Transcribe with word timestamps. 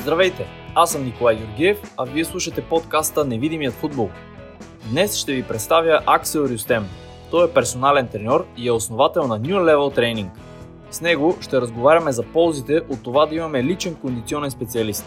Здравейте, 0.00 0.46
аз 0.74 0.92
съм 0.92 1.04
Николай 1.04 1.36
Георгиев, 1.36 1.92
а 1.96 2.04
вие 2.04 2.24
слушате 2.24 2.64
подкаста 2.64 3.24
Невидимият 3.24 3.74
футбол. 3.74 4.10
Днес 4.90 5.16
ще 5.16 5.32
ви 5.32 5.42
представя 5.42 6.00
Аксел 6.06 6.40
Рюстем. 6.40 6.86
Той 7.30 7.48
е 7.48 7.50
персонален 7.50 8.08
треньор 8.08 8.46
и 8.56 8.68
е 8.68 8.72
основател 8.72 9.26
на 9.26 9.40
New 9.40 9.54
Level 9.54 9.98
Training. 9.98 10.26
С 10.90 11.00
него 11.00 11.36
ще 11.40 11.60
разговаряме 11.60 12.12
за 12.12 12.22
ползите 12.22 12.80
от 12.88 13.02
това 13.02 13.26
да 13.26 13.34
имаме 13.34 13.64
личен 13.64 13.94
кондиционен 13.94 14.50
специалист. 14.50 15.06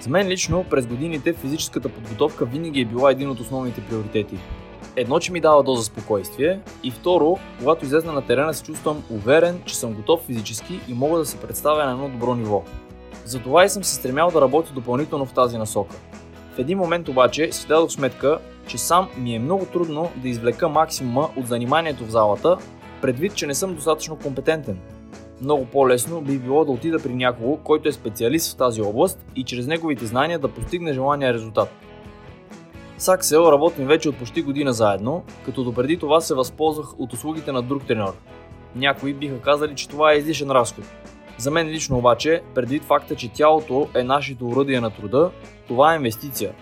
За 0.00 0.10
мен 0.10 0.28
лично 0.28 0.64
през 0.70 0.86
годините 0.86 1.32
физическата 1.32 1.88
подготовка 1.88 2.44
винаги 2.44 2.80
е 2.80 2.84
била 2.84 3.10
един 3.10 3.30
от 3.30 3.40
основните 3.40 3.80
приоритети. 3.80 4.38
Едно, 4.96 5.18
че 5.18 5.32
ми 5.32 5.40
дава 5.40 5.62
доза 5.62 5.84
спокойствие 5.84 6.60
и 6.82 6.90
второ, 6.90 7.38
когато 7.58 7.84
излезна 7.84 8.12
на 8.12 8.22
терена 8.26 8.54
се 8.54 8.64
чувствам 8.64 9.02
уверен, 9.10 9.62
че 9.66 9.76
съм 9.76 9.94
готов 9.94 10.20
физически 10.20 10.80
и 10.88 10.94
мога 10.94 11.18
да 11.18 11.26
се 11.26 11.40
представя 11.40 11.84
на 11.84 11.90
едно 11.90 12.08
добро 12.08 12.34
ниво. 12.34 12.64
Затова 13.30 13.64
и 13.64 13.68
съм 13.68 13.84
се 13.84 13.94
стремял 13.94 14.30
да 14.30 14.40
работя 14.40 14.72
допълнително 14.72 15.26
в 15.26 15.32
тази 15.32 15.58
насока. 15.58 15.96
В 16.54 16.58
един 16.58 16.78
момент 16.78 17.08
обаче 17.08 17.52
си 17.52 17.66
дадох 17.66 17.90
сметка, 17.90 18.38
че 18.66 18.78
сам 18.78 19.08
ми 19.16 19.34
е 19.34 19.38
много 19.38 19.66
трудно 19.66 20.10
да 20.16 20.28
извлека 20.28 20.68
максимума 20.68 21.28
от 21.36 21.46
заниманието 21.46 22.04
в 22.04 22.10
залата, 22.10 22.58
предвид, 23.02 23.34
че 23.34 23.46
не 23.46 23.54
съм 23.54 23.74
достатъчно 23.74 24.18
компетентен. 24.18 24.78
Много 25.40 25.64
по-лесно 25.64 26.20
би 26.20 26.38
било 26.38 26.64
да 26.64 26.72
отида 26.72 27.02
при 27.02 27.14
някого, 27.14 27.56
който 27.56 27.88
е 27.88 27.92
специалист 27.92 28.52
в 28.52 28.56
тази 28.56 28.82
област 28.82 29.24
и 29.36 29.44
чрез 29.44 29.66
неговите 29.66 30.06
знания 30.06 30.38
да 30.38 30.48
постигне 30.48 30.92
желания 30.92 31.34
резултат. 31.34 31.68
С 32.98 33.08
Аксел 33.08 33.48
работим 33.52 33.86
вече 33.86 34.08
от 34.08 34.18
почти 34.18 34.42
година 34.42 34.72
заедно, 34.72 35.24
като 35.44 35.64
допреди 35.64 35.98
това 35.98 36.20
се 36.20 36.34
възползвах 36.34 37.00
от 37.00 37.12
услугите 37.12 37.52
на 37.52 37.62
друг 37.62 37.86
треньор. 37.86 38.14
Някои 38.76 39.14
биха 39.14 39.40
казали, 39.40 39.74
че 39.74 39.88
това 39.88 40.12
е 40.12 40.16
излишен 40.16 40.50
разход. 40.50 40.84
За 41.40 41.50
мен 41.50 41.68
лично 41.68 41.98
обаче, 41.98 42.42
предвид 42.54 42.84
факта, 42.84 43.16
че 43.16 43.32
тялото 43.32 43.88
е 43.94 44.02
нашето 44.02 44.48
уръдие 44.48 44.80
на 44.80 44.90
труда, 44.90 45.30
това 45.68 45.92
е 45.92 45.96
инвестиция. 45.96 46.52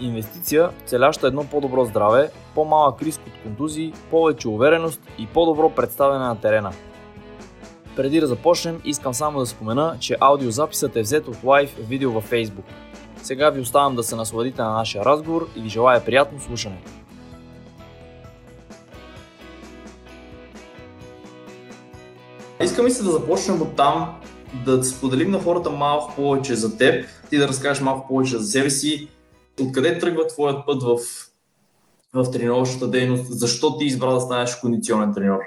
Инвестиция, 0.00 0.70
целяща 0.86 1.26
едно 1.26 1.44
по-добро 1.44 1.84
здраве, 1.84 2.30
по-малък 2.54 3.02
риск 3.02 3.20
от 3.26 3.42
контузии, 3.42 3.92
повече 4.10 4.48
увереност 4.48 5.00
и 5.18 5.26
по-добро 5.26 5.70
представяне 5.70 6.24
на 6.24 6.40
терена. 6.40 6.72
Преди 7.96 8.20
да 8.20 8.26
започнем, 8.26 8.80
искам 8.84 9.14
само 9.14 9.38
да 9.38 9.46
спомена, 9.46 9.96
че 10.00 10.16
аудиозаписът 10.20 10.96
е 10.96 11.02
взет 11.02 11.28
от 11.28 11.44
лайв 11.44 11.76
видео 11.88 12.12
във 12.12 12.30
Facebook. 12.30 12.64
Сега 13.22 13.50
ви 13.50 13.60
оставам 13.60 13.96
да 13.96 14.02
се 14.02 14.16
насладите 14.16 14.62
на 14.62 14.72
нашия 14.72 15.04
разговор 15.04 15.48
и 15.56 15.60
ви 15.60 15.68
желая 15.68 16.04
приятно 16.04 16.40
слушане. 16.40 16.82
Искам 22.62 22.86
и 22.86 22.90
се 22.90 23.02
да 23.02 23.10
започнем 23.10 23.62
от 23.62 23.76
там, 23.76 24.20
да 24.64 24.84
споделим 24.84 25.30
на 25.30 25.40
хората 25.40 25.70
малко 25.70 26.14
повече 26.16 26.54
за 26.54 26.78
теб, 26.78 27.06
ти 27.30 27.38
да 27.38 27.48
разкажеш 27.48 27.82
малко 27.82 28.08
повече 28.08 28.38
за 28.38 28.44
себе 28.44 28.70
си, 28.70 29.08
откъде 29.60 29.98
тръгва 29.98 30.26
твоят 30.26 30.66
път 30.66 30.82
в, 30.82 30.98
в 32.14 32.30
тренировъчната 32.30 32.88
дейност, 32.88 33.24
защо 33.26 33.78
ти 33.78 33.84
избра 33.84 34.12
да 34.12 34.20
станеш 34.20 34.56
кондиционен 34.56 35.14
треньор? 35.14 35.40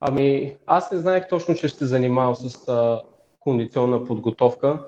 Ами, 0.00 0.56
аз 0.66 0.92
не 0.92 0.98
знаех 0.98 1.28
точно, 1.28 1.54
че 1.54 1.68
ще 1.68 1.78
се 1.78 1.86
занимавам 1.86 2.36
с 2.36 2.68
а, 2.68 3.00
кондиционна 3.40 4.04
подготовка, 4.04 4.78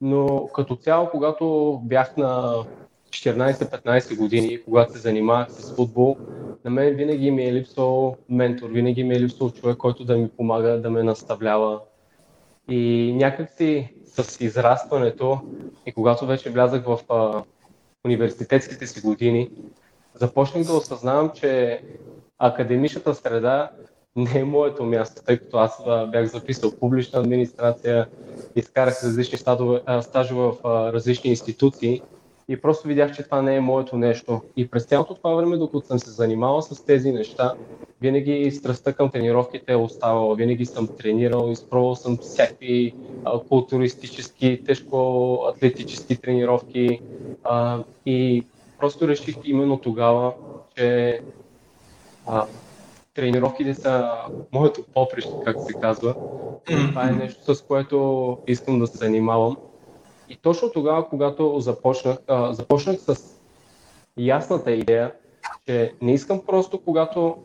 но 0.00 0.48
като 0.54 0.76
цяло, 0.76 1.08
когато 1.10 1.80
бях 1.84 2.16
на 2.16 2.64
14-15 3.10 4.16
години, 4.16 4.62
когато 4.64 4.92
се 4.92 4.98
занимавах 4.98 5.50
с 5.50 5.74
футбол, 5.74 6.16
на 6.64 6.70
мен 6.70 6.94
винаги 6.94 7.30
ми 7.30 7.44
е 7.44 7.52
липсвал 7.52 8.16
ментор, 8.28 8.70
винаги 8.70 9.04
ми 9.04 9.14
е 9.14 9.20
липсвал 9.20 9.50
човек, 9.50 9.76
който 9.76 10.04
да 10.04 10.16
ми 10.16 10.28
помага, 10.28 10.80
да 10.80 10.90
ме 10.90 11.02
наставлява. 11.02 11.80
И 12.68 13.12
някакси 13.16 13.94
с 14.04 14.44
израстването 14.44 15.40
и 15.86 15.92
когато 15.92 16.26
вече 16.26 16.50
влязах 16.50 16.84
в 16.84 16.98
а, 17.08 17.42
университетските 18.04 18.86
си 18.86 19.00
години, 19.00 19.50
започнах 20.14 20.64
да 20.64 20.72
осъзнавам, 20.72 21.30
че 21.34 21.82
академичната 22.38 23.14
среда 23.14 23.70
не 24.16 24.38
е 24.40 24.44
моето 24.44 24.84
място, 24.84 25.22
тъй 25.26 25.38
като 25.38 25.56
аз 25.56 25.82
бях 26.08 26.26
записал 26.26 26.72
публична 26.80 27.20
администрация, 27.20 28.08
изкарах 28.56 29.04
различни 29.04 29.38
стажове 29.38 29.80
в 30.34 30.54
различни 30.92 31.30
институции 31.30 32.02
и 32.48 32.60
просто 32.60 32.88
видях, 32.88 33.12
че 33.12 33.22
това 33.22 33.42
не 33.42 33.56
е 33.56 33.60
моето 33.60 33.96
нещо. 33.96 34.40
И 34.56 34.68
през 34.68 34.84
цялото 34.84 35.14
това 35.14 35.34
време, 35.34 35.56
докато 35.56 35.86
съм 35.86 35.98
се 35.98 36.10
занимавал 36.10 36.62
с 36.62 36.84
тези 36.84 37.12
неща, 37.12 37.54
винаги 38.00 38.50
страстта 38.50 38.92
към 38.92 39.10
тренировките 39.10 39.72
е 39.72 39.76
оставала, 39.76 40.34
винаги 40.34 40.66
съм 40.66 40.88
тренирал, 40.88 41.50
изпробвал 41.50 41.94
съм 41.94 42.16
всякакви 42.16 42.94
а, 43.24 43.40
културистически, 43.40 44.62
тежко 44.66 45.38
атлетически 45.48 46.16
тренировки 46.16 47.00
а, 47.44 47.84
и 48.06 48.44
просто 48.78 49.08
реших 49.08 49.36
именно 49.44 49.78
тогава, 49.78 50.32
че 50.76 51.20
а, 52.26 52.46
тренировките 53.14 53.74
са 53.74 54.10
моето 54.52 54.82
поприще, 54.94 55.32
както 55.44 55.64
се 55.64 55.72
казва. 55.72 56.14
Това 56.88 57.08
е 57.08 57.12
нещо, 57.12 57.54
с 57.54 57.62
което 57.62 58.38
искам 58.46 58.78
да 58.78 58.86
се 58.86 58.98
занимавам. 58.98 59.56
И 60.28 60.36
точно 60.36 60.70
тогава, 60.70 61.08
когато 61.08 61.60
започнах, 61.60 62.18
а, 62.26 62.52
започнах 62.52 62.96
с 63.00 63.40
ясната 64.16 64.72
идея, 64.72 65.12
че 65.66 65.92
не 66.02 66.14
искам 66.14 66.40
просто, 66.46 66.80
когато 66.84 67.36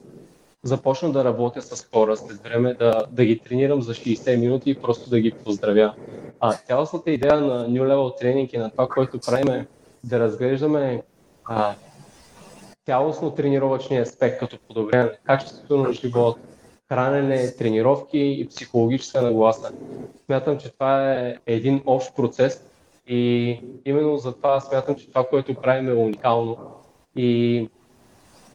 започна 0.64 1.12
да 1.12 1.24
работя 1.24 1.62
с 1.62 1.90
хора 1.94 2.18
след 2.18 2.44
време, 2.44 2.74
да, 2.74 3.06
да 3.12 3.26
ги 3.26 3.40
тренирам 3.40 3.82
за 3.82 3.94
60 3.94 4.40
минути 4.40 4.70
и 4.70 4.76
просто 4.76 5.10
да 5.10 5.20
ги 5.20 5.32
поздравя. 5.32 5.94
А 6.40 6.54
цялостната 6.54 7.12
идея 7.12 7.42
на 7.42 7.70
New 7.70 7.82
Level 7.82 8.24
Training 8.24 8.56
и 8.56 8.58
на 8.58 8.72
това, 8.72 8.88
което 8.88 9.20
правим 9.20 9.54
е 9.54 9.68
да 10.04 10.20
разглеждаме 10.20 11.04
а, 11.46 11.74
цялостно 12.86 13.32
тренировъчния 13.32 14.02
аспект, 14.02 14.40
като 14.40 14.58
подобряване 14.68 15.18
качеството 15.24 15.78
на 15.78 15.94
живот, 15.94 16.38
хранене, 16.92 17.56
тренировки 17.56 18.20
и 18.20 18.48
психологическа 18.48 19.22
нагласа. 19.22 19.72
Смятам, 20.26 20.58
че 20.58 20.74
това 20.74 21.14
е 21.14 21.36
един 21.48 21.82
общ 21.86 22.16
процес 22.16 22.64
и 23.08 23.60
именно 23.86 24.18
за 24.18 24.34
това 24.34 24.60
смятам, 24.60 24.96
че 24.96 25.08
това, 25.08 25.24
което 25.30 25.54
правим 25.54 25.90
е 25.90 25.94
уникално 25.94 26.58
и 27.16 27.70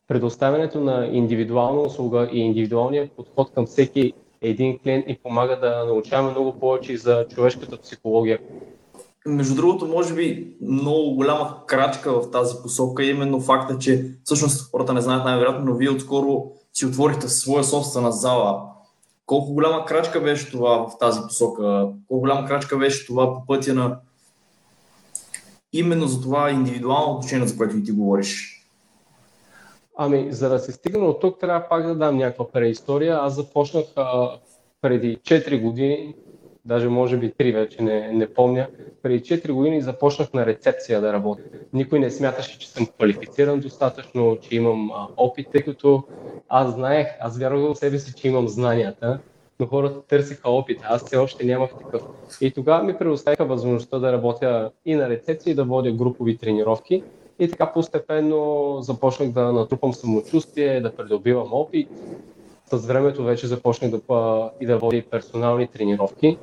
предоставянето 0.08 0.80
на 0.80 1.06
индивидуална 1.12 1.80
услуга 1.80 2.28
и 2.32 2.38
индивидуалния 2.38 3.10
подход 3.16 3.50
към 3.54 3.66
всеки 3.66 4.12
един 4.42 4.78
клиент 4.78 5.06
ни 5.06 5.18
помага 5.22 5.60
да 5.60 5.84
научаваме 5.84 6.30
много 6.30 6.52
повече 6.52 6.96
за 6.96 7.26
човешката 7.28 7.76
психология. 7.76 8.38
Между 9.26 9.54
другото, 9.54 9.86
може 9.86 10.14
би 10.14 10.56
много 10.60 11.14
голяма 11.14 11.66
крачка 11.66 12.12
в 12.12 12.30
тази 12.30 12.56
посока 12.62 13.04
е 13.04 13.08
именно 13.08 13.40
факта, 13.40 13.78
че 13.78 14.10
всъщност 14.24 14.70
хората 14.70 14.92
не 14.92 15.00
знаят 15.00 15.24
най-вероятно, 15.24 15.64
но 15.64 15.74
вие 15.74 15.90
отскоро 15.90 16.52
си 16.74 16.86
отворихте 16.86 17.28
своя 17.28 17.64
собствена 17.64 18.12
зала. 18.12 18.62
Колко 19.26 19.52
голяма 19.52 19.84
крачка 19.84 20.20
беше 20.20 20.50
това 20.50 20.88
в 20.88 20.98
тази 20.98 21.20
посока? 21.20 21.88
Колко 22.08 22.20
голяма 22.20 22.48
крачка 22.48 22.78
беше 22.78 23.06
това 23.06 23.34
по 23.34 23.46
пътя 23.46 23.74
на 23.74 23.98
именно 25.72 26.06
за 26.06 26.20
това 26.20 26.50
индивидуално 26.50 27.12
отношение, 27.14 27.46
за 27.46 27.56
което 27.56 27.76
и 27.76 27.84
ти 27.84 27.92
говориш? 27.92 28.60
Ами, 29.96 30.32
за 30.32 30.48
да 30.48 30.58
се 30.58 30.72
стигна 30.72 31.04
от 31.04 31.20
тук, 31.20 31.40
трябва 31.40 31.68
пак 31.68 31.86
да 31.86 31.94
дам 31.94 32.16
някаква 32.16 32.48
преистория. 32.48 33.18
Аз 33.22 33.34
започнах 33.34 33.84
а, 33.96 34.38
преди 34.80 35.16
4 35.16 35.62
години 35.62 36.14
даже 36.64 36.88
може 36.88 37.16
би 37.16 37.32
три 37.32 37.52
вече, 37.52 37.82
не, 37.82 38.12
не 38.12 38.34
помня. 38.34 38.66
Преди 39.02 39.20
4 39.20 39.52
години 39.52 39.82
започнах 39.82 40.32
на 40.32 40.46
рецепция 40.46 41.00
да 41.00 41.12
работя. 41.12 41.42
Никой 41.72 41.98
не 41.98 42.10
смяташе, 42.10 42.58
че 42.58 42.68
съм 42.68 42.86
квалифициран 42.86 43.60
достатъчно, 43.60 44.38
че 44.40 44.56
имам 44.56 44.90
а, 44.94 45.08
опит, 45.16 45.46
тъй 45.52 45.62
като 45.62 46.02
аз 46.48 46.74
знаех, 46.74 47.06
аз 47.20 47.38
вярвах 47.38 47.72
в 47.72 47.78
себе 47.78 47.98
си, 47.98 48.14
че 48.14 48.28
имам 48.28 48.48
знанията, 48.48 49.18
но 49.60 49.66
хората 49.66 50.02
търсиха 50.02 50.50
опит, 50.50 50.80
аз 50.84 51.04
все 51.06 51.16
още 51.16 51.46
нямах 51.46 51.70
такъв. 51.70 52.02
И 52.40 52.50
тогава 52.50 52.84
ми 52.84 52.98
предоставиха 52.98 53.44
възможността 53.44 53.98
да 53.98 54.12
работя 54.12 54.70
и 54.84 54.94
на 54.94 55.08
рецепция, 55.08 55.50
и 55.50 55.54
да 55.54 55.64
водя 55.64 55.92
групови 55.92 56.36
тренировки. 56.36 57.02
И 57.38 57.50
така 57.50 57.72
постепенно 57.72 58.76
започнах 58.80 59.28
да 59.28 59.52
натрупам 59.52 59.94
самочувствие, 59.94 60.80
да 60.80 60.96
придобивам 60.96 61.48
опит. 61.52 61.88
С 62.72 62.86
времето 62.86 63.24
вече 63.24 63.46
започнах 63.46 63.90
да, 63.90 64.50
и 64.60 64.66
да 64.66 64.78
водя 64.78 65.02
персонални 65.10 65.66
тренировки. 65.66 66.38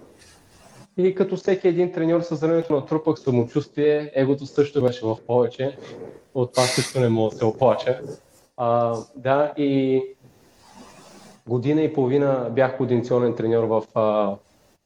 И 0.97 1.15
като 1.15 1.35
всеки 1.35 1.67
един 1.67 1.91
треньор 1.91 2.21
с 2.21 2.35
времето 2.35 2.73
натрупах 2.73 3.19
самочувствие, 3.19 4.11
егото 4.15 4.45
също 4.45 4.81
беше 4.81 5.05
в 5.05 5.17
повече. 5.27 5.77
От 6.33 6.53
това 6.53 6.63
също 6.63 6.99
не 6.99 7.09
мога 7.09 7.29
да 7.29 7.37
се 7.37 7.45
оплача. 7.45 8.01
А, 8.57 8.97
да, 9.15 9.53
и 9.57 10.01
година 11.47 11.81
и 11.81 11.93
половина 11.93 12.49
бях 12.51 12.77
координационен 12.77 13.35
треньор 13.35 13.63
в 13.63 13.83
а, 13.95 14.35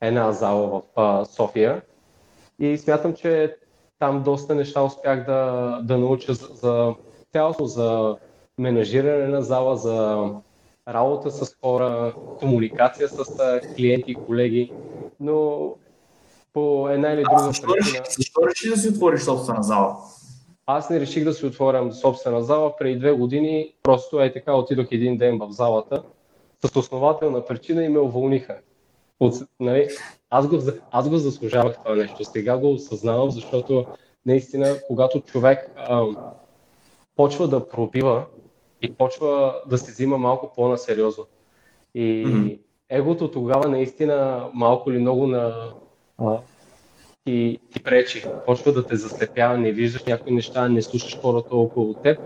една 0.01 0.31
зала 0.31 0.67
в 0.67 0.81
а, 0.95 1.25
София. 1.25 1.81
И 2.59 2.77
смятам, 2.77 3.13
че 3.13 3.55
там 3.99 4.23
доста 4.23 4.55
неща 4.55 4.83
успях 4.83 5.25
да, 5.25 5.79
да 5.83 5.97
науча 5.97 6.33
за, 6.33 6.47
за 6.53 6.95
за 7.61 8.17
менажиране 8.57 9.27
на 9.27 9.41
зала, 9.41 9.77
за 9.77 10.29
работа 10.87 11.31
с 11.31 11.55
хора, 11.61 12.13
комуникация 12.39 13.09
с 13.09 13.59
клиенти 13.75 14.11
и 14.11 14.15
колеги. 14.15 14.71
Но 15.19 15.73
по 16.55 16.89
една 16.89 17.11
или 17.11 17.23
друга 17.23 17.39
защо 17.39 17.67
причина. 17.67 18.03
Защо 18.17 18.41
реши 18.49 18.69
да 18.69 18.77
си 18.77 18.89
отвориш 18.89 19.21
собствена 19.21 19.63
зала? 19.63 19.97
Аз 20.65 20.89
не 20.89 20.99
реших 20.99 21.23
да 21.23 21.33
си 21.33 21.45
отворям 21.45 21.91
собствена 21.91 22.43
зала. 22.43 22.77
Преди 22.77 22.99
две 22.99 23.11
години 23.11 23.73
просто 23.83 24.21
е 24.21 24.33
така 24.33 24.53
отидох 24.53 24.87
един 24.91 25.17
ден 25.17 25.37
в 25.37 25.51
залата 25.51 26.03
с 26.65 26.75
основателна 26.75 27.45
причина 27.45 27.83
и 27.83 27.89
ме 27.89 27.99
уволниха. 27.99 28.57
От, 29.19 29.33
нали, 29.59 29.87
аз, 30.29 30.47
го, 30.47 30.59
аз 30.91 31.09
го 31.09 31.17
заслужавах 31.17 31.77
това 31.77 31.95
нещо. 31.95 32.23
Сега 32.23 32.57
го 32.57 32.71
осъзнавам, 32.71 33.31
защото 33.31 33.85
наистина, 34.25 34.75
когато 34.87 35.21
човек 35.21 35.71
а, 35.75 36.05
почва 37.15 37.47
да 37.47 37.67
пробива 37.69 38.25
и 38.81 38.93
почва 38.93 39.55
да 39.69 39.77
се 39.77 39.91
взима 39.91 40.17
малко 40.17 40.51
по-насериозно. 40.55 41.25
И 41.95 42.25
mm-hmm. 42.27 42.59
егото 42.89 43.31
тогава 43.31 43.69
наистина 43.69 44.49
малко 44.53 44.91
или 44.91 44.99
много 44.99 45.27
на, 45.27 45.73
а, 46.17 46.39
ти, 47.25 47.59
ти 47.71 47.83
пречи. 47.83 48.25
Почва 48.45 48.71
да 48.71 48.87
те 48.87 48.95
заслепява, 48.95 49.57
не 49.57 49.71
виждаш 49.71 50.03
някои 50.03 50.33
неща, 50.33 50.69
не 50.69 50.81
слушаш 50.81 51.19
хората 51.21 51.55
около 51.55 51.93
теб. 51.93 52.19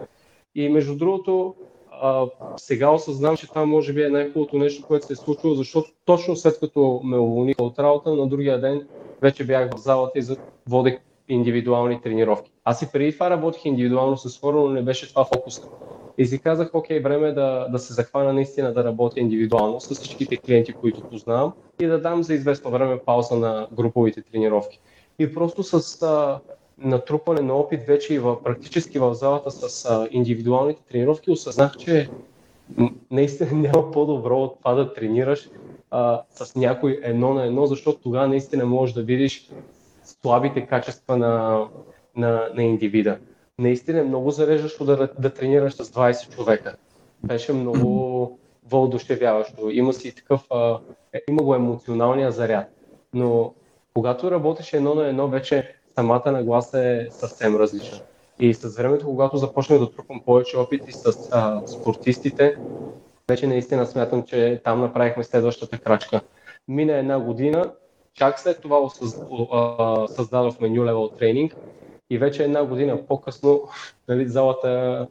И 0.55 0.69
между 0.69 0.95
другото, 0.95 1.55
а, 1.91 2.25
сега 2.57 2.91
осъзнавам, 2.91 3.37
че 3.37 3.47
това 3.47 3.65
може 3.65 3.93
би 3.93 4.03
е 4.03 4.09
най-хубавото 4.09 4.57
нещо, 4.57 4.87
което 4.87 5.05
се 5.05 5.13
е 5.13 5.15
случило, 5.15 5.55
защото 5.55 5.91
точно 6.05 6.35
след 6.35 6.59
като 6.59 7.01
ме 7.03 7.17
уволниха 7.17 7.63
от 7.63 7.79
работа, 7.79 8.13
на 8.13 8.27
другия 8.27 8.61
ден 8.61 8.87
вече 9.21 9.45
бях 9.45 9.75
в 9.75 9.77
залата 9.77 10.19
и 10.19 10.23
водех 10.67 10.99
индивидуални 11.27 12.01
тренировки. 12.01 12.51
Аз 12.69 12.81
и 12.81 12.87
преди 12.91 13.13
това 13.13 13.29
работих 13.29 13.65
индивидуално 13.65 14.17
с 14.17 14.39
хора, 14.39 14.55
но 14.57 14.69
не 14.69 14.81
беше 14.81 15.09
това 15.09 15.25
фокус. 15.25 15.61
И 16.17 16.25
си 16.25 16.39
казах, 16.39 16.69
окей, 16.73 16.99
време 16.99 17.27
е 17.27 17.31
да, 17.31 17.67
да 17.71 17.79
се 17.79 17.93
захвана 17.93 18.33
наистина 18.33 18.73
да 18.73 18.83
работя 18.83 19.19
индивидуално 19.19 19.79
с 19.79 19.95
всичките 19.95 20.37
клиенти, 20.37 20.73
които 20.73 21.01
познавам 21.01 21.53
и 21.79 21.85
да 21.85 22.01
дам 22.01 22.23
за 22.23 22.33
известно 22.33 22.71
време 22.71 22.99
пауза 22.99 23.35
на 23.35 23.67
груповите 23.71 24.21
тренировки. 24.21 24.79
И 25.19 25.33
просто 25.33 25.63
с 25.63 26.01
а, 26.01 26.39
натрупване 26.77 27.41
на 27.41 27.53
опит 27.53 27.83
вече 27.83 28.13
и 28.13 28.19
в, 28.19 28.43
практически 28.43 28.99
в 28.99 29.13
залата 29.13 29.51
с 29.51 29.85
а, 29.85 30.07
индивидуалните 30.11 30.81
тренировки 30.83 31.31
осъзнах, 31.31 31.77
че 31.77 32.09
наистина 33.11 33.51
няма 33.53 33.91
по-добро 33.91 34.37
от 34.37 34.57
това 34.57 34.73
да 34.73 34.93
тренираш 34.93 35.49
а, 35.91 36.21
с 36.29 36.55
някой 36.55 36.99
едно 37.03 37.33
на 37.33 37.45
едно, 37.45 37.65
защото 37.65 37.99
тогава 37.99 38.27
наистина 38.27 38.65
можеш 38.65 38.93
да 38.93 39.03
видиш 39.03 39.49
слабите 40.03 40.65
качества 40.65 41.17
на, 41.17 41.65
на, 42.19 42.49
на 42.53 42.63
индивида. 42.63 43.17
Наистина 43.59 43.99
е 43.99 44.03
много 44.03 44.31
зареждащо 44.31 44.85
да, 44.85 45.09
да 45.19 45.33
тренираш 45.33 45.73
с 45.73 45.91
20 45.91 46.35
човека. 46.35 46.75
Беше 47.23 47.53
много 47.53 48.39
вълдушевяващо. 48.69 49.69
Има 49.69 49.93
си 49.93 50.15
такъв, 50.15 50.45
а, 50.51 50.79
е, 51.13 51.21
има 51.29 51.43
го 51.43 51.55
емоционалния 51.55 52.31
заряд. 52.31 52.65
Но 53.13 53.53
когато 53.93 54.31
работиш 54.31 54.73
едно 54.73 54.95
на 54.95 55.07
едно, 55.07 55.27
вече 55.27 55.75
самата 55.95 56.31
нагласа 56.31 56.85
е 56.85 57.07
съвсем 57.11 57.55
различна. 57.55 57.99
И 58.39 58.53
с 58.53 58.77
времето, 58.77 59.05
когато 59.05 59.37
започнах 59.37 59.79
да 59.79 59.91
трупам 59.91 60.21
повече 60.25 60.57
опит 60.57 60.87
и 60.87 60.91
с 60.91 61.29
а, 61.31 61.67
спортистите, 61.67 62.57
вече 63.29 63.47
наистина 63.47 63.85
смятам, 63.85 64.23
че 64.23 64.61
там 64.63 64.81
направихме 64.81 65.23
следващата 65.23 65.77
крачка. 65.77 66.21
Мина 66.67 66.93
една 66.93 67.19
година, 67.19 67.71
чак 68.13 68.39
след 68.39 68.61
това 68.61 68.89
създадохме 70.07 70.69
New 70.69 70.81
Level 70.81 71.21
Training 71.21 71.53
и 72.09 72.17
вече 72.17 72.43
една 72.43 72.65
година 72.65 73.05
по-късно 73.07 73.61
нали, 74.07 74.27
залата 74.27 75.07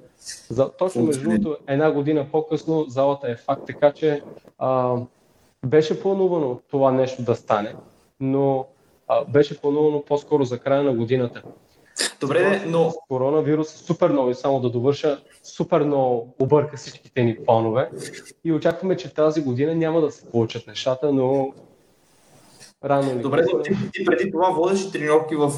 за, 0.48 0.70
точно 0.78 1.02
между 1.02 1.22
другото, 1.22 1.56
една 1.66 1.92
година 1.92 2.26
по-късно 2.32 2.84
залата 2.88 3.30
е 3.30 3.36
факт, 3.36 3.62
така 3.66 3.92
че 3.92 4.22
а, 4.58 4.96
беше 5.66 6.02
планувано 6.02 6.60
това 6.70 6.92
нещо 6.92 7.22
да 7.22 7.34
стане, 7.34 7.74
но 8.20 8.66
а, 9.08 9.24
беше 9.24 9.60
планувано 9.60 10.02
по-скоро 10.02 10.44
за 10.44 10.58
края 10.58 10.82
на 10.82 10.94
годината. 10.94 11.42
Добре, 12.20 12.64
но... 12.66 12.92
Коронавирус 13.08 13.74
е 13.74 13.78
супер 13.78 14.10
нови, 14.10 14.34
само 14.34 14.60
да 14.60 14.70
довърша, 14.70 15.20
супер 15.42 15.80
много 15.80 16.34
обърка 16.38 16.76
всичките 16.76 17.22
ни 17.22 17.36
планове 17.44 17.90
и 18.44 18.52
очакваме, 18.52 18.96
че 18.96 19.14
тази 19.14 19.42
година 19.42 19.74
няма 19.74 20.00
да 20.00 20.10
се 20.10 20.30
получат 20.30 20.66
нещата, 20.66 21.12
но 21.12 21.52
рано 22.84 23.22
Добре, 23.22 23.44
но 23.52 23.62
ти, 23.62 23.72
ти 23.92 24.04
преди 24.04 24.30
това 24.30 24.50
водиш 24.50 24.90
тренировки 24.90 25.36
в, 25.36 25.52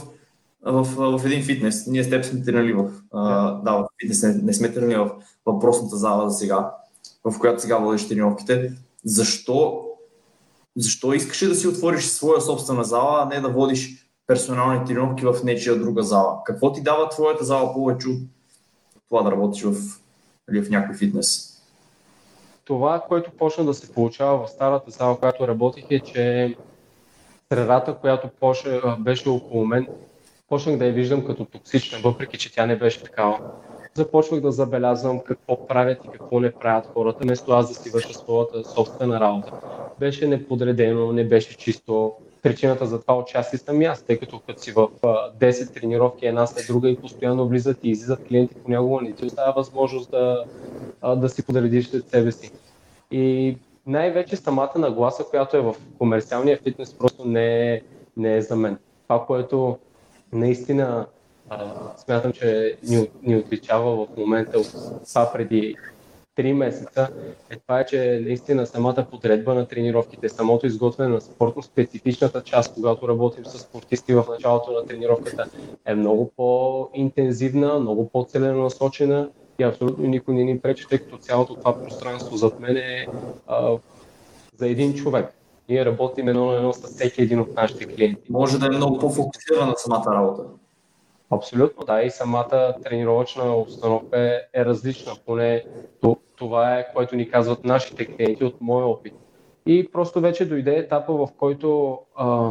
в, 0.63 1.19
в, 1.19 1.27
един 1.27 1.45
фитнес. 1.45 1.87
Ние 1.87 2.05
с 2.05 2.11
теб 2.11 2.25
сме 2.25 2.43
тренирали 2.43 2.73
в, 2.73 2.91
yeah. 3.15 3.63
да, 3.63 3.73
в 3.73 3.87
фитнес, 4.03 4.23
не, 4.23 4.35
не 4.35 4.53
сме 4.53 4.73
тренирали 4.73 5.09
в 5.09 5.11
въпросната 5.47 5.97
зала 5.97 6.31
за 6.31 6.39
сега, 6.39 6.71
в 7.25 7.39
която 7.39 7.63
сега 7.63 7.79
водиш 7.79 8.09
тренировките. 8.09 8.73
Защо 9.05 9.87
защо 10.77 11.13
искаш 11.13 11.49
да 11.49 11.55
си 11.55 11.69
отвориш 11.69 12.05
своя 12.05 12.41
собствена 12.41 12.85
зала, 12.85 13.23
а 13.23 13.35
не 13.35 13.41
да 13.41 13.49
водиш 13.49 14.07
персонални 14.27 14.85
тренировки 14.87 15.25
в 15.25 15.37
нечия 15.45 15.79
друга 15.79 16.03
зала? 16.03 16.45
Какво 16.45 16.73
ти 16.73 16.83
дава 16.83 17.09
твоята 17.09 17.45
зала 17.45 17.75
повече 17.75 18.09
от 18.09 18.19
това 19.09 19.23
да 19.23 19.31
работиш 19.31 19.63
в, 19.63 19.73
в 20.63 20.71
някой 20.71 20.97
фитнес? 20.97 21.57
Това, 22.65 23.01
което 23.09 23.31
почна 23.31 23.65
да 23.65 23.75
се 23.75 23.93
получава 23.93 24.47
в 24.47 24.51
старата 24.51 24.91
зала, 24.91 25.19
която 25.19 25.49
работих 25.49 25.85
е, 25.91 26.01
че 26.01 26.57
средата, 27.53 27.95
която 27.95 28.29
беше 28.99 29.29
около 29.29 29.67
мен, 29.67 29.87
почнах 30.51 30.79
да 30.79 30.87
я 30.87 30.93
виждам 30.93 31.25
като 31.25 31.45
токсична, 31.45 31.99
въпреки 32.05 32.39
че 32.39 32.53
тя 32.53 32.67
не 32.67 32.77
беше 32.77 33.03
такава 33.03 33.39
започвах 33.95 34.41
да 34.41 34.53
забелязвам 34.53 35.21
какво 35.21 35.67
правят 35.67 36.05
и 36.05 36.09
какво 36.09 36.41
не 36.41 36.53
правят 36.53 36.91
хората, 36.95 37.19
вместо 37.23 37.53
аз 37.53 37.69
да 37.69 37.75
си 37.75 37.91
върша 37.91 38.15
своята 38.15 38.65
собствена 38.65 39.21
работа. 39.21 39.53
Беше 39.99 40.27
неподредено, 40.27 41.13
не 41.13 41.25
беше 41.25 41.57
чисто. 41.57 42.13
Причината 42.43 42.87
за 42.87 43.01
това 43.01 43.19
отчасти 43.19 43.59
съм 43.59 43.81
аз, 43.81 44.03
тъй 44.03 44.19
като 44.19 44.39
като 44.39 44.63
си 44.63 44.73
в 44.73 44.89
10 45.03 45.75
тренировки 45.75 46.27
една 46.27 46.47
след 46.47 46.67
друга 46.67 46.91
и 46.91 46.97
постоянно 46.97 47.49
влизат 47.49 47.79
и 47.83 47.91
излизат 47.91 48.27
клиенти, 48.29 48.55
понякога 48.55 49.03
не 49.03 49.13
ти 49.13 49.25
остава 49.25 49.53
възможност 49.53 50.11
да, 50.11 50.45
да 51.17 51.29
си 51.29 51.47
подредиш 51.47 51.89
след 51.89 52.09
себе 52.09 52.33
си. 52.33 52.53
И 53.11 53.57
най-вече 53.87 54.37
самата 54.37 54.73
нагласа, 54.77 55.25
която 55.31 55.57
е 55.57 55.61
в 55.61 55.75
комерциалния 55.99 56.59
фитнес, 56.59 56.95
просто 56.95 57.25
не 57.25 57.75
е, 57.75 57.81
не 58.17 58.37
е 58.37 58.43
за 58.43 58.57
мен. 58.57 58.79
Това, 59.09 59.27
което 59.27 59.79
наистина 60.33 61.07
смятам, 61.97 62.33
че 62.33 62.77
ни, 62.89 63.11
ни 63.23 63.37
отличава 63.37 64.07
в 64.07 64.17
момента 64.17 64.59
от 64.59 64.73
това 65.09 65.33
преди 65.33 65.77
3 66.39 66.53
месеца, 66.53 67.09
е 67.51 67.57
това, 67.57 67.81
е, 67.81 67.87
че 67.87 68.21
наистина 68.25 68.67
самата 68.67 69.07
подредба 69.11 69.55
на 69.55 69.67
тренировките, 69.67 70.29
самото 70.29 70.67
изготвяне 70.67 71.15
на 71.15 71.21
спортно 71.21 71.63
специфичната 71.63 72.43
част, 72.43 72.75
когато 72.75 73.09
работим 73.09 73.45
с 73.45 73.59
спортисти 73.59 74.15
в 74.15 74.25
началото 74.31 74.73
на 74.73 74.87
тренировката, 74.87 75.47
е 75.87 75.95
много 75.95 76.33
по-интензивна, 76.37 77.79
много 77.79 78.09
по-целенасочена 78.09 79.31
и 79.59 79.63
абсолютно 79.63 80.07
никой 80.07 80.35
не 80.35 80.45
ни 80.45 80.59
пречи, 80.59 80.87
тъй 80.89 80.99
като 80.99 81.19
цялото 81.19 81.55
това 81.55 81.83
пространство 81.83 82.37
зад 82.37 82.61
мен 82.61 82.77
е 82.77 83.07
а, 83.47 83.77
за 84.57 84.69
един 84.69 84.95
човек. 84.95 85.40
Ние 85.71 85.85
работим 85.85 86.29
едно 86.29 86.47
на 86.47 86.57
едно 86.57 86.73
с 86.73 86.83
всеки 86.83 87.23
един 87.23 87.41
от 87.41 87.55
нашите 87.55 87.87
клиенти. 87.87 88.33
Може 88.33 88.59
да 88.59 88.67
е 88.67 88.69
много 88.69 88.99
по-фокусирана 88.99 89.75
самата 89.77 90.15
работа. 90.15 90.43
Абсолютно, 91.31 91.85
да. 91.85 92.03
И 92.03 92.11
самата 92.11 92.75
тренировъчна 92.85 93.57
обстановка 93.57 94.21
е, 94.21 94.61
е 94.61 94.65
различна. 94.65 95.13
Поне 95.27 95.65
това 96.37 96.79
е, 96.79 96.93
което 96.95 97.17
ни 97.17 97.31
казват 97.31 97.65
нашите 97.65 98.07
клиенти 98.07 98.45
от 98.45 98.61
моя 98.61 98.87
опит. 98.87 99.15
И 99.67 99.91
просто 99.93 100.21
вече 100.21 100.49
дойде 100.49 100.77
етапа, 100.77 101.13
в 101.13 101.29
който 101.39 101.99
а, 102.17 102.51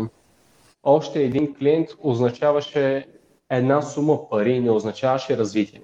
още 0.83 1.23
един 1.23 1.55
клиент 1.55 1.89
означаваше 2.03 3.07
една 3.49 3.81
сума 3.81 4.29
пари, 4.29 4.59
не 4.59 4.71
означаваше 4.71 5.37
развитие. 5.37 5.81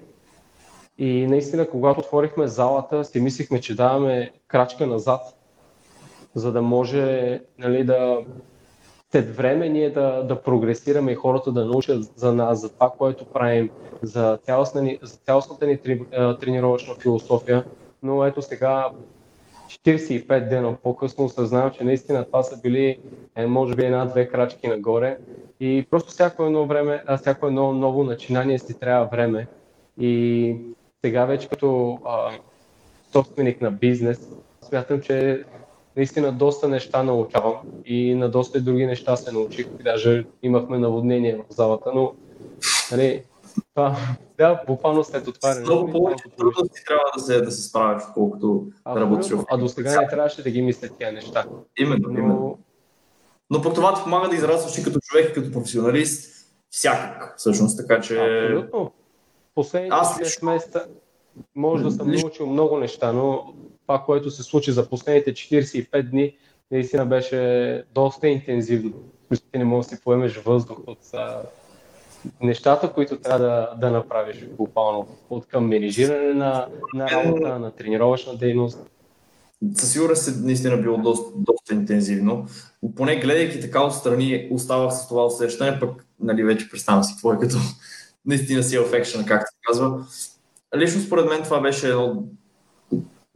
И 0.98 1.26
наистина, 1.26 1.68
когато 1.68 2.00
отворихме 2.00 2.46
залата, 2.46 3.04
си 3.04 3.20
мислихме, 3.20 3.60
че 3.60 3.76
даваме 3.76 4.32
крачка 4.48 4.86
назад, 4.86 5.35
за 6.36 6.52
да 6.52 6.62
може 6.62 7.40
нали, 7.58 7.84
да 7.84 8.18
след 9.10 9.36
време 9.36 9.68
ние 9.68 9.90
да, 9.90 10.22
да 10.22 10.42
прогресираме 10.42 11.12
и 11.12 11.14
хората 11.14 11.52
да 11.52 11.64
научат 11.64 12.04
за 12.16 12.34
нас, 12.34 12.60
за 12.60 12.72
това, 12.72 12.90
което 12.98 13.24
правим, 13.24 13.70
за, 14.02 14.38
цялостна 14.42 14.82
ни, 14.82 14.98
за 15.02 15.16
цялостната 15.16 15.66
ни 15.66 15.78
три, 15.78 16.02
тренировъчна 16.40 16.94
философия. 16.94 17.64
Но 18.02 18.24
ето 18.24 18.42
сега, 18.42 18.88
45 19.68 20.48
дена 20.48 20.76
по-късно 20.82 21.24
осъзнавам, 21.24 21.70
че 21.70 21.84
наистина 21.84 22.24
това 22.24 22.42
са 22.42 22.60
били, 22.60 22.98
е, 23.36 23.46
може 23.46 23.74
би, 23.74 23.84
една-две 23.84 24.28
крачки 24.28 24.68
нагоре. 24.68 25.18
И 25.60 25.86
просто 25.90 26.10
всяко 26.10 26.44
едно 26.44 26.66
време, 26.66 27.02
а 27.06 27.16
всяко 27.16 27.46
едно 27.46 27.72
ново 27.72 28.04
начинание 28.04 28.58
си 28.58 28.78
трябва 28.78 29.06
време. 29.06 29.46
И 30.00 30.56
сега 31.04 31.24
вече 31.24 31.48
като 31.48 31.98
а, 32.04 32.30
собственик 33.12 33.60
на 33.60 33.70
бизнес, 33.70 34.28
смятам, 34.62 35.00
че 35.00 35.44
наистина 35.96 36.32
доста 36.32 36.68
неща 36.68 37.02
научавам 37.02 37.56
и 37.84 38.14
на 38.14 38.28
доста 38.28 38.60
други 38.60 38.86
неща 38.86 39.16
се 39.16 39.32
научих. 39.32 39.68
Даже 39.68 40.26
имахме 40.42 40.78
наводнение 40.78 41.36
в 41.36 41.54
залата, 41.54 41.90
но 41.94 42.12
нали, 42.92 43.22
това, 43.74 43.96
да, 44.38 44.62
буквално 44.66 45.04
след 45.04 45.28
отваряне. 45.28 45.60
Много 45.60 45.92
повече 45.92 46.24
трудности 46.38 46.84
трябва 46.86 47.04
да 47.16 47.22
се, 47.22 47.40
да 47.40 47.50
се 47.50 47.62
справиш, 47.62 48.02
колкото 48.14 48.66
а, 48.84 48.94
да 48.94 49.00
работиш 49.00 49.32
А 49.48 49.56
до 49.56 49.68
сега 49.68 50.00
не 50.00 50.08
трябваше 50.08 50.42
да 50.42 50.50
ги 50.50 50.62
мисля 50.62 50.88
тия 50.88 51.12
неща. 51.12 51.44
Именно, 51.78 52.08
но, 52.08 52.18
именно. 52.18 52.58
Но 53.50 53.62
пък 53.62 53.74
това 53.74 53.94
ти 53.94 54.02
помага 54.02 54.28
да 54.28 54.34
израстваш 54.34 54.78
и 54.78 54.82
като 54.82 54.98
човек, 55.00 55.30
и 55.30 55.32
като 55.32 55.52
професионалист, 55.52 56.46
всякак, 56.70 57.34
всъщност, 57.36 57.78
така 57.78 58.00
че... 58.00 58.18
Абсолютно. 58.18 58.92
Последните 59.54 59.94
Аз 59.94 60.18
6 60.18 60.44
месеца 60.44 60.86
може 61.54 61.84
да 61.84 61.90
съм 61.90 62.10
научил 62.10 62.46
много 62.46 62.78
неща, 62.78 63.12
но 63.12 63.54
това, 63.86 64.02
което 64.06 64.30
се 64.30 64.42
случи 64.42 64.72
за 64.72 64.88
последните 64.88 65.32
45 65.32 66.02
дни, 66.02 66.36
наистина 66.70 67.06
беше 67.06 67.84
доста 67.94 68.28
интензивно. 68.28 68.92
Ти 69.52 69.58
не 69.58 69.64
можеш 69.64 69.90
да 69.90 69.96
си 69.96 70.02
поемеш 70.02 70.36
въздух 70.36 70.78
от 70.86 70.98
а, 71.14 71.42
нещата, 72.40 72.92
които 72.92 73.16
трябва 73.16 73.38
да, 73.38 73.74
да 73.80 73.90
направиш 73.90 74.46
буквално. 74.58 75.08
От 75.30 75.46
към 75.46 75.68
менежиране 75.68 76.34
на, 76.34 76.68
на 76.94 77.10
работа, 77.10 77.58
на 77.58 77.70
тренировъчна 77.70 78.36
дейност. 78.36 78.78
Със 79.74 79.92
сигурност 79.92 80.28
е 80.28 80.30
наистина 80.40 80.76
било 80.76 80.98
доста, 80.98 81.30
доста 81.36 81.74
интензивно. 81.74 82.46
Поне 82.96 83.16
гледайки 83.16 83.60
така 83.60 83.84
отстрани, 83.84 84.48
оставах 84.50 84.94
с 84.94 85.08
това 85.08 85.26
усещане, 85.26 85.80
пък 85.80 86.06
нали, 86.20 86.44
вече 86.44 86.70
представям 86.70 87.04
си 87.04 87.12
какво 87.14 87.32
е 87.32 87.38
като 87.38 87.56
наистина 88.26 88.62
си 88.62 88.78
в 88.78 88.94
екшен, 88.94 89.24
както 89.24 89.50
се 89.50 89.56
казва. 89.62 90.06
Лично 90.76 91.00
според 91.00 91.26
мен 91.28 91.42
това 91.42 91.60
беше 91.60 91.88
едно 91.88 92.24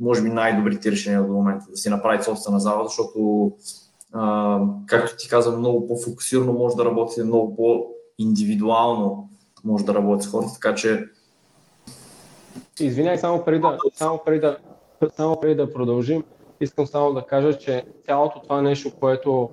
може 0.00 0.23
би 0.23 0.28
най-добрите 0.28 0.90
решения 0.90 1.23
до 1.23 1.33
момента, 1.33 1.66
да 1.71 1.76
си 1.76 1.90
направи 1.90 2.23
собствена 2.23 2.61
зала, 2.61 2.85
защото, 2.85 3.52
а, 4.12 4.61
както 4.87 5.16
ти 5.16 5.28
казвам, 5.28 5.59
много 5.59 5.87
по-фокусирано 5.88 6.52
може 6.52 6.76
да 6.76 6.85
работи, 6.85 7.23
много 7.23 7.57
по-индивидуално 7.57 9.28
може 9.64 9.85
да 9.85 9.95
работи 9.95 10.26
с 10.26 10.30
хората, 10.30 10.52
така 10.52 10.75
че... 10.75 11.04
Извинявай, 12.80 13.19
само 13.19 13.45
преди 13.45 13.61
да, 13.61 13.78
само 13.95 14.21
преди 14.25 14.40
да, 14.40 14.57
само 15.16 15.40
преди 15.40 15.54
да 15.54 15.73
продължим, 15.73 16.25
искам 16.61 16.87
само 16.87 17.12
да 17.12 17.26
кажа, 17.26 17.59
че 17.59 17.85
цялото 18.07 18.40
това 18.42 18.62
нещо, 18.62 18.90
което 19.00 19.50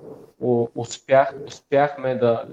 успях, 0.74 1.34
успяхме 1.46 2.14
да, 2.14 2.44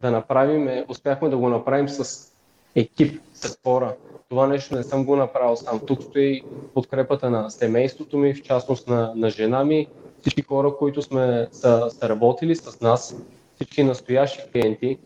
да 0.00 0.10
направим, 0.10 0.68
е, 0.68 0.86
успяхме 0.88 1.28
да 1.28 1.36
го 1.36 1.48
направим 1.48 1.88
с 1.88 2.29
екип, 2.74 3.20
с 3.34 3.58
хора. 3.64 3.96
Това 4.28 4.46
нещо 4.46 4.74
не 4.76 4.82
съм 4.82 5.04
го 5.04 5.16
направил 5.16 5.56
сам. 5.56 5.80
Тук 5.86 6.02
стои 6.02 6.42
подкрепата 6.74 7.30
на 7.30 7.50
семейството 7.50 8.18
ми, 8.18 8.34
в 8.34 8.42
частност 8.42 8.88
на, 8.88 9.12
на 9.16 9.30
жена 9.30 9.64
ми, 9.64 9.86
всички 10.20 10.42
хора, 10.42 10.76
които 10.76 11.02
сме 11.02 11.48
са, 11.52 11.90
са 11.90 12.08
работили 12.08 12.56
с 12.56 12.80
нас, 12.80 13.16
всички 13.54 13.82
настоящи 13.82 14.50
клиенти. 14.52 14.98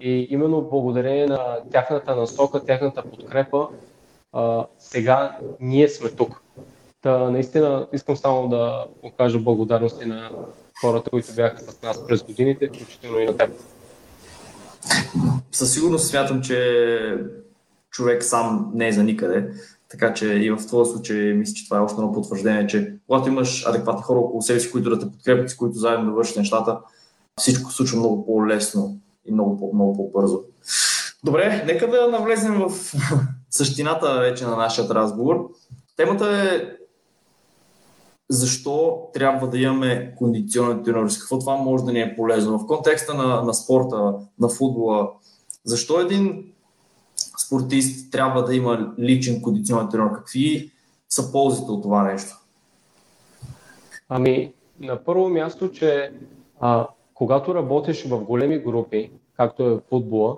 И 0.00 0.26
именно 0.30 0.62
благодарение 0.62 1.26
на 1.26 1.58
тяхната 1.72 2.16
насока, 2.16 2.64
тяхната 2.64 3.02
подкрепа, 3.02 3.68
а, 4.32 4.66
сега 4.78 5.38
ние 5.60 5.88
сме 5.88 6.10
тук. 6.10 6.42
Та, 7.02 7.30
наистина 7.30 7.86
искам 7.92 8.16
само 8.16 8.48
да 8.48 8.86
покажа 9.02 9.38
благодарности 9.38 10.04
на 10.04 10.30
хората, 10.80 11.10
които 11.10 11.34
бяха 11.34 11.58
с 11.58 11.82
нас 11.82 12.06
през 12.06 12.22
годините, 12.22 12.68
включително 12.68 13.18
и 13.18 13.24
на 13.24 13.36
теб. 13.36 13.50
Със 15.52 15.72
сигурност 15.72 16.08
смятам, 16.08 16.42
че 16.42 17.16
човек 17.90 18.24
сам 18.24 18.70
не 18.74 18.88
е 18.88 18.92
за 18.92 19.02
никъде. 19.02 19.50
Така 19.88 20.14
че 20.14 20.26
и 20.26 20.50
в 20.50 20.66
твоя 20.66 20.86
случай 20.86 21.32
мисля, 21.32 21.54
че 21.54 21.64
това 21.64 21.76
е 21.78 21.80
още 21.80 22.00
едно 22.00 22.12
потвърждение, 22.12 22.66
че 22.66 22.94
когато 23.06 23.28
имаш 23.28 23.66
адекватни 23.66 24.02
хора 24.02 24.18
около 24.18 24.42
себе 24.42 24.60
си, 24.60 24.70
които 24.70 24.90
да 24.90 24.98
те 24.98 25.12
подкрепят, 25.12 25.50
с 25.50 25.56
които 25.56 25.78
заедно 25.78 26.06
да 26.06 26.12
вършат 26.12 26.36
нещата, 26.36 26.78
всичко 27.38 27.72
случва 27.72 27.98
много 27.98 28.26
по-лесно 28.26 28.98
и 29.26 29.32
много, 29.32 29.70
много 29.74 29.96
по-бързо. 29.96 30.40
Добре, 31.24 31.64
нека 31.66 31.90
да 31.90 32.08
навлезем 32.08 32.54
в 32.54 32.70
същината 33.50 34.18
вече 34.20 34.44
на 34.44 34.56
нашия 34.56 34.88
разговор. 34.88 35.48
Темата 35.96 36.26
е 36.26 36.81
защо 38.32 39.08
трябва 39.12 39.48
да 39.48 39.58
имаме 39.58 40.14
кондиционен 40.18 40.84
тренер, 40.84 41.08
какво 41.20 41.38
това 41.38 41.56
може 41.56 41.84
да 41.84 41.92
ни 41.92 42.00
е 42.00 42.16
полезно. 42.16 42.58
В 42.58 42.66
контекста 42.66 43.14
на, 43.14 43.42
на 43.42 43.54
спорта, 43.54 44.14
на 44.38 44.48
футбола, 44.48 45.10
защо 45.64 46.00
един 46.00 46.52
спортист 47.46 48.12
трябва 48.12 48.44
да 48.44 48.54
има 48.54 48.94
личен 48.98 49.42
кондиционен 49.42 49.88
тренер? 49.88 50.12
Какви 50.14 50.70
са 51.08 51.32
ползите 51.32 51.70
от 51.70 51.82
това 51.82 52.02
нещо? 52.02 52.36
Ами, 54.08 54.52
на 54.80 55.04
първо 55.04 55.28
място, 55.28 55.70
че 55.70 56.12
а, 56.60 56.88
когато 57.14 57.54
работиш 57.54 58.04
в 58.04 58.18
големи 58.18 58.58
групи, 58.58 59.10
както 59.36 59.70
е 59.70 59.80
футбола, 59.88 60.36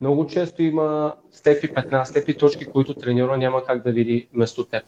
много 0.00 0.26
често 0.26 0.62
има 0.62 1.14
степи 1.32 1.74
15, 1.74 2.04
степи 2.04 2.38
точки, 2.38 2.66
които 2.66 2.94
треньора 2.94 3.36
няма 3.36 3.64
как 3.64 3.82
да 3.82 3.92
види 3.92 4.28
вместо 4.34 4.64
теб. 4.64 4.82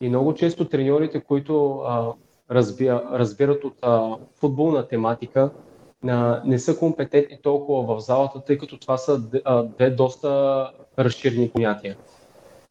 И 0.00 0.08
много 0.08 0.34
често 0.34 0.68
треньорите, 0.68 1.20
които 1.20 1.78
а, 1.78 2.12
разбира, 2.50 3.08
разбират 3.12 3.64
от 3.64 3.74
а, 3.82 4.16
футболна 4.34 4.88
тематика, 4.88 5.50
а, 6.08 6.42
не 6.44 6.58
са 6.58 6.78
компетентни 6.78 7.38
толкова 7.42 7.96
в 7.96 8.00
залата, 8.00 8.44
тъй 8.44 8.58
като 8.58 8.78
това 8.78 8.98
са 8.98 9.22
а, 9.44 9.62
две 9.62 9.90
доста 9.90 10.70
разширени 10.98 11.50
понятия. 11.50 11.96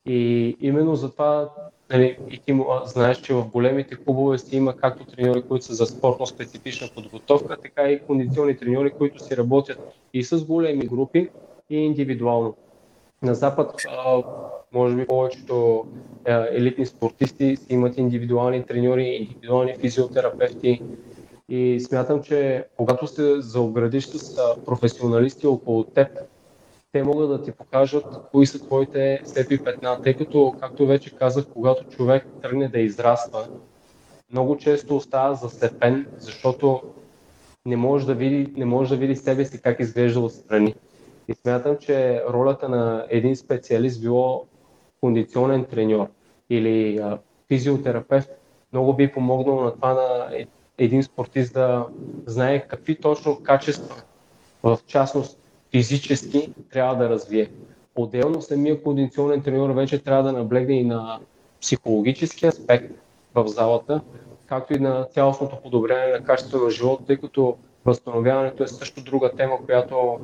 И 0.05 0.57
именно 0.61 0.95
затова 0.95 1.49
нали, 1.89 2.17
и 2.29 2.37
ти 2.37 2.59
знаеш, 2.85 3.21
че 3.21 3.33
в 3.33 3.47
големите 3.47 3.95
клубове 3.95 4.37
си 4.37 4.57
има 4.57 4.75
както 4.75 5.05
треньори, 5.05 5.41
които 5.41 5.65
са 5.65 5.73
за 5.73 5.85
спортно 5.85 6.25
специфична 6.25 6.87
подготовка, 6.95 7.57
така 7.61 7.89
и 7.89 7.99
кондиционни 7.99 8.57
треньори, 8.57 8.91
които 8.91 9.23
си 9.23 9.37
работят 9.37 9.79
и 10.13 10.23
с 10.23 10.45
големи 10.45 10.87
групи, 10.87 11.29
и 11.69 11.77
индивидуално. 11.77 12.55
На 13.21 13.35
Запад, 13.35 13.81
може 14.73 14.95
би 14.95 15.07
повечето 15.07 15.85
елитни 16.27 16.85
спортисти 16.85 17.57
имат 17.69 17.97
индивидуални 17.97 18.63
треньори, 18.63 19.03
индивидуални 19.03 19.75
физиотерапевти, 19.79 20.81
и 21.49 21.79
смятам, 21.79 22.23
че 22.23 22.65
когато 22.77 23.07
се 23.07 23.41
заоградиш 23.41 24.05
с 24.05 24.39
професионалисти 24.65 25.47
около 25.47 25.83
теб, 25.83 26.07
те 26.91 27.03
могат 27.03 27.29
да 27.29 27.41
ти 27.41 27.51
покажат 27.51 28.05
кои 28.31 28.45
са 28.45 28.59
твоите 28.59 29.21
степи 29.25 29.63
петна, 29.63 30.01
тъй 30.01 30.13
като, 30.13 30.55
както 30.59 30.87
вече 30.87 31.15
казах, 31.15 31.45
когато 31.53 31.83
човек 31.83 32.27
тръгне 32.41 32.67
да 32.67 32.79
израства, 32.79 33.47
много 34.31 34.57
често 34.57 34.95
остава 34.95 35.33
заслепен, 35.33 36.07
защото 36.17 36.81
не 37.65 37.77
може 37.77 38.05
да 38.05 38.13
види, 38.13 38.53
не 38.57 38.65
може 38.65 38.89
да 38.89 38.95
види 38.95 39.15
себе 39.15 39.45
си 39.45 39.61
как 39.61 39.79
изглежда 39.79 40.19
отстрани. 40.19 40.75
И 41.27 41.33
смятам, 41.33 41.77
че 41.77 42.23
ролята 42.29 42.69
на 42.69 43.05
един 43.09 43.35
специалист, 43.35 44.01
било 44.01 44.45
кондиционен 44.99 45.65
треньор 45.65 46.07
или 46.49 46.97
а, 46.97 47.17
физиотерапевт, 47.47 48.29
много 48.73 48.93
би 48.93 49.11
помогнал 49.11 49.61
на 49.61 49.71
това 49.71 49.93
на 49.93 50.29
един 50.77 51.03
спортист 51.03 51.53
да 51.53 51.85
знае 52.25 52.67
какви 52.67 52.95
точно 52.95 53.43
качества, 53.43 53.95
в 54.63 54.79
частност 54.87 55.39
физически, 55.71 56.53
трябва 56.71 56.95
да 56.95 57.09
развие. 57.09 57.51
Отделно 57.95 58.41
самия 58.41 58.83
кондиционен 58.83 59.41
тренер 59.41 59.69
вече 59.69 60.03
трябва 60.03 60.23
да 60.23 60.31
наблегне 60.31 60.79
и 60.79 60.83
на 60.83 61.19
психологически 61.61 62.45
аспект 62.45 62.93
в 63.35 63.47
залата, 63.47 64.01
както 64.45 64.73
и 64.73 64.79
на 64.79 65.03
цялостното 65.03 65.61
подобрение 65.61 66.13
на 66.13 66.23
качеството 66.23 66.63
на 66.63 66.69
живота, 66.69 67.05
тъй 67.05 67.17
като 67.17 67.57
възстановяването 67.85 68.63
е 68.63 68.67
също 68.67 69.03
друга 69.03 69.31
тема, 69.31 69.57
която 69.65 70.19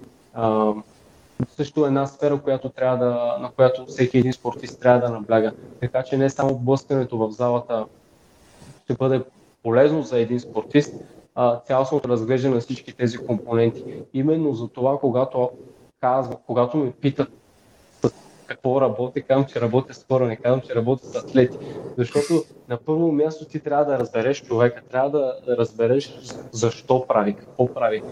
също 1.48 1.86
е 1.86 1.88
една 1.88 2.08
сфера, 2.08 2.42
която 2.42 2.70
трябва 2.70 2.98
да, 2.98 3.38
на 3.42 3.52
която 3.52 3.86
всеки 3.86 4.18
един 4.18 4.34
спортист 4.34 4.80
трябва 4.80 5.00
да 5.00 5.10
набляга. 5.10 5.52
Така 5.80 6.04
че 6.04 6.18
не 6.18 6.30
само 6.30 6.58
блъскането 6.58 7.18
в 7.18 7.32
залата 7.32 7.86
ще 8.84 8.94
бъде 8.94 9.24
полезно 9.64 10.04
за 10.04 10.20
един 10.20 10.40
спортист, 10.40 10.96
а, 11.36 11.60
цялостното 11.60 12.10
разглеждане 12.10 12.56
на 12.56 12.62
всички 12.62 12.94
тези 12.94 13.18
компоненти. 13.18 13.84
Именно 14.14 14.54
за 14.54 14.68
това, 14.68 15.00
когато 15.00 15.52
казва, 16.02 16.38
когато 16.48 16.78
ме 16.78 16.92
питат 16.92 17.30
какво 18.46 18.82
работя, 18.82 19.22
казвам, 19.22 19.46
че 19.46 19.62
работя 19.62 19.94
с 19.94 20.06
хора, 20.12 20.28
не 20.28 20.36
казвам, 20.36 20.62
че 20.62 20.76
работя 20.76 21.06
с 21.06 21.16
атлети. 21.16 21.58
Защото 21.98 22.44
на 22.70 22.78
първо 22.78 23.12
място 23.12 23.46
ти 23.46 23.60
трябва 23.60 23.86
да 23.86 24.00
разбереш 24.00 24.44
човека, 24.44 24.82
трябва 24.92 25.10
да 25.10 25.58
разбереш 25.58 26.20
защо 26.52 27.08
прави, 27.08 27.34
какво 27.34 27.74
прави, 27.74 28.04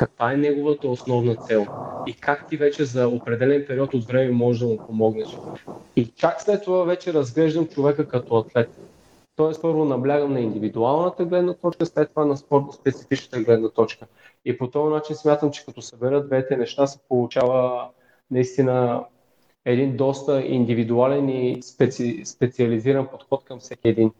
каква 0.00 0.32
е 0.32 0.36
неговата 0.36 0.88
основна 0.88 1.36
цел 1.36 1.66
и 2.06 2.14
как 2.14 2.48
ти 2.48 2.56
вече 2.56 2.84
за 2.84 3.08
определен 3.08 3.64
период 3.66 3.94
от 3.94 4.04
време 4.04 4.30
можеш 4.30 4.60
да 4.60 4.66
му 4.66 4.76
помогнеш. 4.86 5.28
И 5.96 6.06
чак 6.06 6.42
след 6.42 6.64
това 6.64 6.84
вече 6.84 7.12
разглеждам 7.12 7.66
човека 7.66 8.08
като 8.08 8.36
атлет. 8.36 8.78
Тоест, 9.36 9.62
първо 9.62 9.84
наблягам 9.84 10.32
на 10.32 10.40
индивидуалната 10.40 11.24
гледна 11.24 11.54
точка, 11.54 11.86
след 11.86 12.10
това 12.10 12.24
на 12.24 12.36
спортно 12.36 12.72
специфичната 12.72 13.42
гледна 13.42 13.68
точка. 13.68 14.06
И 14.44 14.58
по 14.58 14.70
този 14.70 14.94
начин 14.94 15.16
смятам, 15.16 15.50
че 15.50 15.64
като 15.64 15.82
съберат 15.82 16.26
двете 16.26 16.56
неща, 16.56 16.86
се 16.86 16.98
получава 17.08 17.88
наистина 18.30 19.04
един 19.64 19.96
доста 19.96 20.42
индивидуален 20.42 21.28
и 21.28 21.62
специ... 21.62 22.22
специализиран 22.24 23.06
подход 23.06 23.44
към 23.44 23.58
всеки 23.58 23.88
един. 23.88 24.12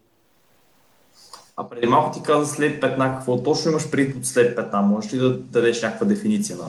А 1.56 1.68
преди 1.68 1.86
малко 1.86 2.12
ти 2.12 2.22
каза 2.22 2.46
след 2.46 2.80
петна, 2.80 3.14
какво 3.14 3.42
точно 3.42 3.70
имаш 3.70 3.90
преди 3.90 4.14
под 4.14 4.26
след 4.26 4.56
петна? 4.56 4.82
Можеш 4.82 5.14
ли 5.14 5.18
да 5.18 5.38
дадеш 5.38 5.82
някаква 5.82 6.06
дефиниция 6.06 6.56
на? 6.56 6.64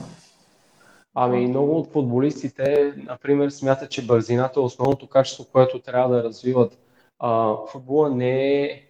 Ами 1.14 1.46
много 1.46 1.78
от 1.78 1.92
футболистите, 1.92 2.94
например, 2.96 3.50
смятат, 3.50 3.90
че 3.90 4.06
бързината 4.06 4.60
е 4.60 4.62
основното 4.62 5.06
качество, 5.06 5.46
което 5.52 5.78
трябва 5.78 6.16
да 6.16 6.24
развиват 6.24 6.78
а, 7.18 7.56
футбола 7.66 8.10
не 8.10 8.62
е, 8.62 8.82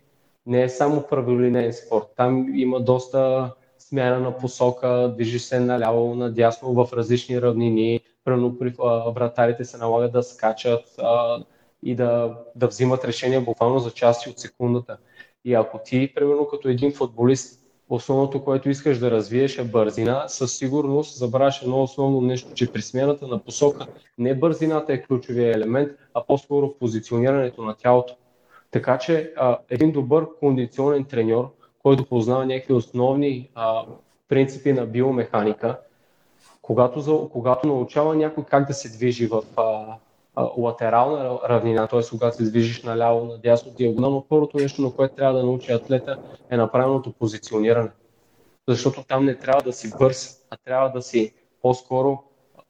не 0.46 0.62
е 0.62 0.68
само 0.68 1.02
правилинен 1.02 1.72
спорт. 1.72 2.04
Там 2.16 2.46
има 2.54 2.80
доста 2.80 3.50
смяна 3.78 4.20
на 4.20 4.36
посока, 4.36 5.12
движиш 5.14 5.42
се 5.42 5.60
наляво, 5.60 6.14
надясно 6.14 6.72
в 6.72 6.88
различни 6.92 7.42
равнини, 7.42 8.00
примерно 8.24 8.58
при 8.58 8.74
вратарите 9.14 9.64
се 9.64 9.76
налага 9.76 10.10
да 10.10 10.22
скачат 10.22 10.84
а, 10.98 11.44
и 11.82 11.94
да, 11.94 12.38
да 12.56 12.66
взимат 12.66 13.04
решения 13.04 13.40
буквално 13.40 13.78
за 13.78 13.90
части 13.90 14.30
от 14.30 14.38
секундата. 14.38 14.96
И 15.44 15.54
ако 15.54 15.80
ти, 15.84 16.12
примерно 16.14 16.46
като 16.46 16.68
един 16.68 16.92
футболист, 16.92 17.62
основното, 17.88 18.44
което 18.44 18.68
искаш 18.68 18.98
да 18.98 19.10
развиеш 19.10 19.58
е 19.58 19.64
бързина, 19.64 20.28
със 20.28 20.56
сигурност 20.56 21.18
забравяш 21.18 21.62
едно 21.62 21.82
основно 21.82 22.20
нещо, 22.20 22.54
че 22.54 22.72
при 22.72 22.82
смяната 22.82 23.26
на 23.26 23.38
посока 23.38 23.86
не 24.18 24.34
бързината 24.34 24.92
е 24.92 25.02
ключовия 25.02 25.54
елемент, 25.56 25.92
а 26.14 26.26
по-скоро 26.26 26.74
позиционирането 26.78 27.62
на 27.62 27.74
тялото. 27.74 28.16
Така 28.70 28.98
че 28.98 29.32
а, 29.36 29.58
един 29.70 29.92
добър 29.92 30.26
кондиционен 30.40 31.04
треньор, 31.04 31.52
който 31.82 32.04
познава 32.04 32.46
някакви 32.46 32.74
основни 32.74 33.50
а, 33.54 33.84
принципи 34.28 34.72
на 34.72 34.86
биомеханика, 34.86 35.78
когато, 36.62 37.00
за, 37.00 37.18
когато 37.32 37.66
научава 37.66 38.14
някой 38.14 38.44
как 38.44 38.66
да 38.66 38.74
се 38.74 38.96
движи 38.96 39.26
в 39.26 39.42
а, 39.56 39.84
латерална 40.36 41.38
равнина, 41.48 41.86
т.е. 41.86 42.00
когато 42.10 42.36
се 42.36 42.50
движиш 42.50 42.82
наляво, 42.82 43.24
надясно, 43.24 43.72
диагонално, 43.72 44.26
първото 44.28 44.56
нещо, 44.56 44.82
на 44.82 44.92
което 44.92 45.14
трябва 45.14 45.38
да 45.38 45.46
научи 45.46 45.72
атлета 45.72 46.18
е 46.50 46.56
направеното 46.56 47.12
позициониране. 47.12 47.90
Защото 48.68 49.04
там 49.04 49.24
не 49.24 49.38
трябва 49.38 49.62
да 49.62 49.72
си 49.72 49.92
бърз, 49.98 50.38
а 50.50 50.56
трябва 50.64 50.90
да 50.90 51.02
си 51.02 51.34
по-скоро 51.62 52.18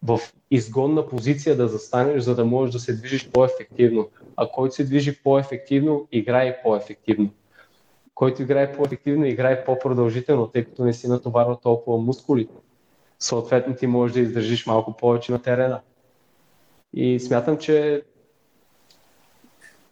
в 0.03 0.21
изгодна 0.51 1.07
позиция 1.07 1.57
да 1.57 1.69
застанеш, 1.69 2.23
за 2.23 2.35
да 2.35 2.45
можеш 2.45 2.73
да 2.73 2.79
се 2.79 2.97
движиш 2.97 3.31
по-ефективно. 3.31 4.09
А 4.37 4.49
който 4.49 4.75
се 4.75 4.85
движи 4.85 5.23
по-ефективно, 5.23 6.09
играе 6.13 6.63
по-ефективно. 6.63 7.31
Който 8.15 8.43
играе 8.43 8.73
по-ефективно, 8.73 9.27
играе 9.27 9.65
по-продължително, 9.65 10.47
тъй 10.47 10.65
като 10.65 10.85
не 10.85 10.93
си 10.93 11.09
натоварва 11.09 11.61
толкова 11.61 11.99
мускули. 11.99 12.49
Съответно 13.19 13.75
ти 13.75 13.87
можеш 13.87 14.15
да 14.15 14.21
издържиш 14.21 14.67
малко 14.67 14.97
повече 14.97 15.33
на 15.33 15.43
терена. 15.43 15.81
И 16.95 17.21
смятам, 17.21 17.59
че 17.59 18.03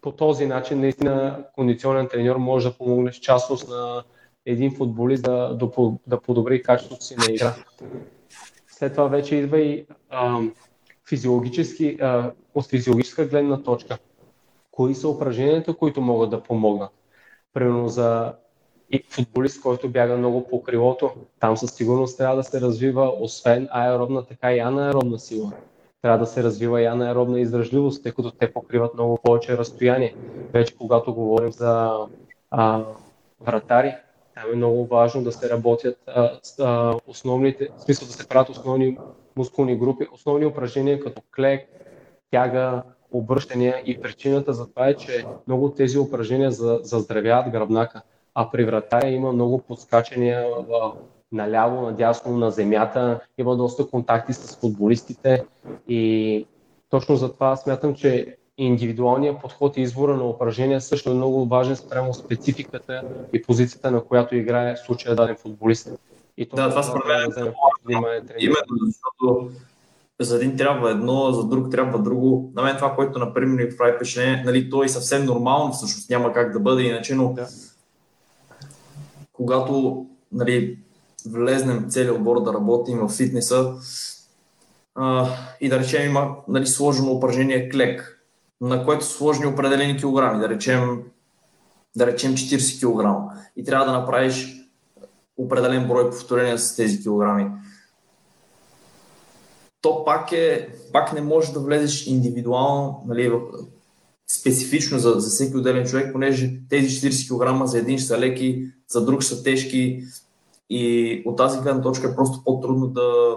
по 0.00 0.12
този 0.12 0.46
начин 0.46 0.80
наистина 0.80 1.44
кондиционен 1.54 2.08
треньор 2.08 2.36
може 2.36 2.68
да 2.68 2.76
помогне 2.76 3.12
с 3.12 3.16
частност 3.16 3.68
на 3.68 4.04
един 4.46 4.76
футболист 4.76 5.22
да, 5.22 5.58
да, 6.06 6.20
подобри 6.20 6.62
качеството 6.62 7.04
си 7.04 7.16
на 7.16 7.24
игра. 7.34 7.54
След 8.68 8.92
това 8.92 9.06
вече 9.06 9.36
идва 9.36 9.60
и 9.60 9.86
а, 10.10 10.40
физиологически, 11.08 11.96
а, 12.00 12.32
от 12.54 12.66
физиологическа 12.66 13.26
гледна 13.26 13.62
точка. 13.62 13.98
Кои 14.70 14.94
са 14.94 15.08
упражненията, 15.08 15.76
които 15.76 16.00
могат 16.00 16.30
да 16.30 16.42
помогнат? 16.42 16.90
Примерно 17.52 17.88
за 17.88 18.34
и 18.92 19.04
футболист, 19.08 19.62
който 19.62 19.88
бяга 19.88 20.16
много 20.16 20.48
по 20.48 20.62
крилото, 20.62 21.10
там 21.40 21.56
със 21.56 21.70
сигурност 21.70 22.18
трябва 22.18 22.36
да 22.36 22.44
се 22.44 22.60
развива 22.60 23.14
освен 23.20 23.68
аеробна, 23.70 24.26
така 24.26 24.54
и 24.54 24.58
анаеробна 24.58 25.18
сила 25.18 25.52
трябва 26.02 26.18
да 26.18 26.26
се 26.26 26.42
развива 26.42 26.82
и 26.82 26.86
анаеробна 26.86 27.40
издръжливост, 27.40 28.02
тъй 28.02 28.12
като 28.12 28.30
те 28.30 28.52
покриват 28.52 28.94
много 28.94 29.18
повече 29.22 29.58
разстояние. 29.58 30.14
Вече 30.52 30.76
когато 30.76 31.14
говорим 31.14 31.52
за 31.52 31.98
а, 32.50 32.84
вратари, 33.40 33.94
там 34.34 34.44
е 34.52 34.56
много 34.56 34.86
важно 34.86 35.22
да 35.22 35.32
се 35.32 35.50
работят 35.50 35.98
а, 36.06 36.38
а, 36.60 36.94
основните, 37.06 37.68
в 37.76 37.82
смисъл 37.82 38.06
да 38.06 38.12
се 38.12 38.28
правят 38.28 38.48
основни 38.48 38.98
мускулни 39.36 39.78
групи, 39.78 40.06
основни 40.12 40.46
упражнения 40.46 41.00
като 41.00 41.22
клек, 41.36 41.68
тяга, 42.30 42.82
обръщания 43.12 43.82
и 43.86 44.00
причината 44.00 44.52
за 44.52 44.70
това 44.70 44.88
е, 44.88 44.94
че 44.94 45.26
много 45.46 45.64
от 45.64 45.76
тези 45.76 45.98
упражнения 45.98 46.50
заздравяват 46.82 47.52
гръбнака, 47.52 48.02
а 48.34 48.50
при 48.50 48.64
вратаря 48.64 49.08
има 49.08 49.32
много 49.32 49.58
подскачания 49.58 50.46
наляво, 51.32 51.82
надясно, 51.82 52.38
на 52.38 52.50
земята. 52.50 53.20
Има 53.38 53.56
доста 53.56 53.86
контакти 53.86 54.32
с 54.32 54.56
футболистите 54.56 55.44
и 55.88 56.46
точно 56.90 57.16
затова 57.16 57.56
смятам, 57.56 57.94
че 57.94 58.36
индивидуалният 58.58 59.40
подход 59.40 59.76
и 59.76 59.80
избора 59.80 60.16
на 60.16 60.24
упражнения 60.24 60.80
също 60.80 61.10
е 61.10 61.14
много 61.14 61.46
важен 61.46 61.76
спрямо 61.76 62.14
спецификата 62.14 63.02
и 63.32 63.42
позицията, 63.42 63.90
на 63.90 64.04
която 64.04 64.36
играе 64.36 64.74
в 64.74 64.78
случая 64.78 65.14
даден 65.14 65.36
футболист. 65.36 65.90
И 66.36 66.48
това, 66.48 66.62
да, 66.62 66.70
това 66.70 66.82
според 66.82 67.04
мен 67.06 67.52
е 68.28 68.34
именно 68.38 68.86
защото 68.86 69.50
за 70.20 70.36
един 70.36 70.56
трябва 70.56 70.90
едно, 70.90 71.32
за 71.32 71.44
друг 71.44 71.70
трябва 71.70 71.98
друго. 71.98 72.52
На 72.56 72.62
мен 72.62 72.76
това, 72.76 72.94
което 72.94 73.18
например 73.18 73.64
ми 73.64 73.76
прави 73.76 73.92
впечатление, 73.96 74.42
нали, 74.46 74.70
то 74.70 74.82
е 74.82 74.88
съвсем 74.88 75.24
нормално, 75.24 75.72
всъщност 75.72 76.10
няма 76.10 76.32
как 76.32 76.52
да 76.52 76.60
бъде 76.60 76.82
иначе, 76.82 77.14
но 77.14 77.32
да. 77.32 77.48
когато 79.32 80.06
нали, 80.32 80.78
влезнем 81.26 81.86
целият 81.90 82.16
отбор 82.16 82.42
да 82.42 82.52
работим 82.52 82.98
в 82.98 83.08
фитнеса. 83.08 83.74
А, 84.94 85.28
и 85.60 85.68
да 85.68 85.78
речем 85.78 86.10
има 86.10 86.36
нали, 86.48 86.66
сложено 86.66 87.12
упражнение 87.12 87.68
клек, 87.68 88.20
на 88.60 88.84
което 88.84 89.04
са 89.04 89.12
сложни 89.12 89.46
определени 89.46 89.96
килограми, 89.96 90.40
да 90.40 90.48
речем, 90.48 91.02
да 91.96 92.06
речем 92.06 92.34
40 92.34 92.80
кг 92.80 93.34
и 93.56 93.64
трябва 93.64 93.86
да 93.86 93.92
направиш 93.92 94.60
определен 95.36 95.88
брой 95.88 96.10
повторения 96.10 96.58
с 96.58 96.76
тези 96.76 97.02
килограми. 97.02 97.50
То 99.82 100.04
пак, 100.04 100.32
е, 100.32 100.68
пак 100.92 101.12
не 101.12 101.20
може 101.20 101.52
да 101.52 101.60
влезеш 101.60 102.06
индивидуално, 102.06 103.04
нали, 103.06 103.32
специфично 104.38 104.98
за, 104.98 105.10
за 105.10 105.30
всеки 105.30 105.56
отделен 105.56 105.86
човек, 105.86 106.12
понеже 106.12 106.52
тези 106.68 107.10
40 107.10 107.60
кг 107.60 107.66
за 107.66 107.78
един 107.78 107.98
са 107.98 108.18
леки, 108.18 108.66
за 108.88 109.04
друг 109.04 109.24
са 109.24 109.42
тежки, 109.42 110.04
и 110.70 111.22
от 111.26 111.36
тази 111.36 111.60
гледна 111.60 111.82
точка 111.82 112.08
е 112.08 112.14
просто 112.14 112.44
по-трудно 112.44 112.86
да, 112.86 113.36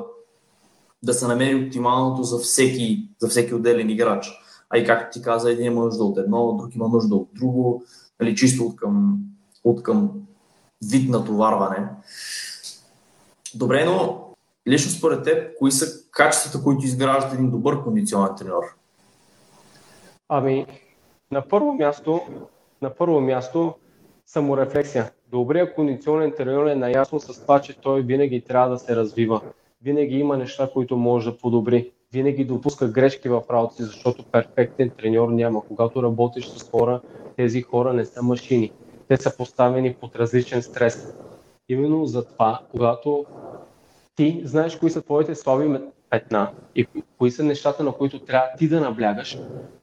да 1.03 1.13
се 1.13 1.27
намери 1.27 1.65
оптималното 1.65 2.23
за 2.23 2.37
всеки, 2.37 3.09
за 3.19 3.27
всеки 3.27 3.53
отделен 3.53 3.89
играч. 3.89 4.31
А 4.69 4.77
и 4.77 4.85
както 4.85 5.13
ти 5.13 5.21
каза, 5.23 5.51
един 5.51 5.65
има 5.65 5.81
нужда 5.81 6.03
от 6.03 6.17
едно, 6.17 6.53
друг 6.53 6.75
има 6.75 6.87
нужда 6.87 7.15
от 7.15 7.29
друго, 7.33 7.83
нали, 8.19 8.35
чисто 8.35 8.63
от 8.63 8.75
към, 8.75 9.19
от 9.63 9.83
към 9.83 10.11
вид 10.91 11.09
натоварване. 11.09 11.87
Добре, 13.55 13.85
но 13.85 14.27
лично 14.67 14.91
според 14.91 15.23
теб, 15.23 15.57
кои 15.59 15.71
са 15.71 16.09
качествата, 16.11 16.63
които 16.63 16.85
изграждат 16.85 17.33
един 17.33 17.51
добър 17.51 17.83
кондиционен 17.83 18.35
треньор? 18.37 18.63
Ами, 20.29 20.65
на 21.31 21.47
първо 21.47 21.73
място, 21.73 22.21
на 22.81 22.95
първо 22.95 23.21
място 23.21 23.73
саморефлексия. 24.25 25.11
Добрият 25.33 25.75
кондиционен 25.75 26.31
треньор 26.37 26.67
е 26.67 26.75
наясно 26.75 27.19
с 27.19 27.41
това, 27.41 27.61
че 27.61 27.77
той 27.77 28.01
винаги 28.01 28.41
трябва 28.41 28.69
да 28.69 28.79
се 28.79 28.95
развива. 28.95 29.41
Винаги 29.83 30.15
има 30.15 30.37
неща, 30.37 30.69
които 30.73 30.97
може 30.97 31.31
да 31.31 31.37
подобри. 31.37 31.91
Винаги 32.13 32.45
допуска 32.45 32.87
грешки 32.87 33.29
в 33.29 33.43
работа 33.51 33.75
си, 33.75 33.83
защото 33.83 34.23
перфектен 34.23 34.89
треньор 34.89 35.29
няма. 35.29 35.61
Когато 35.67 36.03
работиш 36.03 36.47
с 36.47 36.69
хора, 36.69 37.01
тези 37.35 37.61
хора 37.61 37.93
не 37.93 38.05
са 38.05 38.23
машини. 38.23 38.71
Те 39.07 39.17
са 39.17 39.37
поставени 39.37 39.93
под 39.93 40.15
различен 40.15 40.61
стрес. 40.61 41.15
Именно 41.69 42.05
за 42.05 42.25
това, 42.25 42.59
когато 42.71 43.25
ти 44.15 44.41
знаеш 44.45 44.75
кои 44.75 44.89
са 44.89 45.01
твоите 45.01 45.35
слаби 45.35 45.79
петна 46.13 46.52
и 46.76 46.88
кои 47.17 47.32
са 47.32 47.43
нещата, 47.43 47.84
на 47.84 47.91
които 47.91 48.19
трябва 48.19 48.47
ти 48.58 48.69
да 48.69 48.80
наблягаш, 48.82 49.38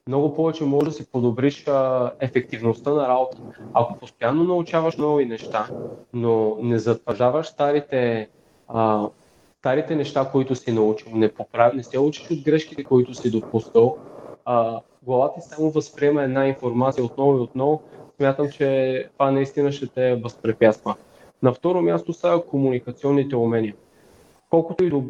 много 0.08 0.34
повече 0.34 0.64
може 0.64 0.86
да 0.86 0.92
си 0.92 1.10
подобриш 1.10 1.68
а, 1.68 2.12
ефективността 2.20 2.90
на 2.90 3.08
работа. 3.08 3.38
Ако 3.74 3.98
постоянно 3.98 4.44
научаваш 4.44 4.96
нови 4.96 5.24
неща, 5.24 5.68
но 6.12 6.56
не 6.62 6.78
затвържаваш 6.78 7.46
старите, 7.46 8.28
а, 8.68 9.08
старите 9.58 9.96
неща, 9.96 10.28
които 10.32 10.54
си 10.54 10.72
научил, 10.72 11.12
не, 11.14 11.28
поправ... 11.28 11.74
не 11.74 11.82
се 11.82 11.98
учиш 11.98 12.30
от 12.30 12.44
грешките, 12.44 12.84
които 12.84 13.14
си 13.14 13.30
допускал, 13.30 13.98
а, 14.44 14.80
главата 15.02 15.40
само 15.40 15.70
възприема 15.70 16.22
една 16.22 16.46
информация 16.46 17.04
отново 17.04 17.36
и 17.36 17.40
отново, 17.40 17.82
смятам, 18.16 18.50
че 18.50 19.08
това 19.12 19.30
наистина 19.30 19.72
ще 19.72 19.86
те 19.86 20.14
възпрепятства. 20.14 20.94
На 21.42 21.52
второ 21.52 21.82
място 21.82 22.12
са 22.12 22.42
комуникационните 22.50 23.36
умения. 23.36 23.74
Колкото 24.50 24.84
и, 24.84 24.90
до, 24.90 25.02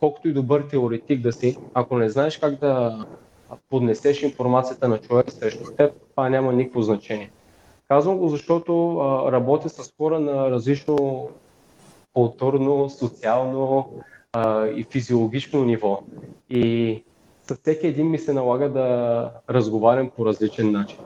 колкото 0.00 0.28
и 0.28 0.32
добър 0.32 0.62
теоретик 0.62 1.20
да 1.20 1.32
си, 1.32 1.58
ако 1.74 1.98
не 1.98 2.08
знаеш 2.08 2.38
как 2.38 2.54
да 2.54 3.04
поднесеш 3.70 4.22
информацията 4.22 4.88
на 4.88 4.98
човек 4.98 5.30
срещу 5.30 5.64
теб, 5.76 5.92
това 6.10 6.28
няма 6.28 6.52
никакво 6.52 6.82
значение. 6.82 7.30
Казвам 7.88 8.18
го, 8.18 8.28
защото 8.28 8.98
а, 8.98 9.32
работя 9.32 9.68
с 9.68 9.92
хора 9.96 10.20
на 10.20 10.50
различно 10.50 11.28
културно, 12.12 12.90
социално 12.90 13.92
а, 14.32 14.66
и 14.66 14.84
физиологично 14.84 15.64
ниво. 15.64 16.02
И 16.50 17.02
с 17.42 17.54
всеки 17.54 17.86
един 17.86 18.10
ми 18.10 18.18
се 18.18 18.32
налага 18.32 18.68
да 18.68 19.30
разговарям 19.50 20.10
по 20.10 20.26
различен 20.26 20.72
начин. 20.72 20.98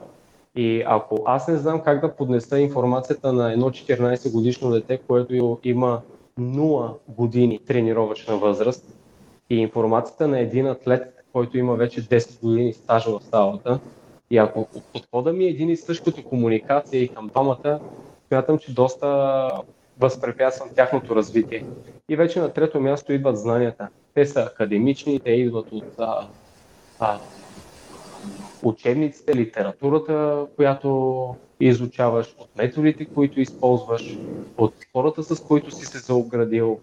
И 0.57 0.83
ако 0.87 1.22
аз 1.26 1.48
не 1.48 1.57
знам 1.57 1.80
как 1.80 2.00
да 2.00 2.16
поднеса 2.16 2.59
информацията 2.59 3.33
на 3.33 3.52
едно 3.52 3.70
14 3.70 4.33
годишно 4.33 4.70
дете, 4.70 4.98
което 4.98 5.59
има 5.64 6.00
0 6.38 6.99
години 7.09 7.59
тренировъчна 7.66 8.37
възраст 8.37 8.85
и 9.51 9.57
информацията 9.57 10.29
на 10.29 10.40
един 10.40 10.66
атлет, 10.66 11.25
който 11.33 11.59
има 11.59 11.75
вече 11.75 12.03
10 12.03 12.40
години 12.40 12.73
стаж 12.73 13.07
в 13.07 13.20
ставата, 13.23 13.81
и 14.31 14.38
ако 14.38 14.68
подхода 14.92 15.33
ми 15.33 15.44
е 15.44 15.49
един 15.49 15.70
и 15.70 15.77
същ 15.77 16.05
като 16.05 16.23
комуникация 16.23 17.03
и 17.03 17.09
към 17.09 17.29
двамата, 17.29 17.81
смятам, 18.29 18.59
че 18.59 18.75
доста 18.75 19.51
възпрепятствам 19.99 20.68
тяхното 20.75 21.16
развитие. 21.16 21.64
И 22.09 22.16
вече 22.16 22.40
на 22.40 22.53
трето 22.53 22.81
място 22.81 23.12
идват 23.12 23.38
знанията. 23.38 23.88
Те 24.14 24.27
са 24.27 24.40
академични, 24.40 25.20
те 25.20 25.31
идват 25.31 25.73
от 25.73 25.85
а, 25.99 26.29
а, 27.01 27.18
учебниците, 28.62 29.35
литературата, 29.37 30.47
която 30.57 31.37
изучаваш, 31.60 32.34
от 32.38 32.56
методите, 32.56 33.04
които 33.04 33.40
използваш, 33.40 34.18
от 34.58 34.74
хората, 34.92 35.22
с 35.22 35.40
които 35.40 35.70
си 35.70 35.86
се 35.86 35.98
заоградил. 35.98 36.80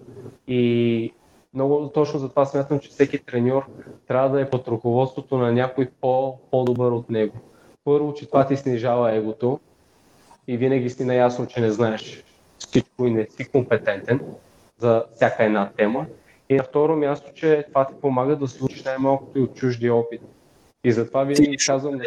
И 0.48 1.14
много 1.54 1.90
точно 1.94 2.20
за 2.20 2.30
това 2.30 2.46
смятам, 2.46 2.80
че 2.80 2.90
всеки 2.90 3.26
треньор 3.26 3.66
трябва 4.08 4.30
да 4.30 4.42
е 4.42 4.50
под 4.50 4.68
ръководството 4.68 5.38
на 5.38 5.52
някой 5.52 5.90
по, 6.02 6.38
по-добър 6.52 6.92
от 6.92 7.10
него. 7.10 7.36
Първо, 7.84 8.14
че 8.14 8.26
това 8.26 8.48
ти 8.48 8.58
снижава 8.58 9.16
егото 9.16 9.60
и 10.48 10.58
винаги 10.58 10.90
си 10.90 11.06
наясно, 11.06 11.48
че 11.48 11.62
не 11.62 11.72
знаеш 11.72 12.24
всичко 12.58 13.06
и 13.06 13.12
не 13.12 13.28
си 13.30 13.50
компетентен 13.50 14.22
за 14.78 15.06
всяка 15.16 15.44
една 15.44 15.70
тема. 15.78 16.06
И 16.50 16.56
на 16.56 16.64
второ 16.64 16.96
място, 16.96 17.32
че 17.34 17.66
това 17.68 17.88
ти 17.88 17.94
помага 18.02 18.36
да 18.36 18.48
случиш 18.48 18.84
най-малкото 18.84 19.40
и 19.40 19.42
от 19.42 19.56
чужди 19.56 19.90
опит. 19.90 20.22
И 20.84 20.92
затова 20.92 21.24
винаги 21.24 21.58
казвам... 21.58 22.02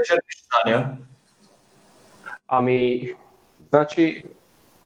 Ами, 2.56 3.12
значи 3.68 4.24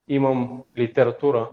имам 0.09 0.62
литература. 0.78 1.48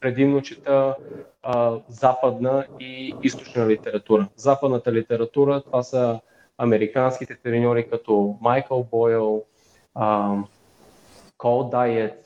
Предимно 0.00 0.42
чета 0.42 0.96
а, 1.42 1.78
западна 1.88 2.66
и 2.80 3.14
източна 3.22 3.68
литература. 3.68 4.28
Западната 4.36 4.92
литература, 4.92 5.62
това 5.62 5.82
са 5.82 6.20
американските 6.58 7.36
треньори 7.36 7.90
като 7.90 8.38
Майкъл 8.40 8.86
Бойл, 8.90 9.44
Кол 11.38 11.64
Дайет, 11.64 12.24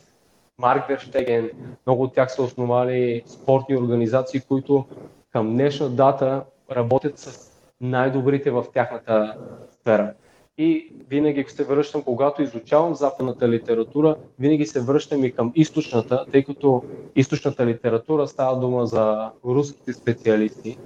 Марк 0.59 0.88
Верштеген. 0.88 1.50
Много 1.87 2.03
от 2.03 2.14
тях 2.14 2.33
са 2.33 2.42
основали 2.42 3.22
спортни 3.27 3.77
организации, 3.77 4.40
които 4.40 4.85
към 5.33 5.50
днешна 5.50 5.88
дата 5.88 6.44
работят 6.70 7.18
с 7.18 7.53
най-добрите 7.81 8.50
в 8.50 8.64
тяхната 8.74 9.37
сфера. 9.70 10.14
И 10.59 10.93
винаги 11.09 11.45
се 11.49 11.64
връщам, 11.64 12.03
когато 12.03 12.43
изучавам 12.43 12.95
западната 12.95 13.49
литература, 13.49 14.17
винаги 14.38 14.67
се 14.67 14.81
връщам 14.81 15.25
и 15.25 15.33
към 15.33 15.53
източната, 15.55 16.27
тъй 16.33 16.45
като 16.45 16.83
източната 17.17 17.67
литература 17.67 18.29
става 18.29 18.61
дума 18.61 18.87
за 18.87 19.31
руските 19.45 19.93
специалисти, 19.93 20.79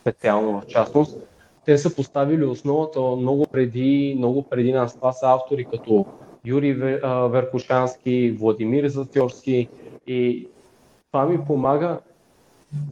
специално 0.00 0.60
в 0.60 0.66
частност. 0.66 1.18
Те 1.64 1.78
са 1.78 1.94
поставили 1.94 2.44
основата 2.44 3.00
много 3.00 3.46
преди, 3.52 4.14
много 4.18 4.42
преди 4.42 4.72
нас. 4.72 4.96
Това 4.96 5.12
са 5.12 5.26
автори 5.26 5.64
като 5.64 6.06
Юрий 6.44 6.74
Веркушански, 7.28 8.30
Владимир 8.30 8.88
Затьорски 8.88 9.68
и 10.06 10.48
това 11.12 11.26
ми 11.26 11.44
помага 11.44 12.00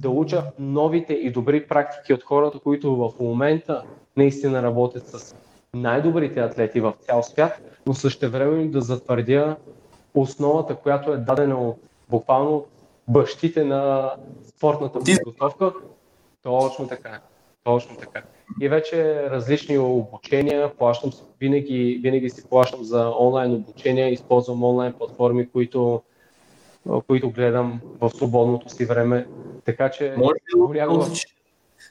да 0.00 0.10
уча 0.10 0.42
новите 0.58 1.12
и 1.12 1.30
добри 1.32 1.66
практики 1.66 2.14
от 2.14 2.22
хората, 2.22 2.58
които 2.58 2.96
в 2.96 3.12
момента 3.20 3.82
наистина 4.16 4.62
работят 4.62 5.06
с 5.06 5.36
най-добрите 5.74 6.40
атлети 6.40 6.80
в 6.80 6.94
цял 7.00 7.22
свят, 7.22 7.62
но 7.86 7.94
също 7.94 8.30
време 8.30 8.68
да 8.68 8.80
затвърдя 8.80 9.56
основата, 10.14 10.74
която 10.74 11.12
е 11.12 11.16
дадена 11.16 11.68
от 11.68 11.76
буквално 12.08 12.66
бащите 13.08 13.64
на 13.64 14.12
спортната 14.56 14.98
подготовка. 14.98 15.72
Точно 16.42 16.88
така. 16.88 17.20
Точно 17.64 17.96
така. 17.96 18.22
И 18.60 18.68
вече 18.68 19.22
различни 19.30 19.78
обучения, 19.78 20.74
плащам, 20.74 21.10
винаги, 21.40 22.00
винаги 22.02 22.30
си 22.30 22.48
плащам 22.48 22.84
за 22.84 23.12
онлайн 23.20 23.54
обучения, 23.54 24.12
използвам 24.12 24.64
онлайн 24.64 24.92
платформи, 24.92 25.50
които, 25.50 26.02
които 27.06 27.30
гледам 27.30 27.80
в 28.00 28.10
свободното 28.10 28.68
си 28.68 28.84
време. 28.84 29.26
Така 29.64 29.90
че 29.90 30.14
Може 30.16 30.34
понякога... 30.52 31.06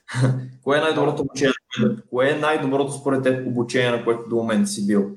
Кое 0.63 0.77
е 0.77 0.81
най-доброто 0.81 1.21
обучение? 1.21 1.53
Кое 2.09 2.29
е 2.29 2.35
най-доброто 2.35 2.91
според 2.91 3.23
теб 3.23 3.47
обучение, 3.47 3.91
на 3.91 4.03
което 4.03 4.29
до 4.29 4.35
момента 4.35 4.67
си 4.67 4.87
бил? 4.87 5.09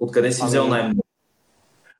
Откъде 0.00 0.32
си 0.32 0.40
ами... 0.42 0.48
взел 0.48 0.68
най-много? 0.68 1.02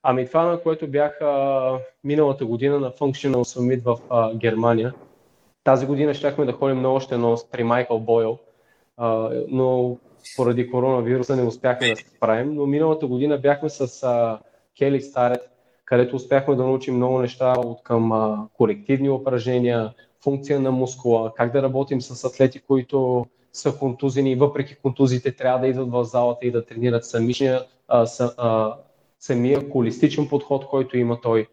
Ами 0.03 0.27
това, 0.27 0.43
на 0.43 0.61
което 0.61 0.87
бях 0.87 1.21
а, 1.21 1.79
миналата 2.05 2.47
година 2.47 2.81
на 2.81 2.91
Functional 2.91 3.37
Summit 3.37 3.83
в 3.83 3.99
а, 4.11 4.35
Германия. 4.35 4.95
Тази 5.65 5.87
година 5.87 6.15
щяхме 6.15 6.45
да 6.45 6.53
ходим 6.53 6.83
на 6.83 6.93
още 6.93 7.15
едно 7.15 7.37
при 7.53 7.65
Майкъл 7.65 8.01
Бойл, 8.01 8.39
а, 8.97 9.31
но 9.49 9.99
поради 10.37 10.71
коронавируса 10.71 11.37
не 11.37 11.43
успяхме 11.43 11.91
да 11.91 11.97
се 11.97 12.09
справим. 12.17 12.55
Но 12.55 12.67
миналата 12.67 13.07
година 13.07 13.39
бяхме 13.39 13.69
с 13.69 14.03
а, 14.03 14.39
Кели 14.79 15.01
Старет, 15.01 15.41
където 15.85 16.17
успяхме 16.17 16.55
да 16.55 16.63
научим 16.63 16.97
много 16.97 17.19
неща 17.19 17.55
от 17.59 17.83
към 17.83 18.13
а, 18.13 18.49
колективни 18.57 19.11
упражнения, 19.11 19.93
функция 20.25 20.61
на 20.61 20.71
мускула, 20.71 21.35
как 21.35 21.53
да 21.53 21.63
работим 21.63 22.01
с 22.01 22.25
атлети, 22.25 22.61
които 22.61 23.27
са 23.53 23.73
контузени 23.79 24.33
и 24.33 24.37
въпреки 24.37 24.75
контузите 24.75 25.33
трябва 25.33 25.61
да 25.61 25.67
идват 25.67 25.91
в 25.91 26.05
залата 26.05 26.47
и 26.47 26.51
да 26.51 26.67
тренират 26.67 27.07
самия, 27.07 27.65
а, 27.89 28.07
са, 28.07 28.35
а, 28.37 28.77
самия 29.21 29.71
холистичен 29.71 30.29
подход, 30.29 30.67
който 30.67 30.99
има 30.99 31.21
той. 31.21 31.47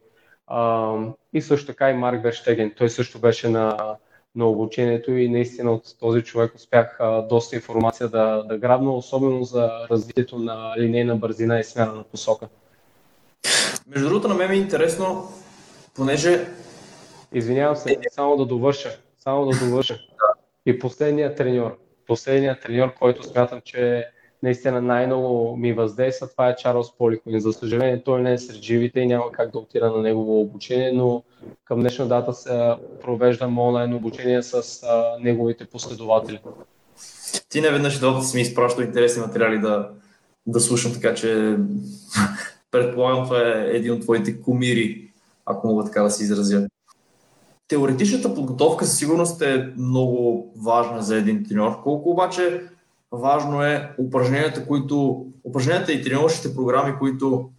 А, 0.47 0.93
и 1.33 1.41
също 1.41 1.67
така 1.67 1.89
и 1.89 1.93
Марк 1.93 2.23
Верштеген. 2.23 2.73
Той 2.77 2.89
също 2.89 3.19
беше 3.19 3.49
на, 3.49 3.95
на 4.35 4.45
обучението 4.45 5.11
и 5.11 5.29
наистина 5.29 5.71
от 5.71 5.95
този 5.99 6.21
човек 6.21 6.55
успях 6.55 6.97
а, 6.99 7.21
доста 7.21 7.55
информация 7.55 8.07
да, 8.07 8.43
да 8.43 8.57
грабна, 8.57 8.95
особено 8.95 9.43
за 9.43 9.71
развитието 9.91 10.39
на 10.39 10.73
линейна 10.77 11.15
бързина 11.15 11.59
и 11.59 11.63
смяна 11.63 11.93
на 11.93 12.03
посока. 12.03 12.47
Между 13.87 14.09
другото, 14.09 14.27
на 14.27 14.35
мен 14.35 14.51
е 14.51 14.55
интересно, 14.55 15.27
понеже... 15.95 16.47
Извинявам 17.33 17.75
се, 17.75 17.97
само 18.11 18.37
да 18.37 18.45
довърша. 18.45 18.99
Само 19.17 19.45
да 19.45 19.59
довърша. 19.65 19.99
И 20.65 20.79
последният 20.79 21.37
треньор. 21.37 21.77
Последният 22.07 22.61
треньор, 22.61 22.93
който 22.93 23.23
смятам, 23.23 23.61
че 23.65 24.05
наистина 24.43 24.81
най-много 24.81 25.57
ми 25.57 25.73
въздейства, 25.73 26.29
това 26.29 26.49
е 26.49 26.55
Чарлз 26.55 26.97
Поликон. 26.97 27.39
За 27.39 27.53
съжаление, 27.53 28.03
той 28.03 28.21
не 28.21 28.33
е 28.33 28.37
сред 28.37 28.61
живите 28.61 28.99
и 28.99 29.07
няма 29.07 29.31
как 29.31 29.51
да 29.51 29.59
отида 29.59 29.91
на 29.91 30.01
негово 30.01 30.41
обучение, 30.41 30.91
но 30.91 31.23
към 31.65 31.79
днешна 31.79 32.07
дата 32.07 32.33
се 32.33 32.75
провеждам 33.01 33.59
онлайн 33.59 33.93
обучение 33.93 34.43
с 34.43 34.83
а, 34.83 35.17
неговите 35.19 35.65
последователи. 35.65 36.39
Ти 37.49 37.61
не 37.61 37.71
веднъж 37.71 37.99
доста 37.99 38.23
си 38.25 38.35
ми 38.37 38.41
изпращал 38.41 38.83
интересни 38.83 39.21
материали 39.21 39.59
да, 39.59 39.89
да 40.47 40.59
слушам, 40.59 40.93
така 40.93 41.13
че 41.13 41.57
предполагам 42.71 43.23
това 43.23 43.39
е 43.47 43.67
един 43.71 43.93
от 43.93 44.01
твоите 44.01 44.41
кумири, 44.41 45.11
ако 45.45 45.67
мога 45.67 45.85
така 45.85 46.03
да 46.03 46.09
се 46.09 46.23
изразя. 46.23 46.67
Теоретичната 47.69 48.35
подготовка 48.35 48.85
със 48.85 48.97
сигурност 48.97 49.41
е 49.41 49.73
много 49.77 50.47
важна 50.57 51.01
за 51.01 51.17
един 51.17 51.45
треньор. 51.45 51.81
Колко 51.83 52.09
обаче 52.09 52.63
важно 53.11 53.63
е 53.63 53.95
упражненията, 53.97 54.67
които, 54.67 55.25
упражненията 55.43 55.93
и 55.93 56.01
тренировъчните 56.01 56.55
програми, 56.55 56.95
които 56.99 57.49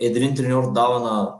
един 0.00 0.34
треньор 0.34 0.72
дава 0.72 1.00
на, 1.00 1.34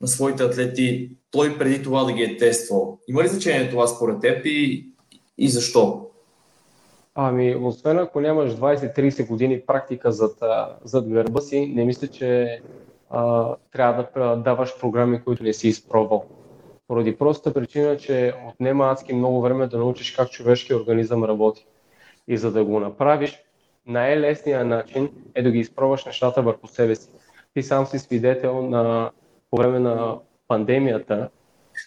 на 0.00 0.08
своите 0.08 0.42
атлети, 0.42 1.16
той 1.30 1.58
преди 1.58 1.82
това 1.82 2.04
да 2.04 2.12
ги 2.12 2.22
е 2.22 2.36
тествал. 2.36 2.98
Има 3.08 3.22
ли 3.22 3.28
значение 3.28 3.70
това 3.70 3.86
според 3.86 4.20
теб 4.20 4.46
и, 4.46 4.88
и 5.38 5.48
защо? 5.48 6.06
Ами, 7.14 7.56
освен 7.56 7.98
ако 7.98 8.20
нямаш 8.20 8.52
20-30 8.52 9.28
години 9.28 9.60
практика 9.66 10.12
зад, 10.12 10.42
зад 10.84 11.08
гърба 11.08 11.40
си, 11.40 11.72
не 11.74 11.84
мисля, 11.84 12.06
че 12.06 12.60
а, 13.10 13.54
трябва 13.72 14.08
да 14.16 14.36
даваш 14.36 14.80
програми, 14.80 15.22
които 15.24 15.42
не 15.42 15.52
си 15.52 15.68
изпробвал. 15.68 16.24
Поради 16.94 17.16
простата 17.16 17.60
причина, 17.60 17.96
че 17.96 18.34
отнема 18.48 18.90
адски 18.90 19.14
много 19.14 19.42
време 19.42 19.66
да 19.66 19.78
научиш 19.78 20.10
как 20.12 20.30
човешкият 20.30 20.80
организъм 20.80 21.24
работи. 21.24 21.66
И 22.28 22.36
за 22.36 22.52
да 22.52 22.64
го 22.64 22.80
направиш, 22.80 23.42
най-лесният 23.86 24.66
начин 24.66 25.10
е 25.34 25.42
да 25.42 25.50
ги 25.50 25.58
изпробваш 25.58 26.04
нещата 26.04 26.42
върху 26.42 26.66
себе 26.66 26.94
си. 26.94 27.08
Ти 27.54 27.62
сам 27.62 27.86
си 27.86 27.98
свидетел 27.98 28.62
на, 28.62 29.10
по 29.50 29.56
време 29.56 29.78
на 29.78 30.18
пандемията, 30.48 31.28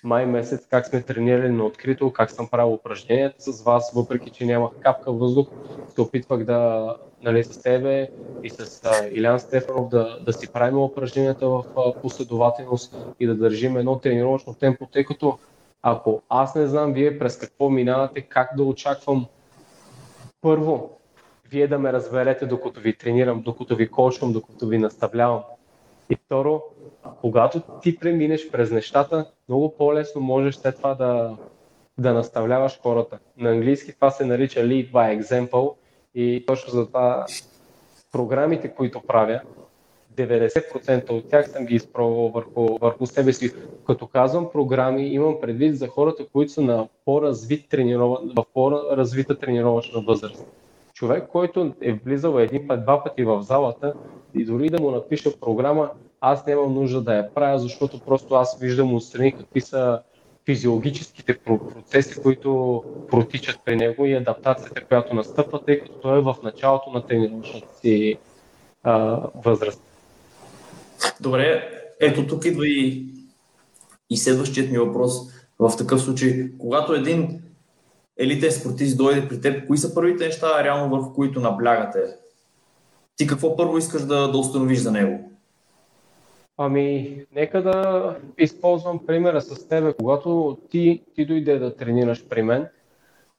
май 0.04 0.26
месец, 0.26 0.68
как 0.70 0.88
сме 0.88 1.02
тренирали 1.02 1.50
на 1.50 1.66
открито, 1.66 2.14
как 2.14 2.32
съм 2.32 2.48
правил 2.48 2.74
упражненията 2.74 3.54
с 3.54 3.64
вас, 3.64 3.92
въпреки 3.96 4.30
че 4.30 4.46
нямах 4.46 4.72
капка 4.80 5.12
въздух, 5.12 5.48
се 5.96 6.02
опитвах 6.02 6.44
да, 6.44 6.96
нали, 7.24 7.44
с 7.44 7.62
тебе 7.62 8.10
и 8.44 8.50
с 8.50 8.82
Илян 9.12 9.40
Стефанов 9.40 9.90
да, 9.90 10.20
да 10.26 10.34
си 10.34 10.54
правим 10.54 10.78
упражненията 10.78 11.50
в 11.50 11.64
последователност 12.02 12.96
и 13.20 13.28
да 13.28 13.36
държим 13.36 13.78
едно 13.78 14.00
тренировъчно 14.00 14.54
темпо, 14.54 14.86
тъй 14.86 15.06
като 15.06 15.38
ако 15.82 16.22
аз 16.30 16.56
не 16.56 16.68
знам 16.68 16.94
вие 16.94 17.20
през 17.20 17.38
какво 17.38 17.70
минавате, 17.70 18.22
как 18.22 18.50
да 18.58 18.64
очаквам 18.64 19.26
първо, 20.42 21.00
вие 21.50 21.68
да 21.68 21.80
ме 21.80 21.94
разберете 21.94 22.46
докато 22.46 22.80
ви 22.80 22.98
тренирам, 22.98 23.42
докато 23.42 23.76
ви 23.76 23.92
кошвам, 23.92 24.34
докато 24.34 24.68
ви 24.68 24.78
наставлявам. 24.78 25.42
И 26.10 26.16
второ, 26.26 26.64
когато 27.22 27.62
ти 27.82 28.00
преминеш 28.00 28.52
през 28.52 28.72
нещата, 28.72 29.32
много 29.50 29.76
по-лесно 29.78 30.22
можеш 30.22 30.56
след 30.56 30.76
това 30.76 30.94
да, 30.94 31.38
да 31.98 32.14
наставляваш 32.14 32.80
хората. 32.82 33.20
На 33.38 33.50
английски 33.50 33.94
това 33.94 34.12
се 34.12 34.26
нарича 34.26 34.60
lead 34.60 34.92
by 34.92 35.22
example 35.22 35.74
и 36.16 36.44
точно 36.48 36.74
за 36.74 36.88
това 36.88 37.26
програмите, 38.12 38.74
които 38.74 39.02
правя, 39.02 39.42
90% 40.18 41.10
от 41.10 41.30
тях 41.30 41.50
съм 41.50 41.66
ги 41.66 41.76
изпробвал 41.76 42.30
върху, 42.30 42.78
върху 42.78 43.06
себе 43.06 43.34
си. 43.34 43.54
Като 43.88 44.08
казвам 44.08 44.50
програми, 44.52 45.08
имам 45.08 45.42
предвид 45.42 45.78
за 45.78 45.88
хората, 45.88 46.28
които 46.34 46.52
са 46.52 46.62
на 46.62 46.88
по-развит 47.06 47.70
тренирова, 47.70 48.20
в 48.36 48.46
по-развита 48.54 49.40
тренировъчна 49.40 50.02
възраст. 50.02 50.46
Човек, 50.98 51.28
който 51.32 51.74
е 51.82 51.94
влизал 51.94 52.40
един 52.40 52.68
път, 52.68 52.84
два 52.84 53.04
пъти 53.04 53.24
в 53.24 53.42
залата 53.42 53.94
и 54.36 54.46
дори 54.46 54.70
да 54.70 54.82
му 54.82 54.92
напиша 54.92 55.40
програма, 55.40 55.92
аз 56.22 56.46
нямам 56.46 56.74
нужда 56.74 57.02
да 57.02 57.16
я 57.16 57.34
правя, 57.34 57.60
защото 57.60 58.00
просто 58.00 58.36
аз 58.36 58.60
виждам 58.60 58.96
отстрани 58.96 59.32
какви 59.32 59.62
са 59.62 60.02
физиологическите 60.46 61.38
процеси, 61.38 62.22
които 62.22 62.84
протичат 63.10 63.60
при 63.66 63.76
него 63.76 64.06
и 64.06 64.14
адаптацията, 64.14 64.86
която 64.86 65.16
настъпва, 65.16 65.66
тъй 65.66 65.80
като 65.80 65.94
той 65.94 66.18
е 66.18 66.22
в 66.22 66.36
началото 66.44 66.90
на 66.90 67.06
тренировъчната 67.06 67.76
си 67.76 68.18
а, 68.84 69.22
възраст. 69.36 69.82
Добре, 71.22 71.70
ето 72.00 72.28
тук 72.28 72.46
идва 72.46 72.68
и, 72.68 73.06
и 74.10 74.18
следващият 74.18 74.72
ми 74.72 74.78
въпрос. 74.78 75.14
В 75.60 75.78
такъв 75.78 76.02
случай, 76.02 76.52
когато 76.60 76.94
един 76.94 77.42
елитен 78.20 78.52
спортист 78.52 78.98
дойде 78.98 79.28
при 79.28 79.42
теб, 79.42 79.68
кои 79.68 79.78
са 79.78 79.94
първите 79.94 80.26
неща, 80.26 80.64
реално 80.64 80.96
върху 80.96 81.14
които 81.14 81.40
наблягате? 81.40 82.00
Ти 83.16 83.28
какво 83.28 83.56
първо 83.56 83.78
искаш 83.78 84.02
да, 84.02 84.32
да 84.32 84.38
установиш 84.38 84.80
за 84.80 84.92
него? 84.92 85.32
Ами, 86.58 87.18
нека 87.36 87.62
да 87.62 88.16
използвам 88.38 89.06
примера 89.06 89.42
с 89.42 89.68
тебе. 89.68 89.94
Когато 89.94 90.58
ти, 90.70 91.04
ти 91.16 91.26
дойде 91.26 91.60
да 91.60 91.76
тренираш 91.76 92.28
при 92.28 92.42
мен, 92.42 92.68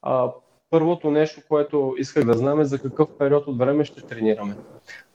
а, 0.01 0.31
първото 0.69 1.11
нещо, 1.11 1.41
което 1.49 1.95
исках 1.97 2.25
да 2.25 2.33
знам 2.33 2.61
е 2.61 2.65
за 2.65 2.79
какъв 2.79 3.09
период 3.17 3.47
от 3.47 3.57
време 3.57 3.85
ще 3.85 4.01
тренираме. 4.01 4.55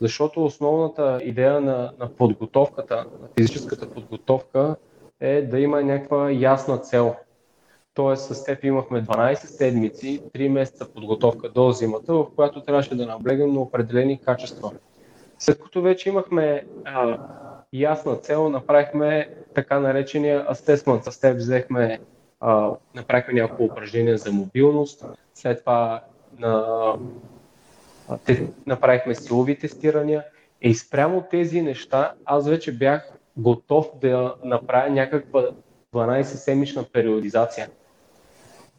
Защото 0.00 0.44
основната 0.44 1.20
идея 1.22 1.60
на, 1.60 1.92
на 1.98 2.08
подготовката, 2.08 2.96
на 2.96 3.28
физическата 3.38 3.90
подготовка 3.90 4.76
е 5.20 5.42
да 5.42 5.60
има 5.60 5.82
някаква 5.82 6.30
ясна 6.30 6.78
цел. 6.78 7.14
Тоест 7.94 8.34
с 8.34 8.44
теб 8.44 8.64
имахме 8.64 9.02
12 9.02 9.34
седмици, 9.34 10.22
3 10.34 10.48
месеца 10.48 10.92
подготовка 10.92 11.48
до 11.48 11.70
зимата, 11.72 12.14
в 12.14 12.26
която 12.36 12.60
трябваше 12.60 12.94
да 12.94 13.06
наблегнем 13.06 13.52
на 13.52 13.60
определени 13.60 14.20
качества. 14.20 14.72
След 15.38 15.62
като 15.62 15.82
вече 15.82 16.08
имахме 16.08 16.64
а, 16.84 17.18
ясна 17.72 18.16
цел, 18.16 18.48
направихме 18.48 19.34
така 19.54 19.80
наречения 19.80 20.46
assessment. 20.46 21.10
С 21.10 21.20
теб 21.20 21.36
взехме, 21.36 22.00
а, 22.40 22.70
направихме 22.94 23.34
няколко 23.34 23.64
упражнения 23.64 24.18
за 24.18 24.32
мобилност, 24.32 25.04
след 25.34 25.60
това 25.60 26.02
на, 26.38 26.94
те, 28.24 28.46
направихме 28.66 29.14
силови 29.14 29.58
тестирания 29.58 30.24
и 30.62 30.74
спрямо 30.74 31.24
тези 31.30 31.62
неща 31.62 32.12
аз 32.24 32.48
вече 32.48 32.72
бях 32.72 33.12
готов 33.36 33.86
да 34.00 34.34
направя 34.44 34.90
някаква 34.90 35.42
12-седмична 35.92 36.92
периодизация. 36.92 37.68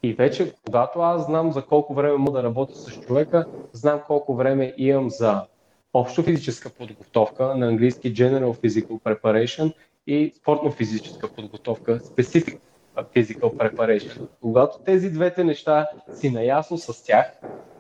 И 0.06 0.14
вече, 0.14 0.54
когато 0.66 1.00
аз 1.00 1.26
знам 1.26 1.52
за 1.52 1.62
колко 1.62 1.94
време 1.94 2.18
мога 2.18 2.42
да 2.42 2.44
работя 2.44 2.76
с 2.76 3.00
човека, 3.00 3.46
знам 3.74 4.02
колко 4.08 4.36
време 4.36 4.74
имам 4.78 5.10
за 5.10 5.46
общо 5.94 6.24
физическа 6.24 6.70
подготовка, 6.70 7.56
на 7.56 7.68
английски 7.68 8.14
General 8.14 8.54
Physical 8.54 9.02
Preparation 9.02 9.74
и 10.08 10.34
спортно-физическа 10.36 11.36
подготовка, 11.36 12.00
Specific 12.00 12.60
Physical 12.96 13.40
Preparation. 13.40 14.28
Когато 14.42 14.80
тези 14.80 15.12
двете 15.12 15.44
неща 15.44 15.88
си 16.14 16.30
наясно 16.30 16.78
с 16.78 17.04
тях 17.04 17.32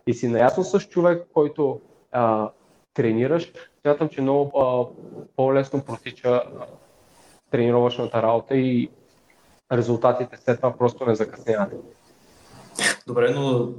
и 0.07 0.13
си 0.13 0.27
наясно 0.27 0.63
с 0.63 0.79
човек, 0.79 1.27
който 1.33 1.81
а, 2.11 2.49
тренираш, 2.93 3.53
смятам, 3.81 4.09
че 4.09 4.21
много 4.21 4.59
а, 4.59 4.85
по-лесно 5.35 5.83
протича 5.83 6.41
тренировъчната 7.51 8.21
работа 8.21 8.55
и 8.55 8.89
резултатите 9.71 10.37
след 10.37 10.57
това 10.57 10.77
просто 10.77 11.05
не 11.05 11.15
закъсняват. 11.15 11.73
Добре, 13.07 13.29
но 13.29 13.73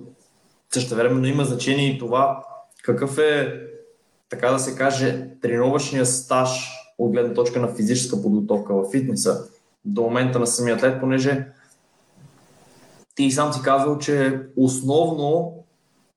също 0.74 0.94
времено 0.94 1.26
има 1.26 1.44
значение 1.44 1.86
и 1.86 1.98
това 1.98 2.44
какъв 2.82 3.18
е 3.18 3.62
така 4.28 4.50
да 4.50 4.58
се 4.58 4.76
каже, 4.76 5.28
тренировъчния 5.42 6.06
стаж 6.06 6.70
от 6.98 7.12
гледна 7.12 7.34
точка 7.34 7.60
на 7.60 7.74
физическа 7.74 8.22
подготовка 8.22 8.74
в 8.74 8.90
фитнеса 8.90 9.44
до 9.84 10.02
момента 10.02 10.38
на 10.38 10.46
самия 10.46 10.76
атлет, 10.76 11.00
понеже 11.00 11.46
ти 13.14 13.30
сам 13.30 13.52
си 13.52 13.62
казал, 13.62 13.98
че 13.98 14.40
основно 14.56 15.54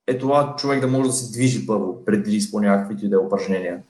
е 0.06 0.18
това 0.18 0.54
човек 0.58 0.80
да 0.80 0.86
може 0.86 1.08
да 1.08 1.12
се 1.12 1.32
движи 1.32 1.66
първо, 1.66 2.04
преди 2.04 2.30
да 2.30 2.36
изпълнява 2.36 2.78
каквито 2.82 3.08
да 3.08 3.16
е 3.16 3.18
упражнения. 3.18 3.82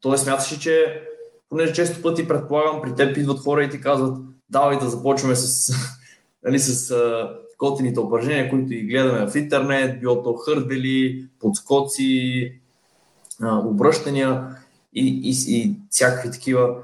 Тоест 0.00 0.24
смяташ 0.24 0.52
ли, 0.52 0.58
че 0.58 1.02
понеже 1.48 1.72
често 1.72 2.02
пъти 2.02 2.28
предполагам, 2.28 2.82
при 2.82 2.94
теб 2.94 3.16
идват 3.16 3.40
хора 3.40 3.64
и 3.64 3.70
ти 3.70 3.80
казват, 3.80 4.18
давай 4.50 4.78
да 4.78 4.88
започваме 4.88 5.36
с, 5.36 5.74
нали, 6.44 6.58
с 6.58 6.94
готините 7.58 8.00
упражнения, 8.00 8.50
които 8.50 8.66
ги 8.66 8.82
гледаме 8.82 9.30
в 9.30 9.36
интернет, 9.36 10.00
било 10.00 10.22
то 10.22 10.34
хърдели, 10.34 11.26
подскоци, 11.40 12.52
обръщания 13.42 14.46
и, 14.94 15.20
и, 15.24 15.56
и 15.56 15.74
всякакви 15.90 16.30
такива. 16.30 16.76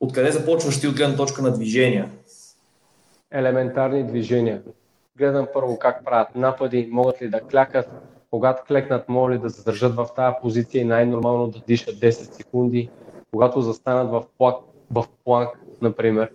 Откъде 0.00 0.32
започваш 0.32 0.80
ти 0.80 0.88
от 0.88 0.96
гледна 0.96 1.16
точка 1.16 1.42
на 1.42 1.52
движения? 1.52 2.10
Елементарни 3.30 4.06
движения. 4.06 4.62
Гледам 5.16 5.46
първо 5.54 5.78
как 5.78 6.04
правят 6.04 6.34
напади, 6.34 6.88
могат 6.90 7.22
ли 7.22 7.28
да 7.28 7.40
клякат, 7.40 7.88
когато 8.30 8.64
клекнат, 8.64 9.08
могат 9.08 9.34
ли 9.34 9.38
да 9.38 9.48
задържат 9.48 9.94
в 9.94 10.08
тази 10.16 10.36
позиция 10.42 10.80
и 10.80 10.84
най-нормално 10.84 11.46
да 11.46 11.60
дишат 11.66 11.94
10 11.94 12.10
секунди, 12.10 12.90
когато 13.30 13.60
застанат 13.60 14.10
в 14.10 14.24
планк, 14.38 14.56
в 14.90 15.04
планк 15.24 15.48
например, 15.82 16.30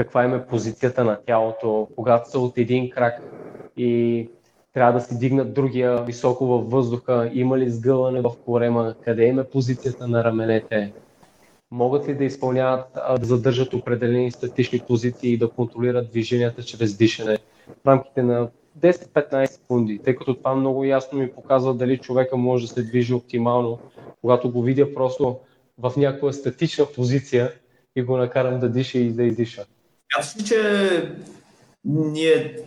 каква 0.00 0.24
им 0.24 0.34
е 0.34 0.46
позицията 0.46 1.04
на 1.04 1.18
тялото, 1.26 1.88
когато 1.96 2.30
са 2.30 2.40
от 2.40 2.58
един 2.58 2.90
крак 2.90 3.22
и 3.76 4.28
трябва 4.72 4.92
да 4.92 5.00
си 5.00 5.18
дигнат 5.18 5.54
другия 5.54 6.02
високо 6.04 6.46
във 6.46 6.70
въздуха, 6.70 7.30
има 7.34 7.58
ли 7.58 7.70
сгъване 7.70 8.20
в 8.20 8.30
корема, 8.44 8.94
къде 9.04 9.24
им 9.24 9.38
е 9.38 9.44
позицията 9.44 10.08
на 10.08 10.24
раменете, 10.24 10.92
могат 11.70 12.08
ли 12.08 12.14
да 12.14 12.24
изпълняват, 12.24 12.86
да 13.20 13.26
задържат 13.26 13.74
определени 13.74 14.30
статични 14.30 14.80
позиции 14.88 15.32
и 15.32 15.38
да 15.38 15.50
контролират 15.50 16.10
движенията 16.10 16.62
чрез 16.62 16.96
дишане 16.96 17.38
в 17.68 17.86
рамките 17.86 18.22
на 18.22 18.48
10-15 18.78 19.44
секунди, 19.44 20.00
тъй 20.04 20.16
като 20.16 20.34
това 20.34 20.54
много 20.54 20.84
ясно 20.84 21.18
ми 21.18 21.32
показва 21.32 21.74
дали 21.74 21.98
човека 21.98 22.36
може 22.36 22.66
да 22.66 22.72
се 22.72 22.82
движи 22.82 23.14
оптимално, 23.14 23.78
когато 24.20 24.52
го 24.52 24.62
видя 24.62 24.94
просто 24.94 25.38
в 25.78 25.92
някаква 25.96 26.32
статична 26.32 26.86
позиция 26.94 27.52
и 27.96 28.02
го 28.02 28.16
накарам 28.16 28.60
да 28.60 28.68
диша 28.68 28.98
и 28.98 29.12
да 29.12 29.22
издиша. 29.22 29.64
Аз 30.18 30.36
ли, 30.36 30.44
че 30.44 30.60
ние 31.84 32.58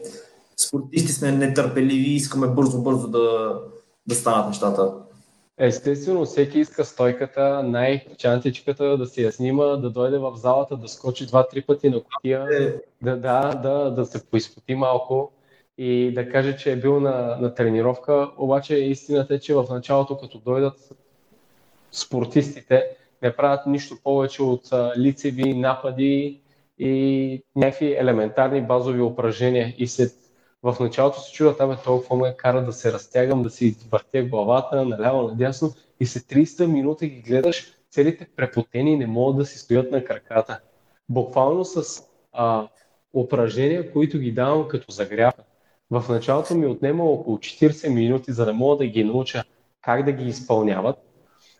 спортисти 0.58 1.12
сме 1.12 1.32
нетърпеливи 1.32 2.10
и 2.10 2.16
искаме 2.16 2.48
бързо-бързо 2.48 3.08
да, 3.08 3.60
да 4.08 4.16
станат 4.16 4.48
нещата? 4.48 4.94
Естествено, 5.58 6.26
всеки 6.26 6.60
иска 6.60 6.86
стойката, 6.86 7.64
най-чантичката 7.64 8.98
да 8.98 9.06
си 9.06 9.24
я 9.24 9.32
снима, 9.32 9.66
да 9.66 9.90
дойде 9.90 10.18
в 10.18 10.34
залата, 10.36 10.78
да 10.78 10.88
скочи 10.88 11.26
два-три 11.26 11.62
пъти 11.62 11.90
на 11.90 12.02
котия, 12.04 12.48
е. 12.52 12.74
да, 13.02 13.16
да, 13.16 13.54
да, 13.64 13.92
да 13.92 14.06
се 14.06 14.26
поизпоти 14.26 14.76
малко 14.76 15.32
и 15.78 16.12
да 16.14 16.30
каже, 16.30 16.58
че 16.58 16.72
е 16.72 16.76
бил 16.76 17.00
на, 17.00 17.38
на 17.42 17.54
тренировка. 17.54 18.32
Обаче 18.38 18.76
истината 18.76 19.36
е, 19.36 19.40
че 19.40 19.56
в 19.56 19.66
началото, 19.70 20.18
като 20.18 20.40
дойдат 20.40 20.90
спортистите, 21.92 22.84
не 23.22 23.36
правят 23.36 23.66
нищо 23.66 23.98
повече 24.04 24.44
от 24.44 24.70
лицеви 24.98 25.54
напади, 25.54 26.42
и 26.78 27.44
някакви 27.56 27.94
елементарни 27.94 28.62
базови 28.62 29.02
упражнения. 29.02 29.74
И 29.78 29.88
след 29.88 30.12
в 30.64 30.76
началото 30.80 31.20
се 31.20 31.32
чуда, 31.32 31.56
абе, 31.60 31.76
толкова 31.84 32.16
ме 32.16 32.36
кара 32.38 32.66
да 32.66 32.74
се 32.74 32.94
разтягам, 32.94 33.44
да 33.44 33.50
си 33.50 33.76
въртя 33.92 34.24
главата 34.24 34.86
наляво, 34.86 35.28
надясно 35.28 35.74
и 36.00 36.06
след 36.06 36.24
30 36.24 36.66
минути 36.66 37.08
ги 37.08 37.22
гледаш, 37.22 37.74
целите 37.90 38.28
препотени 38.36 38.98
не 38.98 39.08
могат 39.08 39.38
да 39.38 39.46
си 39.46 39.58
стоят 39.58 39.92
на 39.92 40.04
краката. 40.04 40.60
Буквално 41.10 41.66
с 41.66 42.04
а, 42.32 42.68
упражнения, 43.14 43.92
които 43.92 44.20
ги 44.20 44.32
давам 44.32 44.68
като 44.68 44.92
загрявка. 44.92 45.44
В 45.92 46.06
началото 46.10 46.56
ми 46.56 46.66
отнема 46.66 47.04
около 47.04 47.38
40 47.38 47.94
минути, 47.94 48.32
за 48.32 48.46
да 48.46 48.54
мога 48.54 48.78
да 48.78 48.86
ги 48.86 49.04
науча 49.04 49.44
как 49.82 50.06
да 50.06 50.12
ги 50.12 50.26
изпълняват 50.30 51.12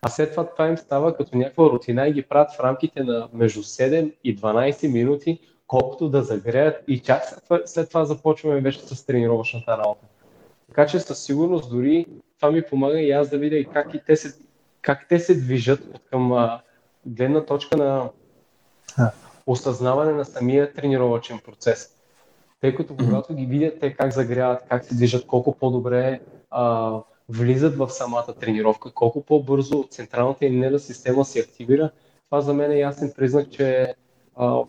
а 0.06 0.10
след 0.10 0.32
това 0.32 0.46
това 0.46 0.68
им 0.68 0.78
става 0.78 1.16
като 1.16 1.38
някаква 1.38 1.66
рутина 1.66 2.08
и 2.08 2.14
ги 2.14 2.22
правят 2.22 2.52
в 2.52 2.60
рамките 2.60 3.04
на 3.04 3.30
между 3.34 3.64
7 3.64 4.14
и 4.24 4.38
12 4.38 4.92
минути, 4.92 5.40
колкото 5.68 6.10
да 6.10 6.24
загреят 6.24 6.84
и 6.88 7.00
чак 7.00 7.24
след 7.66 7.90
това, 7.90 8.06
започваме 8.06 8.62
вече 8.62 8.80
с 8.80 9.06
тренировъчната 9.06 9.78
работа. 9.78 10.06
Така 10.68 10.86
че 10.86 11.00
със 11.00 11.24
сигурност 11.24 11.70
дори 11.70 12.06
това 12.40 12.52
ми 12.52 12.62
помага 12.62 13.00
и 13.00 13.12
аз 13.12 13.30
да 13.30 13.38
видя 13.38 13.56
и 13.56 13.66
как 13.66 13.94
и 13.94 14.02
те 14.06 14.16
се, 14.16 14.34
как 14.82 15.08
те 15.10 15.20
се 15.20 15.36
движат 15.36 15.80
от 15.96 16.02
към 16.10 16.34
а, 16.34 16.62
гледна 17.06 17.46
точка 17.46 17.78
на 17.78 18.10
осъзнаване 19.48 20.12
на 20.12 20.26
самия 20.26 20.74
тренировъчен 20.74 21.40
процес. 21.46 21.90
Тъй 22.62 22.76
като 22.76 22.96
когато 22.96 23.36
ги 23.36 23.46
видят 23.46 23.80
те 23.80 23.94
как 23.94 24.14
загряват, 24.14 24.64
как 24.70 24.86
се 24.86 24.96
движат, 24.96 25.28
колко 25.28 25.56
по-добре 25.56 26.20
а, 26.52 27.00
влизат 27.30 27.76
в 27.76 27.90
самата 27.90 28.34
тренировка, 28.40 28.92
колко 28.92 29.26
по-бързо 29.26 29.84
централната 29.90 30.46
им 30.46 30.60
нервна 30.60 30.80
система 30.80 31.26
се 31.26 31.40
активира, 31.40 31.92
това 32.26 32.42
за 32.42 32.54
мен 32.54 32.72
е 32.72 32.80
ясен 32.80 33.14
признак, 33.16 33.52
че 33.52 33.94
а, 34.36 34.64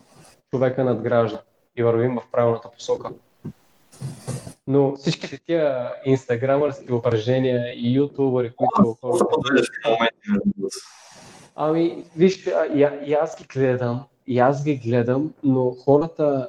човека 0.51 0.85
надгражда 0.85 1.43
и 1.77 1.83
вървим 1.83 2.17
в 2.17 2.31
правилната 2.33 2.71
посока. 2.71 3.11
Но 4.67 4.97
всичките 4.97 5.39
тия 5.39 5.93
инстаграмърски 6.05 6.93
упражнения 6.93 7.75
и 7.77 7.95
ютубъри, 7.97 8.53
които 8.57 8.97
хората... 9.01 9.27
Ами, 11.57 12.05
виж, 12.17 12.47
и, 12.75 12.89
и 13.05 13.15
аз 13.15 13.37
ги 13.39 13.45
гледам, 13.55 14.05
и 14.27 14.39
аз 14.39 14.65
ги 14.65 14.77
гледам, 14.77 15.35
но 15.43 15.71
хората 15.71 16.49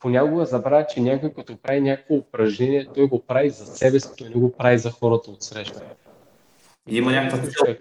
понякога 0.00 0.46
забравят, 0.46 0.90
че 0.90 1.00
някой 1.00 1.32
като 1.32 1.56
прави 1.56 1.80
някакво 1.80 2.14
упражнение, 2.14 2.88
той 2.94 3.08
го 3.08 3.26
прави 3.26 3.50
за 3.50 3.66
себе 3.66 4.00
си, 4.00 4.08
той 4.18 4.28
не 4.28 4.34
го 4.34 4.52
прави 4.52 4.78
за 4.78 4.90
хората 4.90 5.30
от 5.30 5.42
среща. 5.42 5.82
Има 6.88 7.12
някаква 7.12 7.38
цел. 7.38 7.76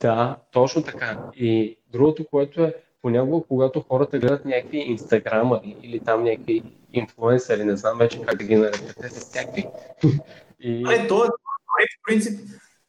Да, 0.00 0.36
точно 0.52 0.82
така. 0.82 1.18
И 1.36 1.78
другото, 1.92 2.26
което 2.30 2.64
е, 2.64 2.74
понякога, 3.02 3.46
когато 3.48 3.80
хората 3.80 4.18
гледат 4.18 4.44
някакви 4.44 4.78
инстаграмари 4.78 5.76
или 5.82 6.00
там 6.00 6.24
някакви 6.24 6.62
инфлуенсъри, 6.92 7.64
не 7.64 7.76
знам 7.76 7.98
вече 7.98 8.22
как 8.22 8.38
да 8.38 8.44
ги 8.44 8.56
нарекате, 8.56 9.08
с 9.08 9.20
всякакви. 9.20 9.66
И... 10.60 10.84
Ай, 10.86 11.08
то 11.08 11.24
е, 11.24 11.28
в 11.28 12.04
принцип, 12.06 12.40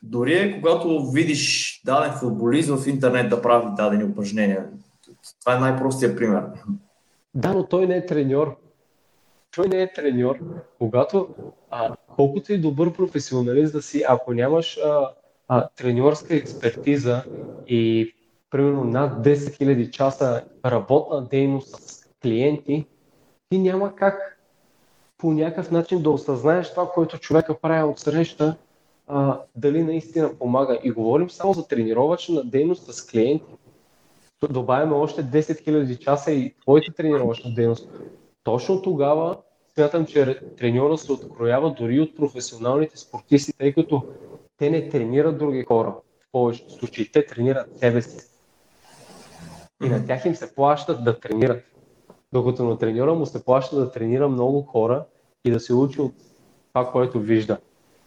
дори 0.04 0.34
е 0.34 0.56
когато 0.56 1.12
видиш 1.12 1.82
даден 1.86 2.12
футболист 2.12 2.70
в 2.70 2.88
интернет 2.88 3.30
да 3.30 3.42
прави 3.42 3.68
дадени 3.78 4.04
упражнения. 4.04 4.66
Това 5.40 5.56
е 5.56 5.60
най-простия 5.60 6.16
пример. 6.16 6.44
Да, 7.36 7.54
но 7.54 7.66
той 7.66 7.88
не 7.88 7.96
е 7.96 8.06
треньор. 8.06 8.56
Той 9.56 9.68
не 9.68 9.82
е 9.82 9.94
треньор. 9.94 10.40
Когато, 10.78 11.28
а, 11.70 11.96
колкото 12.16 12.54
и 12.54 12.58
добър 12.58 12.94
професионалист 12.94 13.74
да 13.74 13.82
си, 13.82 14.04
ако 14.08 14.34
нямаш 14.34 14.78
а, 14.78 15.10
а, 15.48 15.70
треньорска 15.70 16.36
експертиза 16.36 17.24
и 17.68 18.14
примерно 18.50 18.84
над 18.84 19.26
10 19.26 19.36
000 19.36 19.90
часа 19.90 20.44
работна 20.66 21.26
дейност 21.26 21.76
с 21.76 22.06
клиенти, 22.22 22.86
ти 23.50 23.58
няма 23.58 23.96
как 23.96 24.40
по 25.18 25.32
някакъв 25.32 25.72
начин 25.72 26.04
да 26.04 26.10
осъзнаеш 26.10 26.72
това, 26.72 26.90
което 26.90 27.18
човека 27.18 27.60
прави 27.60 27.84
от 27.84 28.00
среща, 28.00 28.56
а, 29.08 29.40
дали 29.56 29.84
наистина 29.84 30.34
помага. 30.40 30.80
И 30.84 30.92
говорим 30.92 31.30
само 31.30 31.54
за 31.54 31.68
тренировъчна 31.68 32.44
дейност 32.44 32.94
с 32.94 33.06
клиенти. 33.08 33.46
Добавяме 34.50 34.96
още 34.96 35.24
10 35.24 35.42
000 35.42 36.00
часа 36.00 36.32
и 36.32 36.54
твоята 36.62 36.94
тренировъчна 36.94 37.54
дейност. 37.54 37.90
Точно 38.44 38.82
тогава 38.82 39.38
смятам, 39.74 40.06
че 40.06 40.40
треньора 40.58 40.98
се 40.98 41.12
откроява 41.12 41.74
дори 41.74 42.00
от 42.00 42.16
професионалните 42.16 42.98
спортисти, 42.98 43.54
тъй 43.58 43.74
като 43.74 44.04
те 44.58 44.70
не 44.70 44.90
тренират 44.90 45.38
други 45.38 45.64
хора. 45.64 45.96
В 46.20 46.32
повечето 46.32 46.74
случаи 46.74 47.12
те 47.12 47.26
тренират 47.26 47.80
себе 47.80 48.02
си. 48.02 48.28
И 49.84 49.90
на 49.90 50.06
тях 50.06 50.26
им 50.26 50.36
се 50.36 50.56
плащат 50.56 51.04
да 51.04 51.20
тренират. 51.20 51.64
Докато 52.34 52.64
на 52.64 52.78
треньора 52.78 53.14
му 53.14 53.26
се 53.26 53.46
плаща 53.46 53.76
да 53.76 53.92
тренира 53.92 54.30
много 54.30 54.62
хора 54.62 55.06
и 55.46 55.52
да 55.52 55.60
се 55.60 55.74
учи 55.74 56.02
от 56.02 56.14
това, 56.74 56.92
което 56.92 57.20
вижда. 57.20 57.58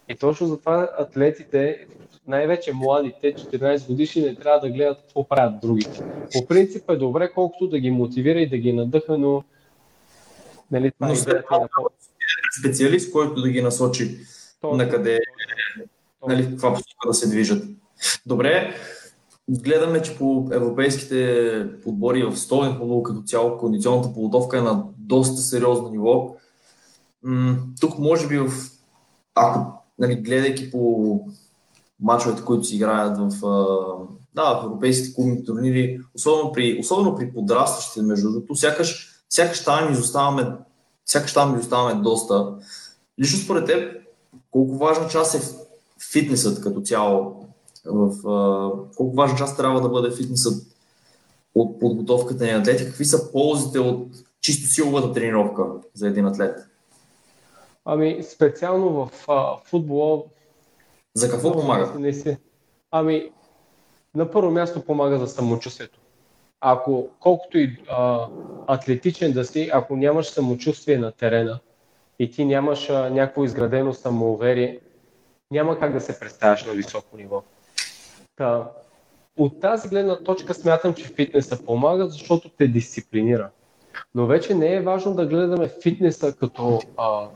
И 0.09 0.15
точно 0.15 0.47
затова 0.47 0.89
атлетите, 0.99 1.87
най-вече 2.27 2.73
младите, 2.73 3.35
14 3.35 3.87
годишни, 3.87 4.21
не 4.21 4.35
трябва 4.35 4.59
да 4.59 4.73
гледат 4.73 5.01
какво 5.01 5.27
правят 5.27 5.61
другите. 5.61 6.03
По 6.33 6.45
принцип 6.47 6.89
е 6.89 6.95
добре, 6.95 7.31
колкото 7.33 7.67
да 7.67 7.79
ги 7.79 7.91
мотивира 7.91 8.39
и 8.39 8.49
да 8.49 8.57
ги 8.57 8.73
надъха, 8.73 9.17
но 9.17 9.43
нали, 10.71 10.91
това 10.91 11.07
но 11.07 11.13
е 11.13 11.17
идеята 11.17 11.59
на 11.59 11.67
специалист, 12.59 13.11
който 13.11 13.41
да 13.41 13.49
ги 13.49 13.61
насочи 13.61 14.17
на 14.63 14.89
къде, 14.89 15.19
нали, 16.27 16.49
каква 16.49 16.73
посока 16.73 17.07
да 17.07 17.13
се 17.13 17.29
движат. 17.29 17.63
Добре, 18.25 18.73
гледаме, 19.49 20.01
че 20.01 20.17
по 20.17 20.49
европейските 20.51 21.69
подбори 21.83 22.23
в 22.23 22.37
столен 22.37 22.75
футбол 22.75 23.03
като 23.03 23.21
цяло 23.21 23.57
кондиционната 23.57 24.13
подготовка 24.13 24.57
е 24.57 24.61
на 24.61 24.83
доста 24.97 25.41
сериозно 25.41 25.89
ниво. 25.89 26.35
тук 27.81 27.99
може 27.99 28.27
би 28.27 28.37
в, 28.37 28.51
ако 29.35 29.83
нали, 29.99 30.15
гледайки 30.15 30.71
по 30.71 31.21
мачовете, 31.99 32.45
които 32.45 32.63
си 32.63 32.75
играят 32.75 33.17
в, 33.17 33.29
да, 34.35 34.59
в 34.61 34.65
европейските 34.65 35.15
клубни 35.15 35.45
турнири, 35.45 35.99
особено 36.15 36.51
при, 36.51 36.77
особено 36.79 37.15
при 37.15 37.33
подрастващите, 37.33 38.01
между 38.01 38.31
другото, 38.31 38.55
сякаш, 38.55 39.09
сякаш 39.29 39.63
там 39.63 39.91
изоставаме, 39.91 40.51
сякаш 41.05 41.33
там 41.33 41.55
изоставаме 41.55 42.01
доста. 42.01 42.53
Лично 43.19 43.39
според 43.39 43.65
теб, 43.65 44.01
колко 44.51 44.77
важна 44.77 45.07
част 45.07 45.35
е 45.35 45.41
фитнесът 46.11 46.61
като 46.61 46.81
цяло? 46.81 47.45
В, 47.85 48.11
колко 48.95 49.15
важна 49.15 49.37
част 49.37 49.57
трябва 49.57 49.81
да 49.81 49.89
бъде 49.89 50.15
фитнесът 50.15 50.67
от 51.55 51.79
подготовката 51.79 52.45
на 52.45 52.51
атлети? 52.51 52.85
Какви 52.85 53.05
са 53.05 53.31
ползите 53.31 53.79
от 53.79 54.07
чисто 54.41 54.73
силовата 54.73 55.13
тренировка 55.13 55.63
за 55.93 56.07
един 56.07 56.25
атлет? 56.25 56.67
Ами, 57.85 58.23
специално 58.33 58.89
в 58.89 59.11
а, 59.27 59.57
футбола. 59.65 60.23
За 61.17 61.29
какво 61.29 61.51
помага? 61.51 61.99
Не 61.99 62.13
си. 62.13 62.37
Ами, 62.91 63.31
на 64.15 64.31
първо 64.31 64.51
място 64.51 64.85
помага 64.85 65.19
за 65.19 65.27
самочувствието. 65.27 65.99
Ако, 66.61 67.09
колкото 67.19 67.57
и 67.57 67.77
а, 67.89 68.27
атлетичен 68.67 69.33
да 69.33 69.45
си, 69.45 69.69
ако 69.73 69.95
нямаш 69.95 70.27
самочувствие 70.27 70.97
на 70.97 71.11
терена 71.11 71.59
и 72.19 72.31
ти 72.31 72.45
нямаш 72.45 72.89
а, 72.89 73.09
някакво 73.09 73.43
изградено 73.43 73.93
самоуверие, 73.93 74.79
няма 75.51 75.79
как 75.79 75.93
да 75.93 76.01
се 76.01 76.19
представяш 76.19 76.65
на 76.65 76.73
високо 76.73 77.17
ниво. 77.17 77.43
Та, 78.35 78.71
от 79.37 79.59
тази 79.59 79.89
гледна 79.89 80.23
точка 80.23 80.53
смятам, 80.53 80.93
че 80.93 81.03
фитнеса 81.03 81.65
помага, 81.65 82.07
защото 82.07 82.49
те 82.49 82.67
дисциплинира. 82.67 83.49
Но 84.15 84.25
вече 84.25 84.55
не 84.55 84.75
е 84.75 84.81
важно 84.81 85.15
да 85.15 85.25
гледаме 85.25 85.69
фитнеса 85.83 86.35
като 86.35 86.81
а, 86.97 87.27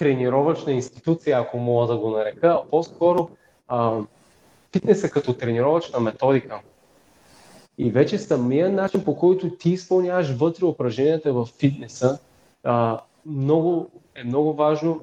тренировъчна 0.00 0.72
институция, 0.72 1.38
ако 1.38 1.58
мога 1.58 1.86
да 1.86 1.98
го 1.98 2.10
нарека, 2.10 2.46
а 2.48 2.70
по-скоро 2.70 3.28
а, 3.68 3.98
фитнеса 4.72 5.10
като 5.10 5.32
тренировъчна 5.32 6.00
методика. 6.00 6.60
И 7.78 7.90
вече 7.90 8.18
самия 8.18 8.70
начин, 8.70 9.04
по 9.04 9.16
който 9.16 9.50
ти 9.50 9.70
изпълняваш 9.70 10.30
вътре 10.30 10.64
упражненията 10.64 11.32
в 11.32 11.46
фитнеса, 11.58 12.18
а, 12.64 13.00
много, 13.26 13.90
е 14.14 14.24
много 14.24 14.52
важно, 14.52 15.00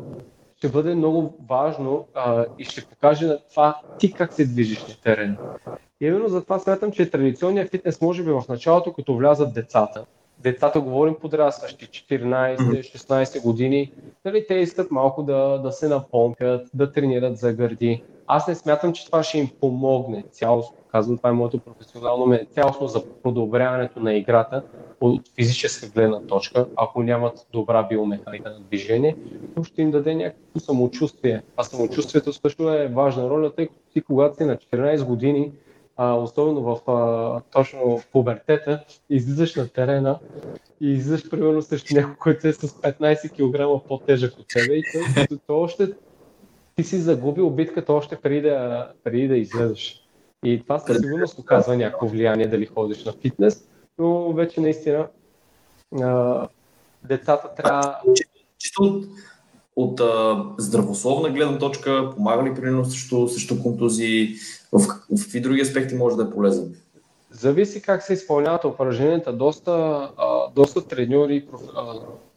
ще 0.58 0.70
бъде 0.70 0.96
много 0.96 1.34
важно 1.50 2.08
а, 2.14 2.46
и 2.58 2.66
ще 2.66 2.86
покаже 2.86 3.26
на 3.26 3.40
това 3.50 3.82
ти 4.00 4.14
как 4.14 4.34
се 4.34 4.46
движиш 4.46 4.88
на 4.88 4.96
терен. 5.04 5.38
Именно 6.02 6.28
затова 6.28 6.60
смятам, 6.60 6.92
че 6.92 7.12
традиционният 7.12 7.72
фитнес 7.72 8.02
може 8.02 8.24
би 8.24 8.32
в 8.32 8.44
началото, 8.50 8.94
като 8.94 9.16
влязат 9.16 9.54
децата, 9.54 10.06
децата 10.40 10.82
говорим 10.82 11.16
подрастващи, 11.22 11.86
14-16 11.86 13.44
години, 13.44 13.92
нали, 14.26 14.46
те 14.48 14.54
искат 14.54 14.92
малко 14.92 15.24
да, 15.24 15.60
да 15.64 15.72
се 15.72 15.88
напомпят, 15.88 16.68
да 16.74 16.92
тренират 16.92 17.38
за 17.38 17.54
гърди. 17.54 18.04
Аз 18.28 18.48
не 18.48 18.56
смятам, 18.56 18.94
че 18.94 19.06
това 19.06 19.24
ще 19.24 19.38
им 19.38 19.50
помогне 19.60 20.24
цялостно. 20.32 20.78
Казвам, 20.92 21.18
това 21.18 21.30
е 21.30 21.34
моето 21.34 21.60
професионално 21.60 22.26
ме 22.26 22.46
цялостно 22.52 22.88
за 22.88 23.06
подобряването 23.06 24.00
на 24.00 24.14
играта 24.14 24.64
от 25.02 25.22
физическа 25.36 25.88
гледна 25.88 26.20
точка, 26.20 26.66
ако 26.76 27.04
нямат 27.04 27.48
добра 27.52 27.84
биомеханика 27.84 28.50
на 28.50 28.60
движение, 28.60 29.16
то 29.56 29.64
ще 29.64 29.82
им 29.82 29.92
даде 29.92 30.16
някакво 30.16 30.60
самочувствие. 30.60 31.42
А 31.58 31.64
самочувствието 31.64 32.34
също 32.34 32.74
е 32.74 32.88
важна 32.88 33.30
роля, 33.30 33.56
тъй 33.56 33.68
като 33.68 33.80
ти 33.94 34.02
когато 34.02 34.36
си 34.36 34.46
на 34.46 34.58
14 34.58 35.04
години, 35.04 35.52
а, 35.98 36.14
особено 36.14 36.62
в 36.62 36.92
а, 36.92 37.42
точно 37.52 38.02
пубертета, 38.12 38.84
излизаш 39.10 39.56
на 39.56 39.68
терена 39.68 40.20
и 40.82 40.92
излизаш 40.92 41.30
примерно 41.30 41.62
срещу 41.62 41.96
някой, 41.96 42.16
който 42.16 42.48
е 42.48 42.54
с 42.54 42.68
15 42.68 43.32
кг 43.32 43.88
по-тежък 43.88 44.40
от 44.40 44.48
тебе 44.48 44.74
и 44.74 44.84
то, 45.30 45.38
то 45.48 45.60
още 45.60 45.94
ти 46.76 46.84
си 46.84 46.98
загубил 46.98 47.50
битката 47.50 47.94
още 47.94 48.16
преди 48.16 48.42
да, 48.42 48.92
преди 49.04 49.28
да 49.28 49.38
излезеш. 49.38 50.04
И 50.46 50.62
това 50.64 50.80
със 50.80 50.98
сигурност 50.98 51.40
оказва 51.40 51.78
някакво 51.78 52.08
влияние 52.08 52.48
дали 52.48 52.66
ходиш 52.66 53.06
на 53.06 53.14
фитнес, 53.14 53.68
но 53.98 54.34
вече 54.34 54.62
наистина 54.62 55.08
а, 56.02 56.48
децата 57.04 57.56
трябва... 57.56 58.00
Чисто 58.60 58.84
от, 58.84 59.06
от 59.76 60.00
а, 60.00 60.46
здравословна 60.58 61.30
гледна 61.30 61.58
точка, 61.58 62.12
помага 62.16 62.50
ли 62.50 62.56
примерно 62.56 62.86
срещу, 62.86 63.28
срещу 63.28 63.64
контузии, 63.64 64.36
в, 64.72 64.88
какви 64.88 65.42
други 65.42 65.62
аспекти 65.62 65.96
може 65.96 66.16
да 66.16 66.24
е 66.24 66.30
полезен? 66.30 66.76
Зависи 67.32 67.82
как 67.82 68.04
се 68.04 68.14
изпълняват 68.14 68.66
упражненията. 68.66 69.34
Доста, 69.34 69.72
а, 70.18 70.50
доста 70.56 70.88
треньори, 70.88 71.48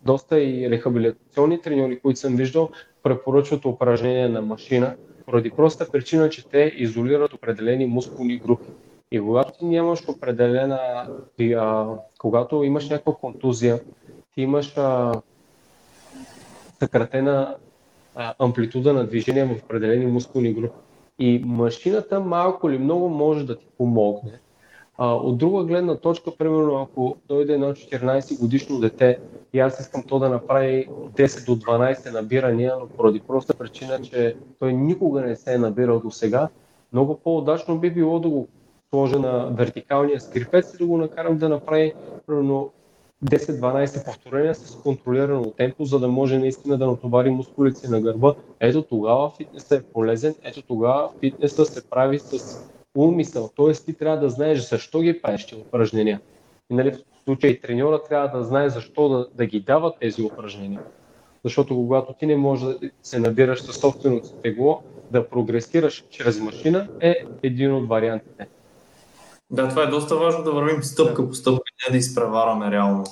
доста 0.03 0.41
и 0.41 0.70
рехабилитационни 0.70 1.62
треньори, 1.62 2.01
които 2.01 2.20
съм 2.20 2.37
виждал, 2.37 2.70
препоръчват 3.03 3.64
упражнение 3.64 4.28
на 4.28 4.43
машина, 4.43 4.97
поради 5.26 5.51
проста 5.51 5.91
причина, 5.91 6.31
че 6.31 6.49
те 6.49 6.72
изолират 6.76 7.33
определени 7.33 7.87
мускулни 7.87 8.39
групи. 8.39 8.66
И 9.12 9.20
когато 9.20 9.59
ти 9.59 9.64
нямаш 9.64 10.09
определена, 10.09 11.07
ти, 11.37 11.57
когато 12.18 12.64
имаш 12.64 12.89
някаква 12.89 13.14
контузия, 13.14 13.81
ти 14.35 14.43
имаш 14.43 14.74
съкратена 16.78 17.57
амплитуда 18.39 18.93
на 18.93 19.07
движение 19.07 19.45
в 19.45 19.64
определени 19.64 20.07
мускулни 20.07 20.53
групи. 20.53 20.76
И 21.21 21.43
машината 21.47 22.21
малко 22.21 22.71
или 22.71 22.79
много 22.79 23.09
може 23.09 23.47
да 23.47 23.59
ти 23.59 23.66
помогне. 23.79 24.41
А, 24.99 25.14
от 25.14 25.39
друга 25.39 25.64
гледна 25.64 25.97
точка, 25.97 26.31
примерно, 26.39 26.83
ако 26.83 27.16
дойде 27.29 27.53
едно 27.53 27.73
14 27.73 28.41
годишно 28.41 28.81
дете 28.81 29.18
и 29.53 29.61
аз 29.61 29.81
искам 29.81 30.03
то 30.03 30.18
да 30.18 30.29
направи 30.29 30.89
10 30.89 31.47
до 31.47 31.57
12 31.57 32.12
набирания, 32.12 32.75
но 32.81 32.87
поради 32.87 33.21
проста 33.21 33.55
причина, 33.55 34.03
че 34.03 34.37
той 34.59 34.73
никога 34.73 35.21
не 35.21 35.37
се 35.37 35.55
е 35.55 35.59
набирал 35.59 36.01
до 36.01 36.11
сега, 36.11 36.49
много 36.93 37.16
по-удачно 37.25 37.79
би 37.79 37.91
било 37.91 38.21
да 38.21 38.29
го 38.29 38.49
сложа 38.91 39.18
на 39.18 39.51
вертикалния 39.51 40.21
скрипец 40.21 40.75
и 40.75 40.79
да 40.79 40.87
го 40.87 40.99
накарам 40.99 41.39
да 41.39 41.49
направи 41.49 41.93
примерно 42.27 42.71
10-12 43.25 44.05
повторения 44.05 44.55
с 44.55 44.77
контролирано 44.77 45.51
темпо, 45.51 45.85
за 45.85 45.99
да 45.99 46.09
може 46.09 46.39
наистина 46.39 46.79
да 46.79 46.87
натовари 46.87 47.31
мускулите 47.31 47.89
на 47.89 48.01
гърба. 48.01 48.35
Ето 48.61 48.83
тогава 48.83 49.31
фитнесът 49.31 49.81
е 49.81 49.93
полезен, 49.93 50.35
ето 50.43 50.62
тогава 50.62 51.11
фитнесът 51.21 51.68
се 51.68 51.91
прави 51.91 52.18
с 52.18 52.59
умисъл. 52.97 53.51
Т.е. 53.57 53.73
ти 53.73 53.95
трябва 53.95 54.18
да 54.18 54.31
знаеш 54.31 54.68
защо 54.68 55.01
ги 55.01 55.23
правиш 55.23 55.47
тези 55.47 55.62
упражнения. 55.62 56.21
И 56.71 56.75
нали, 56.75 56.91
в 56.91 57.25
случай 57.25 57.61
треньора 57.61 58.03
трябва 58.03 58.39
да 58.39 58.45
знае 58.45 58.68
защо 58.68 59.09
да, 59.09 59.29
да 59.35 59.47
ги 59.47 59.61
дава 59.61 59.95
тези 60.01 60.23
упражнения. 60.23 60.81
Защото 61.45 61.75
когато 61.75 62.12
ти 62.12 62.27
не 62.27 62.37
можеш 62.37 62.68
да 62.68 62.91
се 63.03 63.18
набираш 63.18 63.62
със 63.62 63.77
собственото 63.77 64.33
тегло, 64.33 64.83
да 65.11 65.29
прогресираш 65.29 66.05
чрез 66.11 66.41
машина 66.41 66.89
е 67.01 67.25
един 67.43 67.75
от 67.75 67.89
вариантите. 67.89 68.49
Да, 69.51 69.68
това 69.68 69.82
е 69.82 69.86
доста 69.86 70.16
важно 70.16 70.44
да 70.44 70.53
вървим 70.53 70.82
стъпка 70.82 71.28
по 71.28 71.34
стъпка, 71.34 71.62
не 71.88 71.92
да 71.92 71.98
изпревараме 71.98 72.70
реално. 72.70 73.05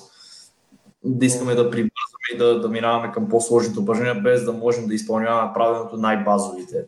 Да 1.04 1.26
искаме 1.26 1.54
да 1.54 1.70
прибързваме 1.70 2.28
и 2.34 2.38
да, 2.38 2.60
да 2.60 2.68
минаваме 2.68 3.12
към 3.12 3.28
по-сложните 3.28 3.80
упражнения, 3.80 4.14
без 4.14 4.44
да 4.44 4.52
можем 4.52 4.86
да 4.86 4.94
изпълняваме 4.94 5.52
правилното 5.54 5.96
най-базовите. 5.96 6.84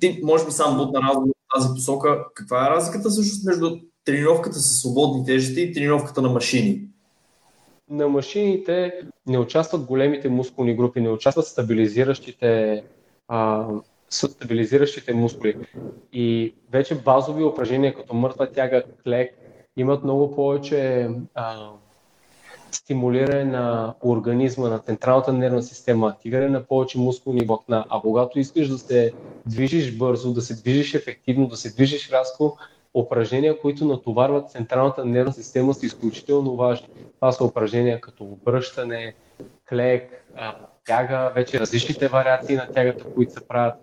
Ти, 0.00 0.20
може 0.24 0.44
би, 0.44 0.50
сам 0.50 0.76
бутна 0.76 1.00
разговор 1.00 1.28
в 1.28 1.54
тази 1.54 1.74
посока. 1.74 2.24
Каква 2.34 2.66
е 2.66 2.70
разликата 2.70 3.08
всъщност 3.08 3.44
между 3.44 3.76
тренировката 4.04 4.58
с 4.58 4.80
свободни 4.80 5.24
тежести 5.24 5.62
и 5.62 5.72
тренировката 5.72 6.22
на 6.22 6.28
машини? 6.28 6.88
На 7.90 8.08
машините 8.08 8.92
не 9.26 9.38
участват 9.38 9.84
големите 9.84 10.28
мускулни 10.28 10.76
групи, 10.76 11.00
не 11.00 11.10
участват 11.10 11.46
стабилизиращите 11.46 12.82
а, 13.28 13.66
с 14.14 14.28
стабилизиращите 14.28 15.14
мускули. 15.14 15.56
И 16.12 16.54
вече 16.72 16.94
базови 16.94 17.44
упражнения 17.44 17.94
като 17.94 18.14
мъртва 18.14 18.52
тяга, 18.52 18.82
клек, 19.04 19.34
имат 19.76 20.04
много 20.04 20.34
повече 20.34 21.08
а, 21.34 21.70
стимулиране 22.70 23.44
на 23.44 23.94
организма, 24.04 24.68
на 24.68 24.78
централната 24.78 25.32
нервна 25.32 25.62
система, 25.62 26.08
активиране 26.08 26.48
на 26.48 26.62
повече 26.62 26.98
мускулни 26.98 27.44
влакна. 27.46 27.84
А 27.90 28.00
когато 28.00 28.38
искаш 28.38 28.68
да 28.68 28.78
се 28.78 29.12
движиш 29.46 29.96
бързо, 29.96 30.32
да 30.32 30.42
се 30.42 30.54
движиш 30.54 30.94
ефективно, 30.94 31.46
да 31.46 31.56
се 31.56 31.74
движиш 31.74 32.10
рязко, 32.10 32.58
упражнения, 32.94 33.60
които 33.60 33.84
натоварват 33.84 34.50
централната 34.50 35.04
нервна 35.04 35.32
система 35.32 35.74
са 35.74 35.86
изключително 35.86 36.56
важни. 36.56 36.88
Това 37.14 37.32
са 37.32 37.44
упражнения 37.44 38.00
като 38.00 38.24
обръщане, 38.24 39.14
клек, 39.68 40.26
тяга, 40.86 41.32
вече 41.34 41.60
различните 41.60 42.08
вариации 42.08 42.56
на 42.56 42.66
тягата, 42.66 43.04
които 43.04 43.32
се 43.32 43.48
правят. 43.48 43.74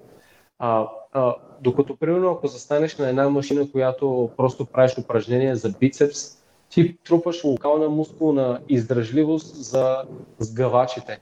А, 0.63 0.87
а, 1.13 1.35
докато, 1.61 1.95
примерно, 1.95 2.31
ако 2.31 2.47
застанеш 2.47 2.97
на 2.97 3.09
една 3.09 3.29
машина, 3.29 3.71
която 3.71 4.29
просто 4.37 4.65
правиш 4.65 4.97
упражнения 4.97 5.55
за 5.55 5.69
бицепс, 5.69 6.37
ти 6.69 6.97
трупаш 6.97 7.43
локална 7.43 7.89
мускулна 7.89 8.59
издръжливост 8.69 9.55
за 9.55 10.03
сгъвачите. 10.39 11.19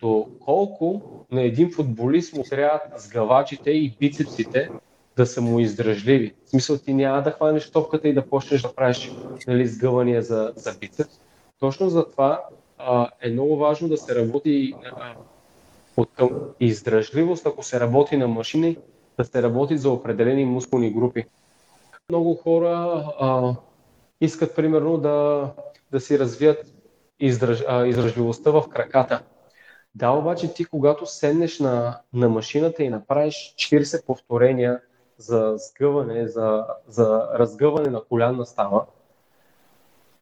Доколко 0.00 1.02
на 1.30 1.42
един 1.42 1.72
футболист 1.72 2.36
му 2.36 2.42
трябват 2.42 2.82
сгъвачите 2.96 3.70
и 3.70 3.96
бицепсите 4.00 4.70
да 5.16 5.26
са 5.26 5.40
му 5.40 5.60
издръжливи. 5.60 6.34
В 6.46 6.50
смисъл 6.50 6.78
ти 6.78 6.94
няма 6.94 7.22
да 7.22 7.30
хванеш 7.30 7.70
топката 7.70 8.08
и 8.08 8.14
да 8.14 8.26
почнеш 8.26 8.62
да 8.62 8.74
правиш 8.74 9.12
нали, 9.46 9.66
сгъвания 9.66 10.22
за, 10.22 10.52
за 10.56 10.74
бицепс. 10.80 11.20
Точно 11.60 11.88
за 11.88 12.10
това 12.10 12.44
а, 12.78 13.08
е 13.20 13.30
много 13.30 13.56
важно 13.56 13.88
да 13.88 13.96
се 13.96 14.14
работи 14.14 14.74
а, 14.84 15.14
от 15.96 16.10
към 16.16 16.30
издръжливост, 16.60 17.46
ако 17.46 17.62
се 17.62 17.80
работи 17.80 18.16
на 18.16 18.28
машини, 18.28 18.76
да 19.18 19.24
се 19.24 19.42
работи 19.42 19.78
за 19.78 19.90
определени 19.90 20.44
мускулни 20.44 20.92
групи. 20.92 21.24
Много 22.08 22.34
хора 22.34 23.04
а, 23.20 23.54
искат 24.20 24.56
примерно 24.56 24.98
да, 24.98 25.48
да 25.92 26.00
си 26.00 26.18
развият 26.18 26.74
издръж, 27.20 27.64
а, 27.68 27.86
издръжливостта 27.86 28.50
в 28.50 28.64
краката. 28.68 29.22
Да, 29.94 30.10
обаче 30.10 30.54
ти 30.54 30.64
когато 30.64 31.06
седнеш 31.06 31.58
на, 31.58 32.00
на 32.12 32.28
машината 32.28 32.82
и 32.82 32.88
направиш 32.88 33.54
40 33.56 34.06
повторения 34.06 34.80
за 35.18 35.54
сгъване, 35.56 36.28
за, 36.28 36.66
за 36.88 37.28
разгъване 37.34 37.90
на 37.90 38.04
колянна 38.04 38.46
става, 38.46 38.86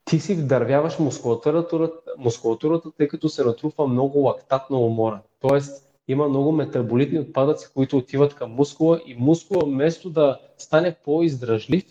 ти 0.05 0.21
си 0.21 0.35
вдървяваш 0.35 0.99
мускулатурата, 0.99 1.91
мускулатурата, 2.19 2.91
тъй 2.97 3.09
като 3.09 3.29
се 3.29 3.45
натрупва 3.45 3.87
много 3.87 4.19
лактат 4.19 4.71
на 4.71 4.79
умора. 4.79 5.21
Тоест, 5.41 5.89
има 6.09 6.29
много 6.29 6.53
метаболитни 6.53 7.19
отпадъци, 7.19 7.73
които 7.75 7.97
отиват 7.97 8.35
към 8.35 8.51
мускула 8.51 9.01
и 9.07 9.15
мускула 9.15 9.65
вместо 9.65 10.11
да 10.11 10.41
стане 10.59 10.97
по-издръжлив 11.05 11.85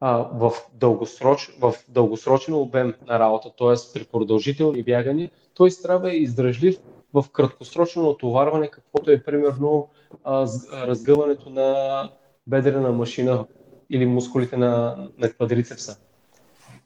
а, 0.00 0.16
в, 0.16 0.52
дългосроч, 0.74 1.56
в 1.60 1.74
дългосрочен 1.88 2.54
обем 2.54 2.94
на 3.06 3.18
работа, 3.18 3.50
т.е. 3.58 3.74
при 3.94 4.04
продължителни 4.04 4.82
бягания, 4.82 5.30
той 5.54 5.70
трябва 5.82 6.14
издръжлив 6.14 6.78
в 7.14 7.24
краткосрочно 7.32 8.02
натоварване, 8.02 8.68
каквото 8.68 9.10
е 9.10 9.22
примерно 9.22 9.88
а, 10.24 10.46
разгъването 10.72 11.50
на 11.50 12.10
бедрена 12.46 12.92
машина 12.92 13.46
или 13.90 14.06
мускулите 14.06 14.56
на, 14.56 14.96
на 15.18 15.28
квадрицепса. 15.30 15.98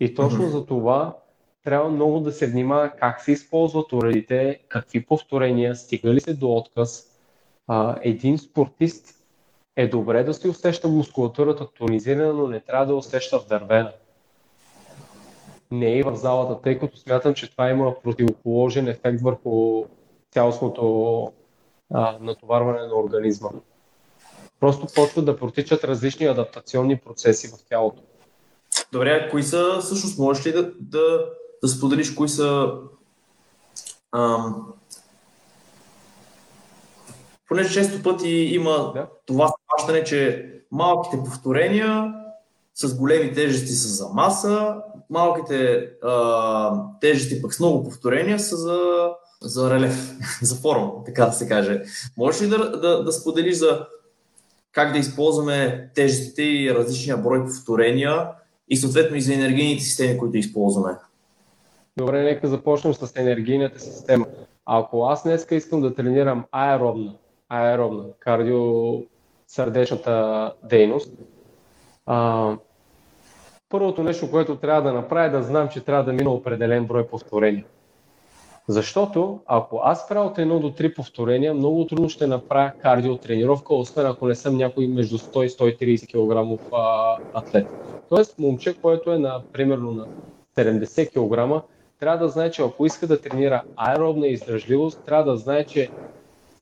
И 0.01 0.14
точно 0.14 0.49
за 0.49 0.66
това 0.66 1.16
трябва 1.65 1.91
много 1.91 2.21
да 2.21 2.33
се 2.33 2.47
внимава 2.47 2.91
как 2.91 3.21
се 3.21 3.33
използват 3.33 3.93
уредите, 3.93 4.61
какви 4.69 5.05
повторения, 5.05 5.77
стига 5.77 6.15
ли 6.15 6.21
се 6.21 6.35
до 6.35 6.53
отказ. 6.53 7.07
А, 7.67 7.97
един 8.03 8.39
спортист 8.39 9.15
е 9.77 9.89
добре 9.89 10.25
да 10.25 10.35
си 10.35 10.49
усеща 10.49 10.89
мускулатурата 10.89 11.67
тонизирана, 11.67 12.33
но 12.33 12.49
не 12.49 12.61
трябва 12.61 12.87
да 12.87 12.95
усеща 12.95 13.39
вдървена. 13.39 13.93
Не 15.71 15.99
и 15.99 16.03
в 16.03 16.17
залата, 16.17 16.62
тъй 16.62 16.79
като 16.79 16.97
смятам, 16.97 17.35
че 17.35 17.51
това 17.51 17.71
има 17.71 17.95
противоположен 18.03 18.89
ефект 18.89 19.21
върху 19.21 19.85
цялостното 20.31 21.33
а, 21.95 22.19
натоварване 22.21 22.87
на 22.87 22.95
организма. 22.95 23.49
Просто 24.61 24.87
почват 24.95 25.25
да 25.25 25.37
протичат 25.37 25.85
различни 25.85 26.27
адаптационни 26.27 26.97
процеси 26.97 27.49
в 27.49 27.69
тялото. 27.69 28.03
Добре, 28.93 29.29
кои 29.31 29.43
са, 29.43 29.79
всъщност, 29.81 30.19
можеш 30.19 30.47
ли 30.47 30.53
да, 30.53 30.73
да, 30.81 31.31
да 31.63 31.69
споделиш 31.69 32.15
кои 32.15 32.29
са 32.29 32.73
ам, 34.13 34.73
понеже 37.49 37.75
често 37.75 38.03
пъти 38.03 38.29
има 38.31 38.93
да. 38.95 39.07
това 39.27 39.49
схващане, 39.49 40.05
че 40.05 40.51
малките 40.71 41.19
повторения 41.25 42.15
с 42.75 42.95
големи 42.95 43.35
тежести 43.35 43.73
са 43.73 43.89
за 43.89 44.09
маса, 44.09 44.77
малките 45.11 45.89
а, 46.03 46.83
тежести 47.01 47.43
пък 47.43 47.55
с 47.55 47.61
много 47.61 47.85
повторения 47.85 48.39
са 48.39 48.57
за, 48.57 49.11
за 49.43 49.71
релеф, 49.71 50.13
за 50.43 50.57
форма, 50.57 50.93
така 51.07 51.27
да 51.27 51.33
се 51.33 51.49
каже. 51.49 51.83
Можеш 52.17 52.43
ли 52.43 52.49
да, 52.49 52.81
да, 52.81 53.05
да 53.05 53.13
споделиш 53.13 53.57
за 53.57 53.87
как 54.73 54.93
да 54.93 54.99
използваме 54.99 55.91
тежестите 55.95 56.43
и 56.43 56.75
различния 56.75 57.17
брой 57.17 57.45
повторения 57.47 58.29
и 58.69 58.77
съответно 58.77 59.17
и 59.17 59.21
за 59.21 59.35
енергийните 59.35 59.85
системи, 59.85 60.19
които 60.19 60.37
използваме. 60.37 60.97
Добре, 61.97 62.23
нека 62.23 62.49
започнем 62.49 62.95
с 62.95 63.17
енергийната 63.17 63.81
система. 63.81 64.27
Ако 64.67 65.05
аз 65.05 65.23
днес 65.23 65.47
искам 65.51 65.81
да 65.81 65.95
тренирам 65.95 66.45
аеробна, 66.53 67.15
аеробна, 67.49 68.05
кардиосърдечната 68.19 70.53
дейност, 70.65 71.13
а, 72.07 72.51
първото 73.69 74.03
нещо, 74.03 74.31
което 74.31 74.57
трябва 74.57 74.83
да 74.83 74.93
направя 74.93 75.27
е 75.27 75.31
да 75.31 75.43
знам, 75.43 75.69
че 75.69 75.81
трябва 75.81 76.05
да 76.05 76.13
мина 76.13 76.31
определен 76.31 76.87
брой 76.87 77.07
повторения. 77.07 77.65
Защото 78.69 79.41
ако 79.47 79.81
аз 79.83 80.09
правя 80.09 80.27
от 80.27 80.39
1 80.39 80.61
до 80.61 80.71
3 80.71 80.95
повторения, 80.95 81.55
много 81.55 81.87
трудно 81.87 82.09
ще 82.09 82.27
направя 82.27 82.73
кардиотренировка, 82.83 83.75
освен 83.75 84.07
ако 84.07 84.27
не 84.27 84.35
съм 84.35 84.57
някой 84.57 84.87
между 84.87 85.19
100 85.19 85.45
и 85.45 85.49
130 85.49 86.11
кг 86.11 86.49
атлет. 87.35 87.67
Тоест, 88.09 88.39
момче, 88.39 88.81
което 88.81 89.13
е 89.13 89.19
на 89.19 89.43
примерно 89.53 89.93
на 89.93 90.07
70 90.57 91.11
кг, 91.11 91.65
трябва 92.05 92.25
да 92.25 92.29
знае, 92.29 92.51
че 92.51 92.63
ако 92.63 92.87
иска 92.87 93.07
да 93.07 93.21
тренира 93.21 93.63
аеробна 93.77 94.27
издръжливост, 94.27 95.01
трябва 95.07 95.33
да 95.33 95.37
знае, 95.37 95.65
че 95.65 95.91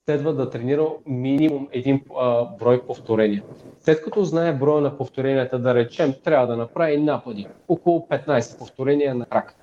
следва 0.05 0.35
да 0.35 0.51
тренира 0.51 0.87
минимум 1.07 1.69
един 1.73 2.01
а, 2.19 2.45
брой 2.45 2.83
повторения. 2.83 3.43
След 3.81 4.03
като 4.03 4.25
знае 4.25 4.53
броя 4.53 4.81
на 4.81 4.97
повторенията, 4.99 5.59
да 5.59 5.75
речем, 5.75 6.15
трябва 6.25 6.47
да 6.47 6.57
направи 6.57 6.97
напади, 6.97 7.47
около 7.69 8.07
15 8.11 8.59
повторения 8.59 9.15
на 9.15 9.27
крак. 9.27 9.55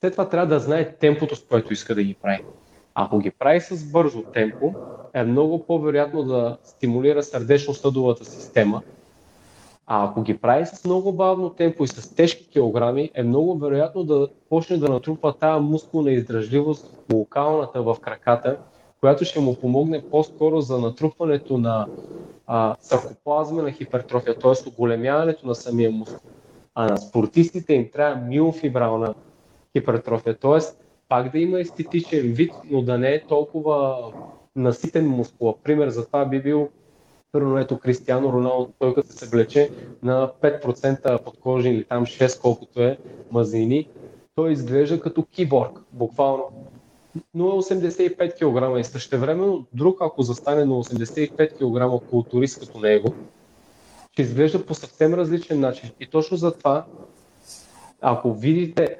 След 0.00 0.12
това 0.12 0.28
трябва 0.28 0.46
да 0.54 0.60
знае 0.60 0.92
темпото, 0.92 1.36
с 1.36 1.44
което 1.44 1.72
иска 1.72 1.94
да 1.94 2.02
ги 2.02 2.14
прави. 2.14 2.44
Ако 2.94 3.18
ги 3.18 3.30
прави 3.30 3.60
с 3.60 3.92
бързо 3.92 4.22
темпо, 4.22 4.74
е 5.14 5.22
много 5.22 5.66
по-вероятно 5.66 6.22
да 6.24 6.56
стимулира 6.64 7.22
сърдечно-съдовата 7.22 8.24
система, 8.24 8.82
а 9.94 10.04
ако 10.04 10.22
ги 10.22 10.38
прави 10.38 10.66
с 10.66 10.84
много 10.84 11.12
бавно 11.12 11.50
темпо 11.50 11.84
и 11.84 11.88
с 11.88 12.14
тежки 12.14 12.48
килограми, 12.48 13.10
е 13.14 13.22
много 13.22 13.58
вероятно 13.58 14.04
да 14.04 14.28
почне 14.48 14.76
да 14.76 14.88
натрупва 14.88 15.38
тази 15.38 15.64
мускулна 15.64 16.10
издръжливост 16.10 16.96
локалната 17.12 17.82
в 17.82 17.96
краката, 18.00 18.58
която 19.00 19.24
ще 19.24 19.40
му 19.40 19.54
помогне 19.54 20.02
по-скоро 20.10 20.60
за 20.60 20.78
натрупването 20.78 21.58
на 21.58 21.86
а, 22.46 22.76
саркоплазмена 22.80 23.72
хипертрофия, 23.72 24.38
т.е. 24.38 24.70
големяването 24.70 25.46
на 25.46 25.54
самия 25.54 25.90
мускул. 25.90 26.30
А 26.74 26.88
на 26.88 26.96
спортистите 26.96 27.74
им 27.74 27.90
трябва 27.92 28.26
миофибрална 28.26 29.14
хипертрофия, 29.76 30.38
т.е. 30.38 30.60
пак 31.08 31.32
да 31.32 31.38
има 31.38 31.60
естетичен 31.60 32.20
вид, 32.20 32.52
но 32.70 32.82
да 32.82 32.98
не 32.98 33.14
е 33.14 33.26
толкова 33.26 33.96
наситен 34.56 35.08
мускул. 35.08 35.56
Пример 35.64 35.88
за 35.88 36.06
това 36.06 36.24
би 36.24 36.42
бил 36.42 36.68
Първо, 37.32 37.58
ето 37.58 37.78
Кристиано 37.78 38.32
Роналдо, 38.32 38.72
той 38.78 38.94
като 38.94 39.12
се 39.12 39.26
влече 39.26 39.70
на 40.02 40.30
5% 40.42 41.24
подкожни 41.24 41.70
или 41.70 41.84
там 41.84 42.06
6, 42.06 42.40
колкото 42.40 42.82
е 42.82 42.98
мазнини, 43.30 43.88
той 44.34 44.52
изглежда 44.52 45.00
като 45.00 45.24
киборг, 45.24 45.80
буквално. 45.92 46.44
0,85 47.36 48.34
кг 48.34 48.80
и 48.80 48.84
също 48.84 49.18
време 49.18 49.58
друг, 49.72 49.98
ако 50.00 50.22
застане 50.22 50.64
на 50.64 50.74
85 50.74 52.00
кг 52.00 52.08
културист 52.10 52.60
като 52.60 52.80
него, 52.80 53.14
ще 54.12 54.22
изглежда 54.22 54.66
по 54.66 54.74
съвсем 54.74 55.14
различен 55.14 55.60
начин. 55.60 55.90
И 56.00 56.06
точно 56.06 56.36
за 56.36 56.58
това, 56.58 56.84
ако 58.00 58.34
видите 58.34 58.98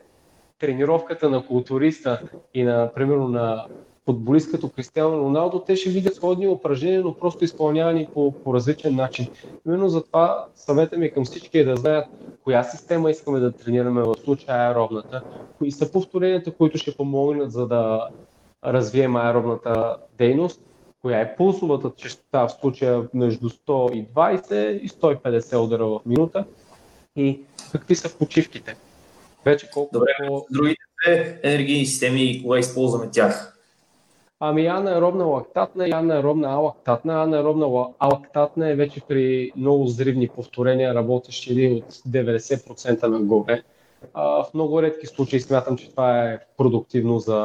тренировката 0.59 1.31
на 1.31 1.47
културиста 1.47 2.23
и 2.55 2.63
на, 2.63 2.91
примерно, 2.95 3.29
на 3.29 3.67
футболист 4.05 4.51
като 4.51 4.69
Кристиано 4.69 5.19
Роналдо, 5.19 5.61
те 5.61 5.77
ще 5.77 5.91
видят 5.91 6.15
сходни 6.15 6.49
упражнения, 6.49 7.03
но 7.03 7.15
просто 7.15 7.45
изпълнявани 7.45 8.09
по, 8.15 8.33
по 8.33 8.55
различен 8.55 8.97
начин. 8.97 9.27
Именно 9.67 9.89
затова 9.89 10.47
съвета 10.55 10.97
ми 10.99 11.11
към 11.11 11.25
всички 11.25 11.59
е 11.59 11.65
да 11.65 11.77
знаят 11.77 12.07
коя 12.45 12.65
система 12.65 13.11
искаме 13.11 13.41
да 13.41 13.53
тренираме 13.53 14.03
в 14.03 14.15
случая 14.25 14.69
аеробната, 14.69 15.23
кои 15.59 15.71
са 15.73 15.93
повторенията, 15.93 16.51
които 16.51 16.79
ще 16.79 16.97
помогнат 16.97 17.53
за 17.53 17.67
да 17.67 18.09
развием 18.65 19.17
аеробната 19.17 19.97
дейност, 20.19 20.61
коя 21.03 21.21
е 21.21 21.37
пулсовата 21.37 21.91
частота 21.97 22.47
в 22.47 22.53
случая 22.61 23.09
между 23.15 23.49
120 23.49 24.79
и 24.79 24.89
150 24.89 25.57
удара 25.57 25.87
в 25.87 26.01
минута 26.07 26.45
и 27.17 27.41
какви 27.73 27.95
са 27.95 28.19
почивките. 28.19 28.77
Вече 29.45 29.71
колко 29.71 29.91
Добре, 29.93 30.13
другите 30.51 31.41
енергийни 31.43 31.87
системи 31.87 32.23
и 32.23 32.43
кога 32.43 32.59
използваме 32.59 33.11
тях? 33.11 33.52
Ами 34.45 34.67
анаеробна 34.67 35.25
лактатна 35.25 35.89
и 35.89 35.93
анаеробна 35.93 36.49
алактатна. 36.49 37.23
Анаеробна 37.23 37.87
алактатна 37.99 38.71
е 38.71 38.75
вече 38.75 39.01
при 39.09 39.53
много 39.57 39.85
взривни 39.85 40.29
повторения, 40.29 40.95
работещи 40.95 41.83
от 41.87 41.93
90% 41.93 43.07
нагоре. 43.07 43.63
А, 44.15 44.45
в 44.45 44.55
много 44.55 44.83
редки 44.83 45.07
случаи 45.07 45.41
смятам, 45.41 45.77
че 45.77 45.91
това 45.91 46.23
е 46.23 46.39
продуктивно 46.57 47.19
за, 47.19 47.41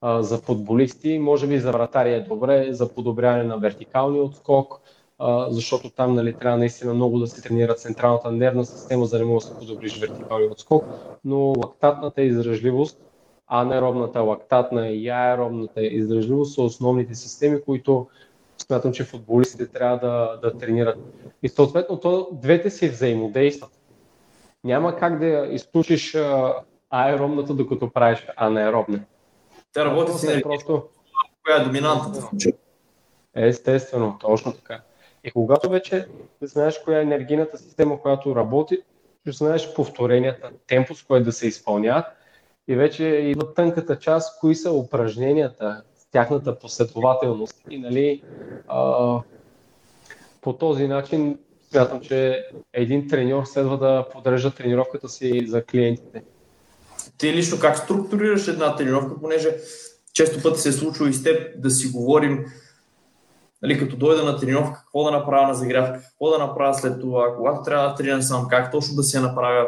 а, 0.00 0.22
за 0.22 0.38
футболисти. 0.38 1.18
Може 1.18 1.46
би 1.46 1.58
за 1.58 1.72
вратари 1.72 2.14
е 2.14 2.20
добре, 2.20 2.66
за 2.70 2.94
подобряване 2.94 3.44
на 3.44 3.58
вертикалния 3.58 4.22
отскок, 4.22 4.80
а, 5.18 5.50
защото 5.50 5.90
там 5.90 6.14
нали, 6.14 6.34
трябва 6.34 6.58
наистина 6.58 6.94
много 6.94 7.18
да 7.18 7.26
се 7.26 7.42
тренира 7.42 7.74
централната 7.74 8.32
нервна 8.32 8.64
система, 8.64 9.06
за 9.06 9.18
да 9.18 9.26
може 9.26 9.46
да 9.46 9.52
се 9.52 9.58
подобриш 9.58 10.00
вертикалния 10.00 10.50
отскок. 10.50 10.84
Но 11.24 11.38
лактатната 11.38 12.22
издръжливост 12.22 13.09
анаеробната, 13.50 14.20
лактатна 14.20 14.88
и 14.88 15.08
аеробната 15.08 15.82
издръжливост 15.82 16.54
са 16.54 16.62
основните 16.62 17.14
системи, 17.14 17.62
които 17.62 18.06
смятам, 18.58 18.92
че 18.92 19.04
футболистите 19.04 19.66
трябва 19.66 19.98
да, 19.98 20.38
да 20.42 20.58
тренират. 20.58 20.98
И 21.42 21.48
съответно, 21.48 22.00
то, 22.00 22.28
двете 22.32 22.70
си 22.70 22.88
взаимодействат. 22.88 23.70
Няма 24.64 24.96
как 24.96 25.18
да 25.18 25.48
изключиш 25.50 26.16
аеробната, 26.90 27.54
докато 27.54 27.90
правиш 27.90 28.26
анаеробна. 28.36 29.00
Те 29.72 29.84
работят 29.84 30.20
си 30.20 30.42
просто... 30.42 30.82
Коя 31.44 31.56
е 31.56 31.64
доминантната 31.64 32.28
Естествено, 33.34 34.16
точно 34.20 34.52
така. 34.52 34.80
И 35.24 35.30
когато 35.30 35.70
вече 35.70 36.08
знаеш 36.42 36.78
коя 36.84 36.98
е 36.98 37.02
енергийната 37.02 37.58
система, 37.58 38.00
която 38.00 38.36
работи, 38.36 38.78
ще 39.20 39.32
знаеш 39.32 39.74
повторенията, 39.74 40.50
темпо, 40.66 40.94
с 40.94 41.02
което 41.02 41.24
да 41.24 41.32
се 41.32 41.46
изпълняват 41.46 42.06
и 42.70 42.76
вече 42.76 43.04
идва 43.04 43.54
тънката 43.54 43.98
част, 43.98 44.40
кои 44.40 44.54
са 44.54 44.72
упражненията, 44.72 45.82
тяхната 46.12 46.58
последователност. 46.58 47.56
И 47.70 47.78
нали, 47.78 48.22
а, 48.68 49.16
по 50.40 50.52
този 50.52 50.88
начин 50.88 51.38
смятам, 51.70 52.00
че 52.00 52.44
един 52.72 53.08
треньор 53.08 53.44
следва 53.44 53.78
да 53.78 54.06
подрежда 54.12 54.50
тренировката 54.50 55.08
си 55.08 55.46
за 55.46 55.64
клиентите. 55.64 56.22
Ти 57.18 57.32
лично 57.32 57.60
как 57.60 57.78
структурираш 57.78 58.48
една 58.48 58.76
тренировка, 58.76 59.20
понеже 59.20 59.56
често 60.12 60.42
пъти 60.42 60.60
се 60.60 60.68
е 60.68 60.72
случва 60.72 61.08
и 61.08 61.12
с 61.12 61.22
теб 61.22 61.60
да 61.62 61.70
си 61.70 61.88
говорим, 61.88 62.44
нали, 63.62 63.78
като 63.78 63.96
дойда 63.96 64.24
на 64.24 64.36
тренировка, 64.36 64.80
какво 64.80 65.04
да 65.04 65.10
направя 65.10 65.46
на 65.46 65.54
загрявка, 65.54 66.00
какво 66.02 66.30
да 66.30 66.38
направя 66.38 66.74
след 66.74 67.00
това, 67.00 67.34
когато 67.36 67.62
трябва 67.62 67.88
да 67.88 67.94
тренирам 67.94 68.22
сам, 68.22 68.48
как 68.48 68.72
точно 68.72 68.96
да 68.96 69.02
си 69.02 69.16
я 69.16 69.22
направя. 69.22 69.66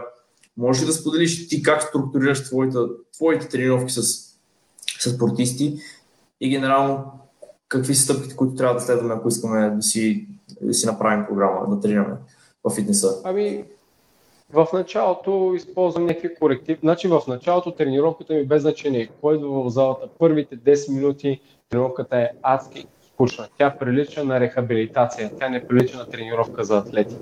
Може 0.56 0.82
ли 0.82 0.86
да 0.86 0.92
споделиш 0.92 1.48
ти 1.48 1.62
как 1.62 1.82
структурираш 1.82 2.44
твоите, 2.44 2.78
твоите 3.12 3.48
тренировки 3.48 3.92
с, 3.92 4.02
с 4.98 5.10
спортисти 5.10 5.78
и 6.40 6.48
генерално 6.50 7.04
какви 7.68 7.94
са 7.94 8.02
стъпките, 8.02 8.36
които 8.36 8.54
трябва 8.54 8.74
да 8.74 8.80
следваме, 8.80 9.14
ако 9.14 9.28
искаме 9.28 9.70
да 9.70 9.82
си, 9.82 10.26
да 10.62 10.74
си 10.74 10.86
направим 10.86 11.26
програма, 11.26 11.74
да 11.76 11.80
тренираме 11.80 12.16
в 12.64 12.70
фитнеса? 12.70 13.20
Ами, 13.24 13.64
в 14.52 14.66
началото 14.72 15.52
използвам 15.56 16.06
някакви 16.06 16.34
коректив. 16.34 16.78
Значи 16.80 17.08
в 17.08 17.22
началото 17.28 17.70
тренировката 17.70 18.34
ми 18.34 18.44
без 18.44 18.62
значение. 18.62 19.08
Кой 19.20 19.36
идва 19.36 19.64
в 19.64 19.70
залата? 19.70 20.08
Първите 20.18 20.56
10 20.56 20.94
минути 20.94 21.40
тренировката 21.70 22.18
е 22.18 22.28
адски 22.42 22.86
скучна. 23.12 23.48
Тя 23.58 23.78
прилича 23.78 24.24
на 24.24 24.40
рехабилитация. 24.40 25.30
Тя 25.38 25.48
не 25.48 25.68
прилича 25.68 25.98
на 25.98 26.06
тренировка 26.06 26.64
за 26.64 26.78
атлети 26.78 27.16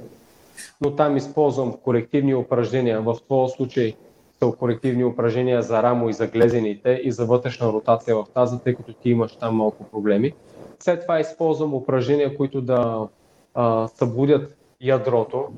но 0.81 0.97
там 0.97 1.17
използвам 1.17 1.73
корективни 1.73 2.35
упражнения. 2.35 3.01
В 3.01 3.17
този 3.29 3.53
случай 3.53 3.95
са 4.43 4.53
корективни 4.59 5.05
упражнения 5.05 5.63
за 5.63 5.83
рамо 5.83 6.09
и 6.09 6.13
за 6.13 6.27
глезените 6.27 7.01
и 7.05 7.13
за 7.13 7.27
вътрешна 7.27 7.73
ротация 7.73 8.17
в 8.17 8.25
тази, 8.35 8.59
тъй 8.59 8.75
като 8.75 8.93
ти 8.93 9.11
имаш 9.11 9.37
там 9.37 9.57
малко 9.57 9.85
проблеми. 9.85 10.33
След 10.79 11.03
това 11.03 11.21
използвам 11.21 11.75
упражнения, 11.75 12.37
които 12.37 12.61
да 12.61 13.09
а, 13.55 13.89
събудят 13.89 14.57
ядрото, 14.81 15.49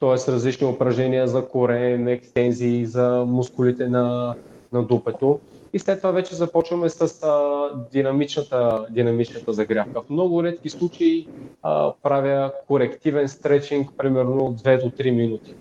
т.е. 0.00 0.32
различни 0.32 0.66
упражнения 0.66 1.28
за 1.28 1.48
корен, 1.48 2.08
екстензии, 2.08 2.86
за 2.86 3.24
мускулите 3.26 3.88
на, 3.88 4.34
на 4.72 4.82
дупето 4.82 5.40
и 5.74 5.78
след 5.78 5.98
това 5.98 6.10
вече 6.10 6.34
започваме 6.34 6.88
с 6.88 7.22
а, 7.22 7.68
динамичната, 7.92 8.86
динамичната 8.90 9.52
загрявка. 9.52 10.02
В 10.02 10.10
много 10.10 10.44
редки 10.44 10.70
случаи 10.70 11.28
а, 11.62 11.92
правя 12.02 12.52
корективен 12.68 13.28
стречинг, 13.28 13.90
примерно 13.96 14.40
2 14.40 14.82
до 14.84 14.90
3 14.90 15.10
минути. 15.10 15.54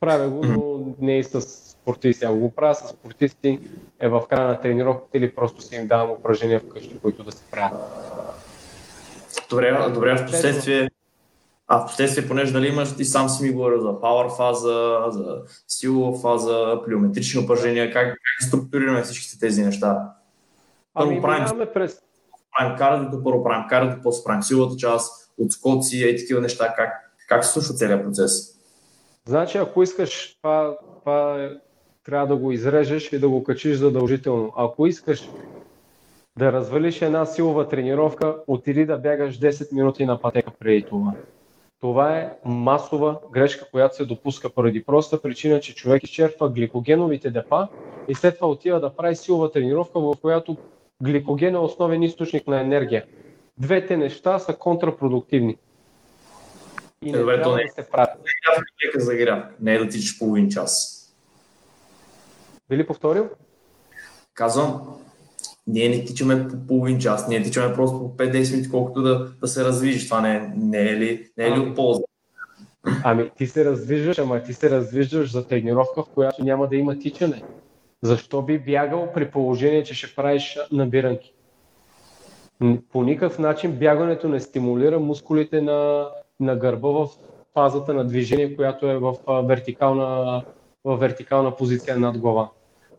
Правя 0.00 0.28
го, 0.28 0.44
но 0.44 0.94
не 1.00 1.18
и 1.18 1.24
с 1.24 1.40
спортисти. 1.40 2.24
Ако 2.24 2.36
го 2.36 2.50
правя 2.50 2.74
с 2.74 2.88
спортисти, 2.88 3.58
е 4.00 4.08
в 4.08 4.22
края 4.30 4.48
на 4.48 4.60
тренировката 4.60 5.18
или 5.18 5.34
просто 5.34 5.62
си 5.62 5.76
им 5.76 5.86
давам 5.86 6.10
упражнения 6.10 6.60
вкъщи, 6.60 6.98
които 7.02 7.24
да 7.24 7.32
се 7.32 7.44
правят. 7.50 7.80
Добре, 9.50 9.78
добре, 9.94 10.16
в 10.16 10.26
последствие 10.26 10.88
а 11.66 11.78
в 11.78 11.86
последствие, 11.86 12.28
понеже 12.28 12.52
нали 12.52 12.68
имаш, 12.68 12.96
ти 12.96 13.04
сам 13.04 13.28
си 13.28 13.42
ми 13.42 13.50
говорил 13.50 13.80
за 13.80 13.88
power 13.88 14.36
фаза, 14.36 15.04
за 15.08 15.42
силова 15.68 16.18
фаза, 16.18 16.80
плиометрични 16.84 17.44
упражнения, 17.44 17.92
как, 17.92 18.06
как 18.06 18.48
структурираме 18.48 19.02
всичките 19.02 19.38
тези 19.38 19.64
неща? 19.64 20.12
Първо 20.94 21.10
ами, 21.10 21.22
правим, 21.22 21.66
през... 21.74 22.00
правим 22.58 22.76
кардито, 22.76 23.22
първо 23.24 23.44
правим 23.44 23.68
кардито, 23.68 24.00
после 24.02 24.24
правим 24.24 24.42
силата 24.42 24.76
част, 24.76 25.32
отскоци 25.38 26.08
и 26.08 26.16
такива 26.16 26.40
неща, 26.40 26.74
как, 26.76 27.16
как 27.28 27.44
се 27.44 27.52
случва 27.52 27.74
целият 27.74 28.04
процес? 28.04 28.58
Значи, 29.28 29.58
ако 29.58 29.82
искаш 29.82 30.36
това, 30.42 30.76
това 31.00 31.50
трябва 32.04 32.26
да 32.26 32.36
го 32.36 32.52
изрежеш 32.52 33.12
и 33.12 33.18
да 33.18 33.28
го 33.28 33.44
качиш 33.44 33.76
задължително. 33.76 34.52
Ако 34.56 34.86
искаш 34.86 35.28
да 36.38 36.52
развалиш 36.52 37.02
една 37.02 37.26
силова 37.26 37.68
тренировка, 37.68 38.36
отиди 38.46 38.86
да 38.86 38.98
бягаш 38.98 39.40
10 39.40 39.72
минути 39.72 40.06
на 40.06 40.20
пътека 40.20 40.50
преди 40.58 40.82
това. 40.82 41.12
Това 41.84 42.18
е 42.18 42.32
масова 42.44 43.20
грешка, 43.32 43.70
която 43.70 43.96
се 43.96 44.04
допуска 44.04 44.50
поради 44.50 44.84
проста 44.84 45.22
причина, 45.22 45.60
че 45.60 45.74
човек 45.74 46.02
изчерпва 46.02 46.48
гликогеновите 46.48 47.30
депа 47.30 47.68
и 48.08 48.14
след 48.14 48.34
това 48.38 48.48
отива 48.48 48.80
да 48.80 48.96
прави 48.96 49.16
силова 49.16 49.50
тренировка, 49.50 50.00
в 50.00 50.14
която 50.20 50.56
гликоген 51.02 51.54
е 51.54 51.58
основен 51.58 52.02
източник 52.02 52.46
на 52.46 52.60
енергия. 52.60 53.04
Двете 53.58 53.96
неща 53.96 54.38
са 54.38 54.54
контрапродуктивни. 54.54 55.56
И 57.02 57.12
не 57.12 57.18
Добре, 57.18 57.42
то 57.42 57.56
не, 57.56 57.62
да 57.62 57.68
се 57.68 57.90
прави. 57.90 58.10
Не 58.16 59.00
е 59.00 59.04
загрявка, 59.04 59.50
не 59.60 59.74
е 59.74 59.78
да 59.78 59.88
тичаш 59.88 60.18
половин 60.18 60.50
час. 60.50 61.00
Би 62.68 62.76
ли 62.76 62.86
повторил? 62.86 63.28
Казвам, 64.34 65.00
ние 65.66 65.88
не 65.88 66.04
тичаме 66.04 66.48
по 66.48 66.66
половин 66.66 66.98
час, 66.98 67.28
ние 67.28 67.42
тичаме 67.42 67.74
просто 67.74 67.98
по 67.98 68.16
5-10 68.16 68.52
минути, 68.52 68.70
колкото 68.70 69.02
да, 69.02 69.28
да 69.40 69.48
се 69.48 69.64
развижиш. 69.64 70.08
Това 70.08 70.20
не, 70.20 70.52
не 70.56 70.80
е 70.80 70.96
ли, 70.96 71.30
не 71.38 71.46
е 71.46 71.50
ли 71.50 71.58
от 71.58 71.76
полза? 71.76 72.02
Ами 73.04 73.30
ти 73.36 73.46
се 73.46 73.64
раздвижваш, 73.64 74.18
ама 74.18 74.42
ти 74.42 74.52
се 74.52 74.70
раздвижваш 74.70 75.32
за 75.32 75.46
тренировка, 75.46 76.02
в 76.02 76.10
която 76.14 76.44
няма 76.44 76.68
да 76.68 76.76
има 76.76 76.98
тичане. 76.98 77.42
Защо 78.02 78.42
би 78.42 78.58
бягал 78.58 79.12
при 79.14 79.30
положение, 79.30 79.84
че 79.84 79.94
ще 79.94 80.14
правиш 80.14 80.58
набиранки? 80.72 81.34
По 82.92 83.02
никакъв 83.02 83.38
начин 83.38 83.72
бягането 83.72 84.28
не 84.28 84.40
стимулира 84.40 85.00
мускулите 85.00 85.60
на, 85.60 86.08
на 86.40 86.56
гърба 86.56 86.88
в 86.88 87.08
фазата 87.54 87.94
на 87.94 88.04
движение, 88.04 88.56
която 88.56 88.86
е 88.86 88.98
в 88.98 89.14
вертикална, 89.28 90.42
в 90.84 90.96
вертикална 90.96 91.56
позиция 91.56 91.98
над 91.98 92.18
глава. 92.18 92.50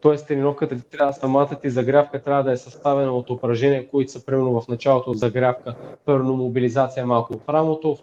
Тоест 0.05 0.27
тренировката 0.27 0.75
ти 0.75 0.89
трябва, 0.89 1.13
самата 1.13 1.49
ти 1.61 1.69
загрявка 1.69 2.23
трябва 2.23 2.43
да 2.43 2.51
е 2.51 2.57
съставена 2.57 3.11
от 3.11 3.29
упражнения, 3.29 3.87
които 3.87 4.11
са 4.11 4.25
примерно 4.25 4.61
в 4.61 4.67
началото 4.67 5.13
загрявка, 5.13 5.75
първо 6.05 6.33
мобилизация 6.33 7.05
малко 7.05 7.33
в 7.33 7.49
рамото, 7.49 7.95
в 7.95 8.01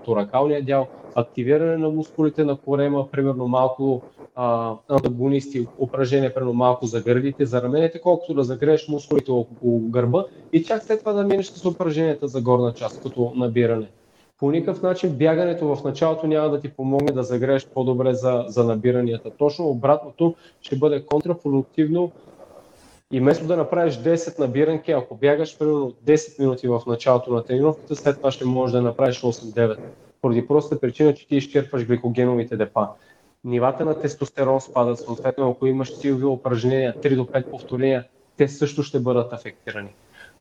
дял, 0.62 0.86
активиране 1.14 1.76
на 1.76 1.88
мускулите 1.90 2.44
на 2.44 2.56
корема, 2.56 3.10
примерно 3.10 3.48
малко 3.48 4.02
антагонисти, 4.88 5.66
упражнения, 5.78 6.34
примерно 6.34 6.52
малко 6.52 6.86
за 6.86 7.00
гърдите, 7.00 7.46
за 7.46 7.62
раменете, 7.62 8.00
колкото 8.00 8.34
да 8.34 8.44
загрееш 8.44 8.88
мускулите 8.88 9.30
около 9.30 9.80
гърба 9.80 10.24
и 10.52 10.64
чак 10.64 10.82
след 10.82 11.00
това 11.00 11.12
да 11.12 11.24
минеш 11.24 11.46
с 11.46 11.64
упражненията 11.64 12.28
за 12.28 12.40
горна 12.40 12.72
част, 12.72 13.02
като 13.02 13.32
набиране 13.36 13.86
по 14.42 14.50
никакъв 14.50 14.82
начин 14.82 15.10
бягането 15.16 15.76
в 15.76 15.84
началото 15.84 16.26
няма 16.26 16.50
да 16.50 16.60
ти 16.60 16.68
помогне 16.68 17.12
да 17.12 17.22
загрееш 17.22 17.66
по-добре 17.66 18.14
за, 18.14 18.44
за 18.48 18.64
набиранията. 18.64 19.30
Точно 19.30 19.68
обратното 19.68 20.34
ще 20.60 20.76
бъде 20.76 21.04
контрапродуктивно 21.04 22.12
и 23.12 23.20
вместо 23.20 23.46
да 23.46 23.56
направиш 23.56 23.94
10 23.94 24.38
набиранки, 24.38 24.92
ако 24.92 25.14
бягаш 25.14 25.58
примерно 25.58 25.92
10 26.06 26.40
минути 26.40 26.68
в 26.68 26.82
началото 26.86 27.32
на 27.32 27.44
тренировката, 27.44 27.96
след 27.96 28.16
това 28.16 28.30
ще 28.30 28.44
можеш 28.44 28.72
да 28.72 28.82
направиш 28.82 29.20
8-9. 29.20 29.76
Поради 30.22 30.46
простата 30.46 30.80
причина, 30.80 31.14
че 31.14 31.28
ти 31.28 31.36
изчерпваш 31.36 31.86
гликогеновите 31.86 32.56
депа. 32.56 32.88
Нивата 33.44 33.84
на 33.84 34.00
тестостерон 34.00 34.60
спадат, 34.60 34.98
съответно 34.98 35.50
ако 35.50 35.66
имаш 35.66 35.94
силови 35.96 36.24
упражнения, 36.24 36.94
3 37.02 37.16
до 37.16 37.24
5 37.24 37.50
повторения, 37.50 38.04
те 38.36 38.48
също 38.48 38.82
ще 38.82 39.00
бъдат 39.00 39.32
афектирани. 39.32 39.94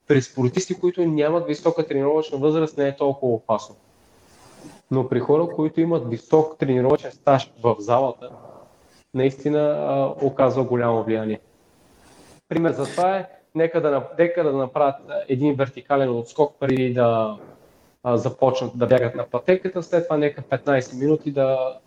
При 0.08 0.22
спортисти, 0.22 0.80
които 0.80 1.06
нямат 1.06 1.48
висока 1.48 1.88
тренировъчна 1.88 2.38
възраст, 2.38 2.78
не 2.78 2.88
е 2.88 2.96
толкова 2.96 3.34
опасно 3.34 3.76
но 4.92 5.10
при 5.10 5.20
хора, 5.20 5.48
които 5.56 5.82
имат 5.82 6.10
висок 6.10 6.58
тренировъчен 6.58 7.12
стаж 7.12 7.52
в 7.64 7.76
залата, 7.80 8.30
наистина 9.14 9.60
а, 9.60 10.26
оказва 10.26 10.64
голямо 10.64 11.04
влияние. 11.04 11.40
Пример 12.50 12.72
за 12.72 12.86
това 12.86 13.18
е, 13.18 13.28
нека 13.56 13.82
да, 13.82 14.10
нека 14.20 14.44
да 14.44 14.54
направят 14.54 14.96
един 15.28 15.56
вертикален 15.56 16.10
отскок 16.10 16.56
преди 16.60 16.94
да 16.94 17.38
а, 18.04 18.18
започнат 18.18 18.78
да 18.78 18.88
бягат 18.88 19.16
на 19.16 19.24
пътеката, 19.24 19.84
след 19.84 20.04
това 20.04 20.18
нека 20.18 20.42
15 20.42 21.00
минути 21.00 21.32
да 21.32 21.78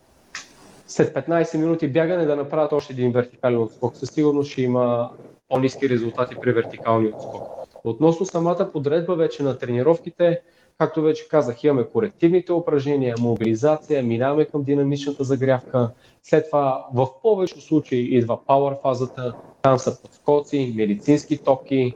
след 0.86 1.14
15 1.14 1.58
минути 1.58 1.88
бягане 1.88 2.24
да 2.24 2.36
направят 2.36 2.72
още 2.72 2.92
един 2.92 3.12
вертикален 3.12 3.62
отскок. 3.62 3.96
Със 3.96 4.10
сигурност 4.10 4.50
ще 4.50 4.62
има 4.62 5.10
по-низки 5.48 5.88
резултати 5.88 6.36
при 6.40 6.52
вертикалния 6.52 7.16
отскок. 7.16 7.42
Относно 7.84 8.26
самата 8.26 8.70
подредба 8.72 9.14
вече 9.14 9.42
на 9.42 9.58
тренировките, 9.58 10.40
Както 10.78 11.02
вече 11.02 11.28
казах, 11.28 11.64
имаме 11.64 11.84
корективните 11.84 12.52
упражнения, 12.52 13.14
мобилизация, 13.20 14.02
минаваме 14.02 14.44
към 14.44 14.62
динамичната 14.62 15.24
загрявка. 15.24 15.90
След 16.22 16.46
това 16.46 16.86
в 16.94 17.08
повечето 17.22 17.60
случаи 17.60 18.16
идва 18.16 18.44
пауър 18.44 18.76
фазата, 18.82 19.34
там 19.62 19.78
са 19.78 20.02
подскоци, 20.02 20.74
медицински 20.76 21.38
токи, 21.38 21.94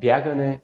бягане 0.00 0.60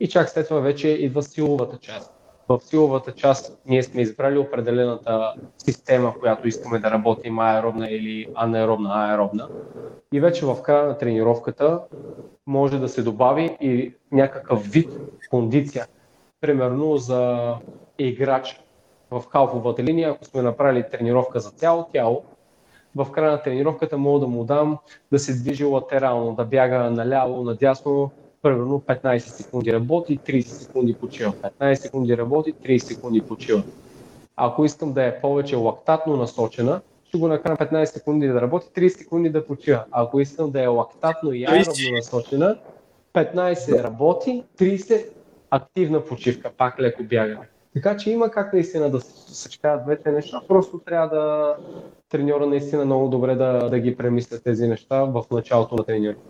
и 0.00 0.08
чак 0.08 0.28
след 0.28 0.48
това 0.48 0.60
вече 0.60 0.88
идва 0.88 1.22
силовата 1.22 1.78
част. 1.78 2.12
В 2.48 2.60
силовата 2.60 3.12
част 3.12 3.58
ние 3.66 3.82
сме 3.82 4.02
избрали 4.02 4.38
определената 4.38 5.34
система, 5.58 6.14
която 6.20 6.48
искаме 6.48 6.78
да 6.78 6.90
работим 6.90 7.38
аеробна 7.38 7.90
или 7.90 8.26
анаеробна 8.34 8.90
аеробна. 8.94 9.48
И 10.12 10.20
вече 10.20 10.46
в 10.46 10.62
края 10.62 10.86
на 10.86 10.98
тренировката 10.98 11.80
може 12.46 12.78
да 12.78 12.88
се 12.88 13.02
добави 13.02 13.56
и 13.60 13.94
някакъв 14.12 14.66
вид 14.66 14.90
кондиция, 15.30 15.86
примерно 16.46 16.96
за 16.96 17.54
играч 17.98 18.60
в 19.10 19.22
халфовата 19.32 19.82
линия, 19.82 20.10
ако 20.10 20.24
сме 20.24 20.42
направили 20.42 20.84
тренировка 20.90 21.40
за 21.40 21.50
цяло 21.50 21.86
тяло, 21.92 22.22
в 22.96 23.10
края 23.12 23.32
на 23.32 23.42
тренировката 23.42 23.98
мога 23.98 24.20
да 24.20 24.26
му 24.26 24.44
дам 24.44 24.78
да 25.12 25.18
се 25.18 25.34
движи 25.34 25.64
латерално, 25.64 26.34
да 26.34 26.44
бяга 26.44 26.90
наляво, 26.90 27.44
надясно, 27.44 28.10
примерно 28.42 28.80
15 28.80 29.18
секунди 29.18 29.72
работи, 29.72 30.18
30 30.18 30.40
секунди 30.40 30.94
почива. 30.94 31.32
15 31.60 31.74
секунди 31.74 32.16
работи, 32.16 32.54
30 32.54 32.78
секунди 32.78 33.20
почива. 33.20 33.62
Ако 34.36 34.64
искам 34.64 34.92
да 34.92 35.04
е 35.04 35.20
повече 35.20 35.56
лактатно 35.56 36.16
насочена, 36.16 36.80
ще 37.08 37.18
го 37.18 37.28
накарам 37.28 37.56
15 37.56 37.84
секунди 37.84 38.28
да 38.28 38.40
работи, 38.40 38.66
30 38.66 38.88
секунди 38.88 39.28
да 39.28 39.46
почива. 39.46 39.84
Ако 39.90 40.20
искам 40.20 40.50
да 40.50 40.62
е 40.62 40.66
лактатно 40.66 41.32
и 41.32 41.44
аеробно 41.44 41.96
насочена, 41.96 42.58
15 43.14 43.82
работи, 43.82 44.44
30 44.58 45.06
активна 45.50 46.04
почивка, 46.04 46.50
пак 46.56 46.80
леко 46.80 47.02
бягане. 47.04 47.48
Така 47.74 47.96
че 47.96 48.10
има 48.10 48.30
как 48.30 48.52
наистина 48.52 48.90
да 48.90 49.00
се 49.00 49.34
съчетават 49.34 49.84
двете 49.84 50.10
неща, 50.10 50.42
просто 50.48 50.78
трябва 50.78 51.08
да 51.08 51.56
треньора 52.08 52.46
наистина 52.46 52.84
много 52.84 53.08
добре 53.08 53.34
да, 53.34 53.68
да 53.68 53.78
ги 53.78 53.96
премисля 53.96 54.38
тези 54.38 54.68
неща 54.68 55.04
в 55.04 55.24
началото 55.30 55.76
на 55.76 55.84
тренировка. 55.84 56.22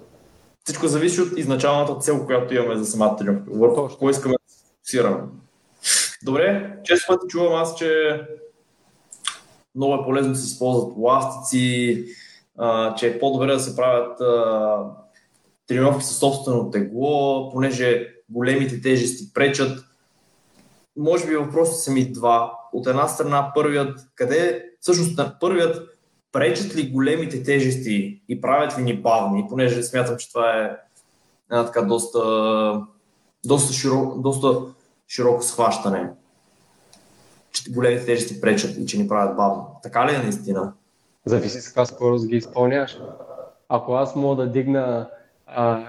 Всичко 0.64 0.86
зависи 0.86 1.20
от 1.20 1.38
изначалната 1.38 1.98
цел, 1.98 2.26
която 2.26 2.54
имаме 2.54 2.76
за 2.76 2.84
самата 2.84 3.16
тренировка. 3.16 3.50
Върху 3.52 3.88
какво 3.88 4.10
искаме 4.10 4.34
да 4.34 4.54
се 4.54 4.64
фокусираме. 4.68 5.22
Добре, 6.24 6.76
често 6.84 7.06
пъти 7.12 7.26
чувам 7.28 7.54
аз, 7.54 7.78
че 7.78 8.20
много 9.74 9.94
е 9.94 10.04
полезно 10.04 10.32
да 10.32 10.38
се 10.38 10.46
използват 10.46 10.94
ластици, 10.96 12.04
а, 12.58 12.94
че 12.94 13.06
е 13.06 13.18
по-добре 13.18 13.52
да 13.52 13.60
се 13.60 13.76
правят 13.76 14.20
а, 14.20 14.84
тренировки 15.66 16.04
със 16.04 16.18
собствено 16.18 16.70
тегло, 16.70 17.50
понеже 17.52 18.15
големите 18.28 18.80
тежести 18.80 19.32
пречат. 19.34 19.84
Може 20.96 21.26
би 21.26 21.36
въпросите 21.36 21.78
са 21.78 21.92
ми 21.92 22.12
два. 22.12 22.52
От 22.72 22.86
една 22.86 23.08
страна 23.08 23.52
първият, 23.54 24.00
къде 24.14 24.64
всъщност 24.80 25.18
на 25.18 25.38
първият 25.40 25.96
пречат 26.32 26.76
ли 26.76 26.90
големите 26.90 27.42
тежести 27.42 28.22
и 28.28 28.40
правят 28.40 28.78
ли 28.78 28.82
ни 28.82 29.02
бавни, 29.02 29.46
понеже 29.48 29.82
смятам, 29.82 30.16
че 30.16 30.28
това 30.28 30.60
е 30.60 30.76
една 31.50 31.66
така 31.66 31.82
доста, 31.82 32.82
доста, 33.46 33.72
широко, 33.72 34.18
доста 34.18 34.62
широко 35.08 35.42
схващане, 35.42 36.10
че 37.52 37.72
големите 37.72 38.06
тежести 38.06 38.40
пречат 38.40 38.76
и 38.76 38.86
че 38.86 38.98
ни 38.98 39.08
правят 39.08 39.36
бавни. 39.36 39.62
Така 39.82 40.06
ли 40.06 40.14
е 40.14 40.18
наистина? 40.18 40.72
Зависи 41.24 41.60
с 41.60 41.66
каква 41.66 41.86
скорост 41.86 42.28
ги 42.28 42.36
изпълняваш. 42.36 42.98
Ако 43.68 43.92
аз 43.92 44.16
мога 44.16 44.44
да 44.44 44.50
дигна 44.50 45.08
а, 45.46 45.82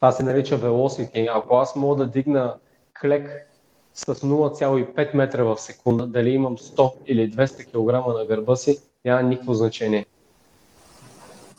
това 0.00 0.12
се 0.12 0.22
нарича 0.22 0.58
velocity. 0.58 1.30
Ако 1.34 1.56
аз 1.56 1.76
мога 1.76 1.96
да 1.96 2.06
дигна 2.06 2.54
клек 3.00 3.48
с 3.94 4.14
0,5 4.14 5.14
метра 5.14 5.44
в 5.44 5.58
секунда, 5.58 6.06
дали 6.06 6.30
имам 6.30 6.56
100 6.56 6.92
или 7.06 7.32
200 7.32 7.66
кг 7.66 8.18
на 8.18 8.24
гърба 8.26 8.56
си, 8.56 8.78
няма 9.04 9.22
никакво 9.22 9.54
значение. 9.54 10.06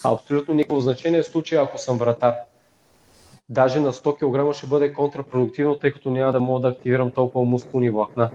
Абсолютно 0.04 0.54
никакво 0.54 0.80
значение 0.80 1.22
в 1.22 1.28
случая, 1.28 1.64
ако 1.64 1.78
съм 1.78 1.98
вратар. 1.98 2.34
Даже 3.50 3.80
на 3.80 3.94
100 3.94 4.52
кг 4.52 4.58
ще 4.58 4.68
бъде 4.68 4.94
контрапродуктивно, 4.94 5.76
тъй 5.76 5.92
като 5.92 6.12
няма 6.12 6.32
да 6.32 6.40
мога 6.40 6.60
да 6.62 6.68
активирам 6.68 7.12
толкова 7.12 7.46
мускулни 7.46 7.90
влакна. 7.90 8.30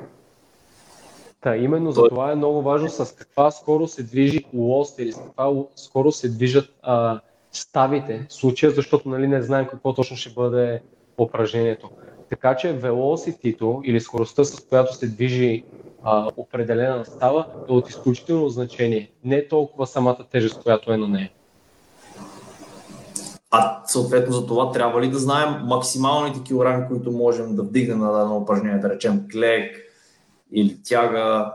Та, 1.40 1.56
именно 1.56 1.92
за 1.92 2.08
това 2.08 2.32
е 2.32 2.34
много 2.34 2.62
важно 2.62 2.88
с 2.88 3.14
каква 3.14 3.50
скорост 3.50 3.94
се 3.94 4.02
движи 4.02 4.44
лост 4.54 4.98
или 4.98 5.12
с 5.12 5.16
каква 5.16 5.52
скорост 5.76 6.20
се 6.20 6.28
движат 6.28 6.70
а, 6.82 7.20
ставите 7.56 8.26
случая, 8.28 8.72
защото 8.72 9.08
нали, 9.08 9.26
не 9.26 9.42
знаем 9.42 9.66
какво 9.66 9.94
точно 9.94 10.16
ще 10.16 10.30
бъде 10.30 10.80
упражнението. 11.18 11.90
Така 12.30 12.56
че 12.56 12.80
velocity 12.80 13.82
или 13.84 14.00
скоростта, 14.00 14.44
с 14.44 14.60
която 14.60 14.94
се 14.94 15.06
движи 15.06 15.64
а, 16.02 16.30
определена 16.36 17.04
става, 17.04 17.46
е 17.68 17.72
от 17.72 17.88
изключително 17.88 18.48
значение. 18.48 19.10
Не 19.24 19.48
толкова 19.48 19.86
самата 19.86 20.26
тежест, 20.30 20.62
която 20.62 20.92
е 20.92 20.96
на 20.96 21.08
нея. 21.08 21.30
А 23.50 23.82
съответно 23.86 24.32
за 24.32 24.46
това 24.46 24.72
трябва 24.72 25.02
ли 25.02 25.10
да 25.10 25.18
знаем 25.18 25.54
максималните 25.64 26.42
килограми, 26.42 26.88
които 26.88 27.12
можем 27.12 27.56
да 27.56 27.62
вдигнем 27.62 27.98
на 27.98 28.12
дадено 28.12 28.36
упражнение, 28.36 28.78
да 28.78 28.90
речем 28.90 29.28
клек 29.32 29.76
или 30.52 30.82
тяга 30.82 31.54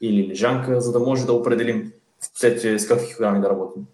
или 0.00 0.28
лежанка, 0.28 0.80
за 0.80 0.92
да 0.92 0.98
може 0.98 1.26
да 1.26 1.32
определим 1.32 1.92
в 2.20 2.32
последствие 2.32 2.78
с 2.78 2.88
какви 2.88 3.14
килограми 3.14 3.40
да 3.40 3.50
работим? 3.50 3.86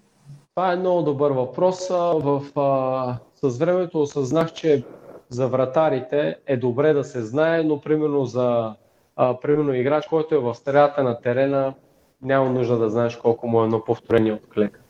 Това 0.56 0.72
е 0.72 0.76
много 0.76 1.02
добър 1.02 1.30
въпрос. 1.30 1.88
В, 1.88 2.42
а, 2.56 3.18
с 3.42 3.58
времето 3.58 4.02
осъзнах, 4.02 4.52
че 4.52 4.84
за 5.28 5.48
вратарите 5.48 6.36
е 6.46 6.56
добре 6.56 6.92
да 6.92 7.04
се 7.04 7.22
знае, 7.22 7.62
но 7.62 7.80
примерно 7.80 8.24
за 8.24 8.74
а, 9.16 9.40
примерно 9.40 9.74
играч, 9.74 10.06
който 10.06 10.34
е 10.34 10.38
в 10.38 10.54
средата 10.54 11.02
на 11.02 11.20
терена, 11.20 11.74
няма 12.22 12.50
нужда 12.50 12.78
да 12.78 12.90
знаеш 12.90 13.16
колко 13.16 13.48
му 13.48 13.60
е 13.60 13.64
едно 13.64 13.84
повторение 13.84 14.32
от 14.32 14.48
клека. 14.54 14.80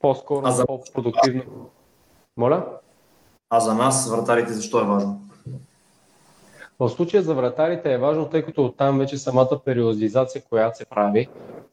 По-скоро, 0.00 0.50
за... 0.50 0.66
по-продуктивно. 0.66 1.42
Моля? 2.36 2.66
А 3.50 3.60
за 3.60 3.74
нас, 3.74 4.10
вратарите, 4.10 4.52
защо 4.52 4.80
е 4.80 4.84
важно? 4.84 5.20
В 6.80 6.88
случая 6.88 7.22
за 7.22 7.34
вратарите 7.34 7.92
е 7.92 7.98
важно, 7.98 8.28
тъй 8.28 8.42
като 8.42 8.72
там 8.72 8.98
вече 8.98 9.18
самата 9.18 9.60
периодизация, 9.64 10.42
която 10.48 10.78
се 10.78 10.84
прави, 10.84 11.28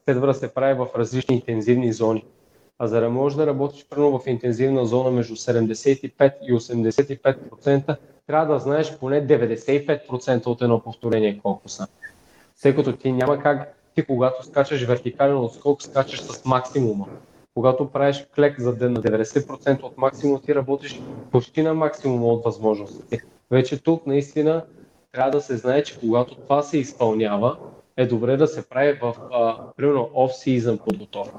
следва 0.06 0.28
да 0.28 0.34
се 0.34 0.54
прави 0.54 0.74
в 0.74 0.88
различни 0.96 1.36
интензивни 1.36 1.94
зони. 1.94 2.26
А 2.80 2.88
за 2.88 3.02
да 3.02 3.10
можеш 3.10 3.36
да 3.36 3.48
работиш 3.48 3.86
примерно 3.90 4.20
в 4.20 4.28
интензивна 4.28 4.86
зона 4.86 5.12
между 5.12 5.36
75 5.36 6.34
и 6.42 6.54
85%, 6.54 7.98
трябва 8.28 8.54
да 8.54 8.60
знаеш 8.60 8.98
поне 8.98 9.28
95% 9.28 10.48
от 10.48 10.62
едно 10.62 10.80
повторение 10.80 11.40
колко 11.44 11.70
са. 11.70 11.88
Тъй 12.62 12.76
като 12.76 12.94
ти 12.94 13.12
няма 13.12 13.40
как, 13.40 13.76
ти 13.96 14.06
когато 14.06 14.46
скачаш 14.46 14.84
вертикален 14.84 15.38
отскок, 15.38 15.84
скачаш 15.84 16.22
с 16.22 16.46
максимума. 16.46 17.08
Когато 17.54 17.90
правиш 17.90 18.28
клек 18.36 18.60
за 18.60 18.70
на 18.70 19.02
90% 19.02 19.84
от 19.84 19.98
максимум, 19.98 20.42
ти 20.46 20.56
работиш 20.56 21.02
почти 21.32 21.64
на 21.64 21.74
максимума 21.74 22.28
от 22.28 22.44
възможностите. 22.44 23.24
Вече 23.52 23.84
тук 23.84 24.08
наистина 24.08 24.64
трябва 25.12 25.32
да 25.32 25.42
се 25.42 25.58
знае, 25.58 25.84
че 25.84 26.00
когато 26.00 26.36
това 26.36 26.64
се 26.64 26.78
изпълнява, 26.78 27.58
е 27.98 28.06
добре 28.06 28.38
да 28.38 28.48
се 28.48 28.70
прави 28.70 29.00
в, 29.02 29.16
а, 29.32 29.58
примерно, 29.78 30.10
off-season 30.16 30.78
подготовка. 30.78 31.38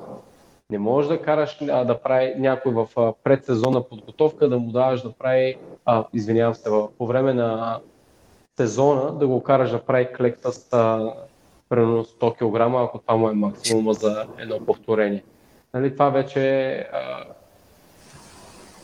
Не 0.71 0.79
можеш 0.79 1.09
да 1.09 1.23
караш 1.23 1.59
а, 1.63 1.85
да 1.85 2.01
прави 2.01 2.35
някой 2.39 2.73
в 2.73 2.89
а, 2.97 3.13
предсезонна 3.25 3.89
подготовка, 3.89 4.49
да 4.49 4.59
му 4.59 4.73
даваш 4.73 5.03
да 5.03 5.13
прави, 5.13 5.57
а, 5.85 6.05
извинявам 6.15 6.55
се, 6.55 6.71
по 6.99 7.07
време 7.07 7.35
на 7.35 7.81
сезона 8.57 9.19
да 9.19 9.27
го 9.27 9.43
караш 9.43 9.71
да 9.71 9.85
прави 9.85 10.09
клек 10.17 10.39
с 10.43 10.73
а, 10.73 11.13
примерно 11.69 12.05
100 12.05 12.35
кг, 12.35 12.77
ако 12.85 12.99
това 12.99 13.17
му 13.17 13.31
е 13.31 13.35
максимума 13.35 13.95
за 13.95 14.27
едно 14.39 14.67
повторение. 14.67 15.25
Нали, 15.75 15.93
това 15.93 16.11
вече 16.11 16.41
е 16.49 16.85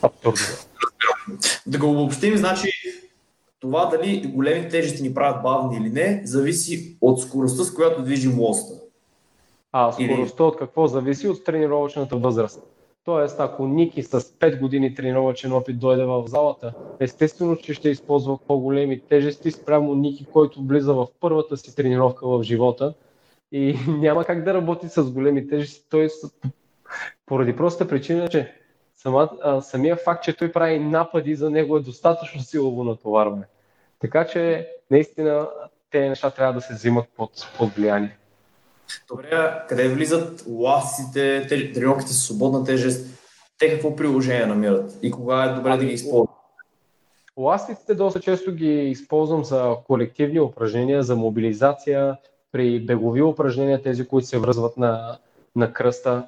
абсурдно. 0.01 0.41
Да 1.67 1.77
го 1.77 1.91
обобщим, 1.91 2.37
значи 2.37 2.69
това 3.59 3.85
дали 3.85 4.31
големи 4.33 4.69
тежести 4.69 5.03
ни 5.03 5.13
правят 5.13 5.43
бавни 5.43 5.77
или 5.77 5.89
не, 5.89 6.21
зависи 6.25 6.97
от 7.01 7.21
скоростта, 7.21 7.63
с 7.63 7.73
която 7.73 8.03
движим 8.03 8.39
лоста. 8.39 8.82
А 9.75 9.91
скоростта 9.91 10.43
от 10.43 10.57
какво 10.57 10.87
зависи? 10.87 11.27
От 11.27 11.43
тренировъчната 11.43 12.15
възраст. 12.15 12.63
Тоест, 13.05 13.39
ако 13.39 13.67
Ники 13.67 14.03
с 14.03 14.21
5 14.21 14.59
години 14.59 14.95
тренировъчен 14.95 15.53
опит 15.53 15.79
дойде 15.79 16.05
в 16.05 16.23
залата, 16.27 16.73
естествено, 16.99 17.55
че 17.55 17.73
ще 17.73 17.89
използва 17.89 18.37
по-големи 18.47 19.01
тежести 19.01 19.51
спрямо 19.51 19.95
Ники, 19.95 20.25
който 20.25 20.63
влиза 20.63 20.93
в 20.93 21.07
първата 21.19 21.57
си 21.57 21.75
тренировка 21.75 22.27
в 22.27 22.43
живота 22.43 22.93
и 23.51 23.77
няма 23.87 24.25
как 24.25 24.43
да 24.43 24.53
работи 24.53 24.89
с 24.89 25.03
големи 25.03 25.47
тежести. 25.47 25.85
Той 25.89 26.09
поради 27.25 27.55
простата 27.55 27.89
причина, 27.89 28.27
че 28.27 28.53
сама, 28.95 29.29
а, 29.41 29.61
самия 29.61 29.95
факт, 29.95 30.23
че 30.23 30.37
той 30.37 30.51
прави 30.51 30.79
напади 30.79 31.35
за 31.35 31.49
него 31.49 31.77
е 31.77 31.81
достатъчно 31.81 32.41
силово 32.41 32.83
натоварване. 32.83 33.45
Така 33.99 34.27
че 34.27 34.69
наистина 34.91 35.47
те 35.91 36.09
неща 36.09 36.29
трябва 36.29 36.53
да 36.53 36.61
се 36.61 36.73
взимат 36.73 37.05
под, 37.17 37.31
под 37.57 37.69
влияние. 37.69 38.17
Добре, 39.07 39.51
къде 39.69 39.89
влизат 39.89 40.43
ластите, 40.47 41.47
тренировките 41.49 42.13
с 42.13 42.25
свободна 42.25 42.63
тежест? 42.63 43.19
Те 43.57 43.69
какво 43.69 43.95
приложение 43.95 44.45
намират 44.45 44.99
и 45.01 45.11
кога 45.11 45.43
е 45.43 45.55
добре 45.55 45.69
да 45.69 45.77
ги 45.77 45.83
ами, 45.83 45.93
използват? 45.93 46.29
Ластиците 47.37 47.95
доста 47.95 48.19
често 48.19 48.51
ги 48.51 48.89
използвам 48.89 49.43
за 49.43 49.75
колективни 49.87 50.39
упражнения, 50.39 51.03
за 51.03 51.15
мобилизация, 51.15 52.17
при 52.51 52.79
бегови 52.79 53.21
упражнения, 53.21 53.81
тези, 53.81 54.07
които 54.07 54.27
се 54.27 54.39
връзват 54.39 54.77
на, 54.77 55.17
на 55.55 55.73
кръста. 55.73 56.27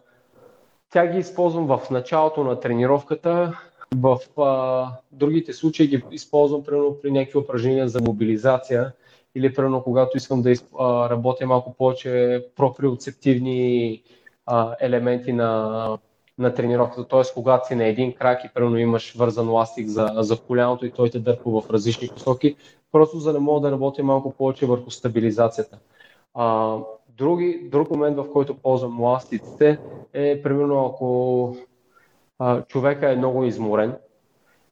Тя 0.89 1.07
ги 1.07 1.19
използвам 1.19 1.67
в 1.67 1.89
началото 1.91 2.43
на 2.43 2.59
тренировката, 2.59 3.59
в 3.95 4.19
а, 4.41 4.87
другите 5.11 5.53
случаи 5.53 5.87
ги 5.87 6.03
използвам 6.11 6.63
примерно 6.63 6.97
при 7.01 7.11
някакви 7.11 7.39
упражнения 7.39 7.87
за 7.87 8.01
мобилизация 8.01 8.93
или 9.35 9.53
примерно 9.53 9.83
когато 9.83 10.17
искам 10.17 10.41
да 10.41 10.53
работя 11.09 11.47
малко 11.47 11.73
повече 11.73 12.45
проприоцептивни 12.55 14.01
елементи 14.79 15.33
на, 15.33 15.97
на 16.37 16.53
тренировката. 16.53 17.07
Т.е. 17.07 17.33
когато 17.33 17.67
си 17.67 17.75
на 17.75 17.85
един 17.85 18.13
крак 18.13 18.43
и 18.43 18.49
примерно 18.53 18.77
имаш 18.77 19.15
вързан 19.15 19.49
ластик 19.49 19.87
за, 19.87 20.11
за 20.15 20.37
коляното 20.37 20.85
и 20.85 20.91
той 20.91 21.09
те 21.09 21.19
дърпа 21.19 21.61
в 21.61 21.69
различни 21.69 22.07
посоки, 22.07 22.55
просто 22.91 23.19
за 23.19 23.33
да 23.33 23.39
мога 23.39 23.61
да 23.61 23.71
работя 23.71 24.03
малко 24.03 24.33
повече 24.33 24.65
върху 24.65 24.91
стабилизацията. 24.91 25.79
А, 26.33 26.77
други, 27.17 27.67
друг 27.71 27.89
момент, 27.89 28.17
в 28.17 28.31
който 28.31 28.57
ползвам 28.57 29.01
ластиците 29.01 29.79
е 30.13 30.41
примерно 30.41 30.85
ако 30.85 31.55
а, 32.39 32.61
човека 32.61 33.11
е 33.11 33.15
много 33.15 33.43
изморен 33.43 33.95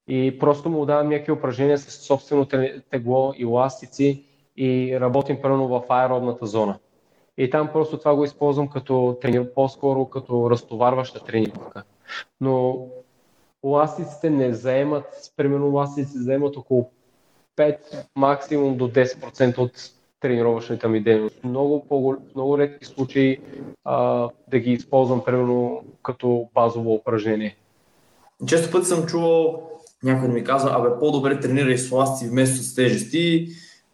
и 0.08 0.40
просто 0.40 0.70
му 0.70 0.86
давам 0.86 1.10
някакви 1.10 1.32
упражнения 1.32 1.78
с 1.78 1.92
собствено 1.92 2.48
тегло 2.92 3.34
и 3.38 3.46
ластици 3.46 4.26
и 4.58 5.00
работим 5.00 5.42
примерно 5.42 5.68
в 5.68 5.84
аеробната 5.90 6.46
зона. 6.46 6.80
И 7.38 7.50
там 7.50 7.70
просто 7.74 7.98
това 7.98 8.16
го 8.16 8.24
използвам 8.24 8.68
като 8.68 9.18
тренир, 9.22 9.54
по-скоро 9.54 10.06
като 10.06 10.50
разтоварваща 10.50 11.24
тренировка. 11.24 11.84
Но 12.42 12.88
ластиците 13.64 14.30
не 14.30 14.54
заемат, 14.54 15.06
примерно 15.38 15.76
ластиците 15.76 16.20
заемат 16.20 16.58
около 16.58 16.90
5, 17.58 17.78
максимум 18.16 18.78
до 18.78 18.90
10% 18.90 19.58
от 19.58 19.72
тренировъчната 20.20 20.90
ми 20.90 21.04
дейност. 21.04 21.44
Много, 21.44 22.18
много 22.36 22.58
редки 22.58 22.86
случаи 22.86 23.38
а, 23.86 24.30
да 24.48 24.60
ги 24.60 24.72
използвам, 24.72 25.24
примерно, 25.26 25.84
като 26.04 26.50
базово 26.54 26.94
упражнение. 26.94 27.58
Често 28.46 28.72
пъти 28.72 28.86
съм 28.86 29.06
чувал 29.06 29.70
някой 30.04 30.28
да 30.28 30.34
ми 30.34 30.44
казва, 30.44 30.72
абе 30.74 31.00
по-добре 31.00 31.40
тренирай 31.40 31.78
с 31.78 31.92
ласти 31.92 32.26
вместо 32.26 32.64
с 32.64 32.76
тежести, 32.76 33.48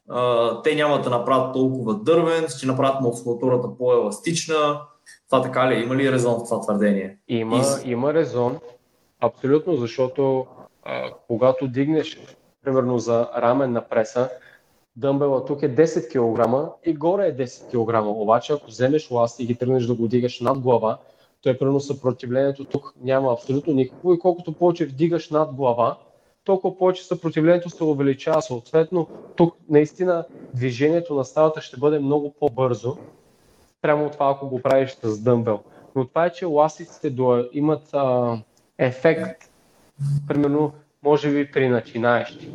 а, 0.09 0.61
те 0.61 0.75
няма 0.75 1.01
да 1.01 1.09
направят 1.09 1.53
толкова 1.53 1.93
дървен, 1.93 2.47
ще 2.47 2.67
направят 2.67 3.01
мускулатурата 3.01 3.77
по-еластична. 3.77 4.81
Това 5.29 5.41
така 5.41 5.69
ли? 5.69 5.83
Има 5.83 5.95
ли 5.95 6.11
резон 6.11 6.39
в 6.39 6.43
това 6.43 6.61
твърдение? 6.61 7.17
Има, 7.27 7.61
И... 7.85 7.91
има 7.91 8.13
резон, 8.13 8.59
абсолютно, 9.19 9.75
защото 9.75 10.45
а, 10.83 11.09
когато 11.27 11.67
дигнеш, 11.67 12.19
примерно 12.63 12.99
за 12.99 13.29
рамен 13.37 13.71
на 13.71 13.81
преса, 13.81 14.29
дъмбела 14.95 15.45
тук 15.45 15.63
е 15.63 15.75
10 15.75 16.07
кг 16.09 16.69
и 16.85 16.93
горе 16.93 17.27
е 17.27 17.37
10 17.37 17.67
кг. 17.67 18.05
Обаче 18.05 18.53
ако 18.53 18.67
вземеш 18.67 19.11
ласт 19.11 19.39
и 19.39 19.45
ги 19.45 19.55
тръгнеш 19.55 19.85
да 19.85 19.93
го 19.93 20.07
дигаш 20.07 20.39
над 20.39 20.59
глава, 20.59 20.97
то 21.41 21.49
е 21.49 21.57
примерно 21.57 21.79
съпротивлението 21.79 22.65
тук 22.65 22.93
няма 23.01 23.33
абсолютно 23.33 23.73
никакво 23.73 24.13
и 24.13 24.19
колкото 24.19 24.53
повече 24.53 24.85
вдигаш 24.85 25.29
над 25.29 25.53
глава, 25.53 25.97
толкова 26.49 26.77
повече 26.77 27.03
съпротивлението 27.03 27.69
се 27.69 27.83
увеличава. 27.83 28.41
Съответно, 28.41 29.07
тук 29.35 29.55
наистина 29.69 30.25
движението 30.53 31.15
на 31.15 31.25
ставата 31.25 31.61
ще 31.61 31.79
бъде 31.79 31.99
много 31.99 32.33
по-бързо, 32.39 32.97
прямо 33.81 34.05
от 34.05 34.11
това, 34.11 34.29
ако 34.29 34.49
го 34.49 34.61
правиш 34.61 34.97
с 35.03 35.19
дъмбел. 35.19 35.59
Но 35.95 36.07
това 36.07 36.25
е, 36.25 36.31
че 36.31 36.45
ластиците 36.45 37.15
имат 37.53 37.93
а, 37.93 38.37
ефект, 38.77 39.51
примерно, 40.27 40.71
може 41.03 41.31
би 41.31 41.51
при 41.51 41.69
начинаещи 41.69 42.51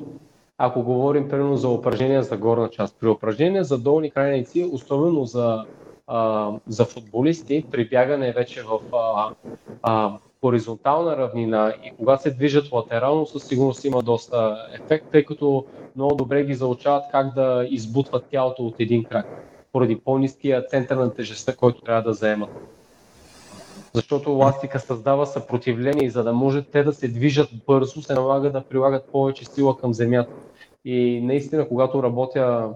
ако 0.59 0.83
говорим 0.83 1.29
примерно 1.29 1.57
за 1.57 1.69
упражнения 1.69 2.23
за 2.23 2.37
горна 2.37 2.71
част. 2.71 2.97
При 3.01 3.09
упражнения 3.09 3.65
за 3.65 3.79
долни 3.79 4.11
крайници, 4.11 4.71
особено 4.73 5.25
за, 5.25 5.65
а, 6.07 6.51
за 6.67 6.85
футболисти, 6.85 7.65
при 7.71 7.89
бягане 7.89 8.33
вече 8.33 8.63
в 8.63 8.97
а, 8.97 9.35
а, 9.83 10.19
хоризонтална 10.45 11.17
равнина 11.17 11.75
и 11.85 11.93
когато 11.97 12.23
се 12.23 12.31
движат 12.31 12.73
латерално, 12.73 13.27
със 13.27 13.45
сигурност 13.45 13.85
има 13.85 14.03
доста 14.03 14.67
ефект, 14.75 15.07
тъй 15.13 15.25
като 15.25 15.65
много 15.97 16.15
добре 16.15 16.45
ги 16.45 16.55
заучават 16.55 17.05
как 17.11 17.35
да 17.35 17.67
избутват 17.71 18.25
тялото 18.31 18.67
от 18.67 18.75
един 18.79 19.05
крак, 19.05 19.27
поради 19.73 19.97
по-низкия 19.97 20.67
център 20.67 20.97
на 20.97 21.15
тежестта, 21.15 21.57
който 21.57 21.81
трябва 21.81 22.03
да 22.03 22.15
заемат 22.15 22.51
защото 23.95 24.31
ластика 24.31 24.81
създава 24.81 25.27
съпротивление 25.27 26.05
и 26.05 26.11
за 26.11 26.25
да 26.25 26.33
може 26.33 26.63
те 26.63 26.83
да 26.83 26.93
се 26.93 27.09
движат 27.09 27.49
бързо, 27.67 28.03
се 28.03 28.15
налага 28.15 28.51
да 28.51 28.65
прилагат 28.65 29.05
повече 29.13 29.45
сила 29.45 29.79
към 29.79 29.95
земята. 29.95 30.33
И 30.85 31.21
наистина, 31.21 31.69
когато 31.69 32.03
работя 32.03 32.71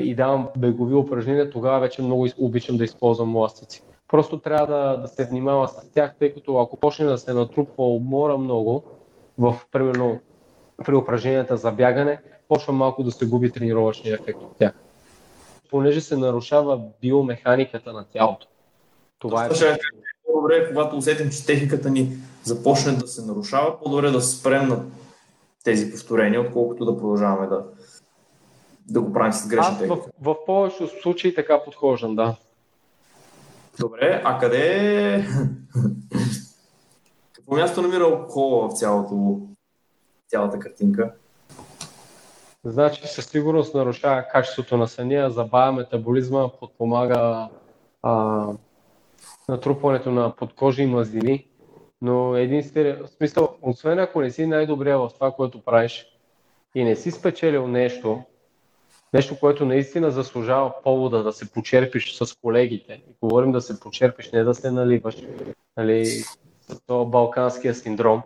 и 0.00 0.14
давам 0.14 0.48
бегови 0.58 0.94
упражнения, 0.94 1.50
тогава 1.50 1.80
вече 1.80 2.02
много 2.02 2.28
обичам 2.38 2.76
да 2.76 2.84
използвам 2.84 3.36
ластици. 3.36 3.82
Просто 4.10 4.38
трябва 4.38 4.66
да, 4.66 4.96
да 4.96 5.08
се 5.08 5.24
внимава 5.24 5.68
с 5.68 5.90
тях, 5.94 6.14
тъй 6.18 6.34
като 6.34 6.58
ако 6.58 6.76
почне 6.76 7.06
да 7.06 7.18
се 7.18 7.32
натрупва 7.32 7.84
умора 7.84 8.36
много, 8.36 8.84
в, 9.38 9.60
примерно 9.72 10.20
при 10.86 10.94
упражненията 10.94 11.56
за 11.56 11.72
бягане, 11.72 12.20
почва 12.48 12.72
малко 12.72 13.02
да 13.02 13.10
се 13.10 13.26
губи 13.26 13.52
тренировъчния 13.52 14.14
ефект 14.14 14.42
от 14.42 14.56
тях. 14.58 14.72
Понеже 15.70 16.00
се 16.00 16.16
нарушава 16.16 16.80
биомеханиката 17.00 17.92
на 17.92 18.04
тялото. 18.04 18.46
Това 19.18 19.46
е 19.46 19.48
по-добре, 20.26 20.68
когато 20.68 20.96
усетим, 20.96 21.30
че 21.30 21.46
техниката 21.46 21.90
ни 21.90 22.08
започне 22.44 22.92
да 22.92 23.06
се 23.06 23.26
нарушава, 23.26 23.80
по-добре 23.80 24.10
да 24.10 24.20
спрем 24.20 24.68
на 24.68 24.84
тези 25.64 25.90
повторения, 25.90 26.40
отколкото 26.40 26.84
да 26.84 26.96
продължаваме 26.96 27.46
да, 27.46 27.64
да 28.88 29.00
го 29.00 29.12
правим 29.12 29.32
с 29.32 29.48
грешна 29.48 29.78
техника. 29.78 30.02
В, 30.20 30.34
в 30.34 30.36
повечето 30.46 31.00
случаи 31.02 31.34
така 31.34 31.64
подхождам, 31.64 32.16
да. 32.16 32.36
Добре, 33.80 34.22
а 34.24 34.38
къде 34.38 35.26
Какво 37.32 37.54
място 37.54 37.82
намира 37.82 38.04
алкохола 38.04 38.68
в 38.68 38.78
цялото 38.78 39.40
цялата 40.28 40.58
картинка? 40.58 41.14
Значи 42.64 43.06
със 43.06 43.26
сигурност 43.26 43.74
нарушава 43.74 44.24
качеството 44.32 44.76
на 44.76 44.88
съня, 44.88 45.30
забавя 45.30 45.72
метаболизма, 45.72 46.48
подпомага 46.60 47.48
а, 48.02 48.46
натрупването 49.48 50.10
на 50.10 50.36
подкожи 50.36 50.82
и 50.82 50.86
мазнини, 50.86 51.46
но 52.02 52.36
един 52.36 52.62
смисъл, 53.06 53.56
освен 53.62 53.98
ако 53.98 54.20
не 54.20 54.30
си 54.30 54.46
най-добрия 54.46 54.98
в 54.98 55.10
това, 55.14 55.32
което 55.32 55.64
правиш 55.64 56.06
и 56.74 56.84
не 56.84 56.96
си 56.96 57.10
спечелил 57.10 57.66
нещо, 57.66 58.22
нещо, 59.12 59.38
което 59.40 59.64
наистина 59.64 60.10
заслужава 60.10 60.72
повода 60.82 61.22
да 61.22 61.32
се 61.32 61.50
почерпиш 61.50 62.14
с 62.14 62.36
колегите. 62.42 63.02
Говорим 63.22 63.52
да 63.52 63.60
се 63.60 63.80
почерпиш, 63.80 64.30
не 64.32 64.44
да 64.44 64.54
се 64.54 64.70
наливаш. 64.70 65.16
Нали, 65.76 66.06
този 66.86 67.10
балканския 67.10 67.74
синдром. 67.74 68.22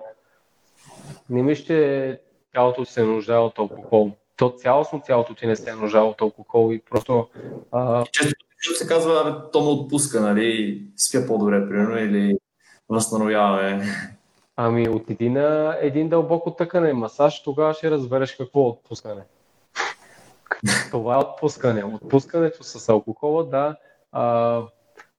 Не 1.31 1.43
ми 1.43 1.55
ще 1.55 2.21
тялото 2.53 2.85
се 2.85 3.03
нуждае 3.03 3.39
от 3.39 3.59
алкохол. 3.59 4.11
То 4.37 4.51
цялостно 4.51 5.01
цялото 5.01 5.35
ти 5.35 5.47
не 5.47 5.57
се 5.57 5.75
нуждае 5.75 6.03
от 6.03 6.21
алкохол 6.21 6.73
и 6.73 6.83
просто... 6.91 7.29
А... 7.73 8.05
Често 8.63 8.79
се 8.79 8.87
казва, 8.87 9.43
то 9.53 9.61
ме 9.61 9.71
отпуска, 9.71 10.21
нали, 10.21 10.83
спя 10.97 11.27
по-добре, 11.27 11.69
примерно, 11.69 11.99
или 11.99 12.39
възстановяваме. 12.89 13.85
Ами 14.57 14.89
отиди 14.89 15.29
на 15.29 15.77
един 15.81 16.09
дълбоко 16.09 16.51
тъкане 16.51 16.93
масаж, 16.93 17.43
тогава 17.43 17.75
ще 17.75 17.91
разбереш 17.91 18.37
какво 18.37 18.61
е 18.61 18.69
отпускане. 18.69 19.23
Това 20.91 21.15
е 21.15 21.19
отпускане. 21.19 21.85
Отпускането 21.85 22.63
с 22.63 22.89
алкохола, 22.89 23.45
да, 23.45 23.77
а, 24.13 24.63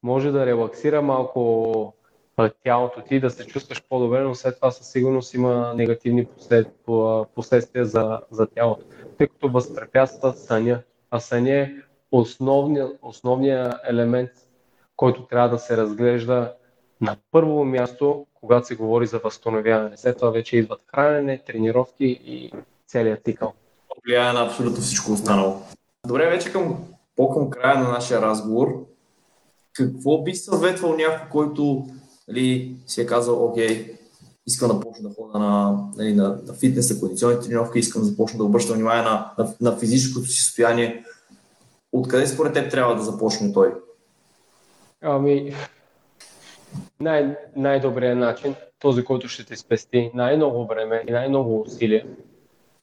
може 0.04 0.32
да 0.32 0.46
релаксира 0.46 1.02
малко 1.02 1.94
тялото 2.64 3.02
ти, 3.02 3.20
да 3.20 3.30
се 3.30 3.48
чувстваш 3.48 3.84
по-добре, 3.90 4.20
но 4.20 4.36
след 4.36 4.56
това 4.56 4.72
със 4.72 4.88
сигурност 4.88 5.34
има 5.34 5.74
негативни 5.76 6.28
последствия 7.36 7.86
за, 7.86 8.22
за 8.32 8.48
тялото, 8.48 8.86
тъй 9.18 9.28
като 9.28 9.50
възпрепятства 9.50 10.34
съня. 10.34 10.82
А 11.12 11.20
съня 11.20 11.52
е 11.52 11.72
основният 12.12 13.00
основния 13.02 13.80
елемент, 13.88 14.32
който 14.96 15.28
трябва 15.28 15.50
да 15.50 15.60
се 15.60 15.78
разглежда 15.78 16.54
на 17.02 17.18
първо 17.32 17.66
място, 17.66 18.28
когато 18.34 18.68
се 18.68 18.76
говори 18.76 19.08
за 19.08 19.20
възстановяване. 19.20 19.98
След 19.98 20.18
това 20.18 20.30
вече 20.30 20.58
идват 20.58 20.82
хранене, 20.88 21.44
тренировки 21.46 22.06
и 22.26 22.52
целият 22.88 23.26
цикъл. 23.26 23.54
Влияе 24.06 24.34
на 24.34 24.46
абсолютно 24.46 24.82
всичко 24.82 25.12
останало. 25.12 25.62
Добре, 26.08 26.30
вече 26.30 26.52
към, 26.52 26.78
по-към 27.16 27.50
края 27.50 27.80
на 27.80 27.90
нашия 27.90 28.22
разговор. 28.22 28.86
Какво 29.74 30.24
би 30.24 30.36
съветвал 30.36 30.96
някой, 30.96 31.30
който 31.32 31.88
нали, 32.28 32.76
си 32.88 33.02
е 33.02 33.06
казал, 33.06 33.46
окей, 33.46 33.96
искам 34.48 34.70
да 34.70 34.80
почна 34.80 35.10
да 35.10 35.16
ходя 35.16 35.40
на, 35.40 35.78
нали, 35.98 36.14
на, 36.14 36.40
на 36.48 36.54
фитнес, 36.54 36.94
на 36.94 37.00
кондиционни 37.00 37.42
тренировки, 37.42 37.80
искам 37.80 38.02
да 38.02 38.08
започна 38.08 38.38
да 38.38 38.44
обръщам 38.44 38.76
внимание 38.76 39.04
на, 39.04 39.32
на, 39.38 39.54
на 39.62 39.78
физическото 39.78 40.28
си 40.28 40.42
състояние. 40.42 41.06
Откъде 41.92 42.28
според 42.28 42.54
теб 42.54 42.72
трябва 42.72 42.96
да 42.96 43.04
започне 43.04 43.54
той? 43.54 43.74
Ами, 45.02 45.54
най- 47.00 47.38
най-добрият 47.56 48.18
начин, 48.18 48.56
този, 48.80 49.04
който 49.04 49.28
ще 49.28 49.46
ти 49.46 49.56
спести 49.56 50.12
най-много 50.14 50.68
време 50.68 51.04
и 51.08 51.12
най-много 51.12 51.62
усилия, 51.62 52.06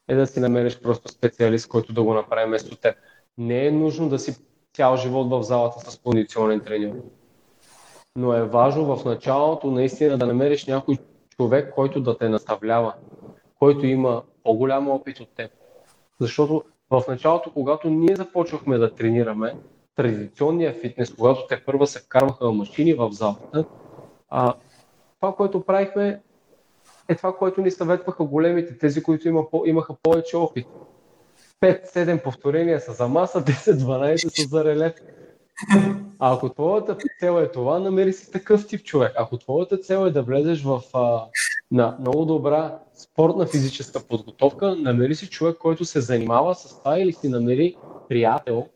е 0.09 0.15
да 0.15 0.27
си 0.27 0.41
намериш 0.41 0.81
просто 0.81 1.09
специалист, 1.09 1.69
който 1.69 1.93
да 1.93 2.03
го 2.03 2.15
направи 2.15 2.47
вместо 2.47 2.77
теб. 2.77 2.97
Не 3.39 3.67
е 3.67 3.71
нужно 3.71 4.09
да 4.09 4.19
си 4.19 4.37
цял 4.75 4.97
живот 4.97 5.31
в 5.31 5.43
залата 5.43 5.91
с 5.91 5.99
кондиционен 5.99 6.61
тренер. 6.61 6.93
Но 8.17 8.35
е 8.35 8.43
важно 8.43 8.97
в 8.97 9.05
началото 9.05 9.71
наистина 9.71 10.19
да 10.19 10.27
намериш 10.27 10.67
някой 10.67 10.97
човек, 11.37 11.75
който 11.75 12.01
да 12.01 12.19
те 12.19 12.29
наставлява, 12.29 12.95
който 13.59 13.87
има 13.87 14.23
по-голям 14.45 14.91
опит 14.91 15.21
от 15.21 15.29
теб. 15.37 15.51
Защото 16.21 16.63
в 16.91 17.03
началото, 17.09 17.53
когато 17.53 17.91
ние 17.91 18.17
започвахме 18.17 18.79
да 18.79 18.95
тренираме, 18.95 19.57
традиционния 19.97 20.73
фитнес, 20.73 21.15
когато 21.15 21.47
те 21.47 21.65
първа 21.65 21.87
се 21.87 22.01
вкарваха 22.01 22.53
машини 22.53 22.95
в 22.95 23.11
залата, 23.13 23.65
а, 24.29 24.55
това, 25.21 25.35
което 25.35 25.65
правихме, 25.65 26.23
е 27.09 27.15
това, 27.15 27.37
което 27.37 27.61
ни 27.61 27.71
съветваха 27.71 28.25
големите, 28.25 28.79
тези, 28.79 29.03
които 29.03 29.29
има, 29.29 29.45
имаха 29.67 29.95
повече 30.03 30.37
опит. 30.37 30.67
5-7 31.61 32.23
повторения 32.23 32.81
са 32.81 32.93
за 32.93 33.09
маса, 33.09 33.45
10-12 33.45 34.17
са 34.17 34.49
за 34.49 34.65
релеф. 34.65 34.93
А 36.19 36.35
ако 36.35 36.49
твоята 36.49 36.97
цел 37.21 37.43
е 37.43 37.51
това, 37.51 37.79
намери 37.79 38.13
си 38.13 38.33
такъв 38.33 38.67
тип 38.67 38.85
човек. 38.85 39.13
Ако 39.17 39.39
твоята 39.39 39.79
цел 39.79 40.07
е 40.07 40.11
да 40.11 40.23
влезеш 40.23 40.63
в 40.63 40.81
а, 40.95 41.25
на 41.71 41.97
много 42.01 42.25
добра 42.25 42.79
спортна 42.95 43.47
физическа 43.47 44.01
подготовка, 44.09 44.77
намери 44.77 45.15
си 45.15 45.31
човек, 45.31 45.57
който 45.59 45.85
се 45.85 46.01
занимава 46.01 46.55
с 46.55 46.79
това 46.79 46.99
или 46.99 47.13
си 47.13 47.29
намери 47.29 47.77
приятел, 48.09 48.67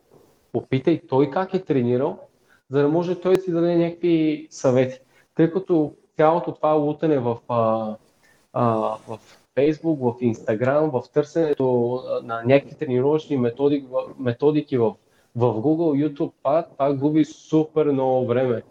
попитай 0.52 1.00
той 1.08 1.30
как 1.30 1.54
е 1.54 1.64
тренирал, 1.64 2.18
за 2.70 2.82
да 2.82 2.88
може 2.88 3.20
той 3.20 3.34
да 3.48 3.52
даде 3.52 3.76
някакви 3.76 4.46
съвети. 4.50 4.98
Тъй 5.34 5.52
като 5.52 5.92
цялото 6.16 6.54
това 6.54 6.72
лутане 6.72 7.18
в, 7.18 7.36
а, 7.48 7.96
в 8.56 9.18
Facebook, 9.56 9.98
в 9.98 10.20
Instagram, 10.20 10.90
в 10.90 11.12
търсенето 11.12 12.02
на 12.22 12.42
някакви 12.44 12.74
тренировъчни 12.74 13.36
методики, 13.36 13.86
методики 14.18 14.78
в 14.78 14.94
в 15.36 15.54
Google, 15.54 16.08
YouTube, 16.08 16.32
това, 16.42 16.62
това 16.62 16.94
губи 16.94 17.24
супер 17.24 17.86
много 17.86 18.26
време. 18.26 18.62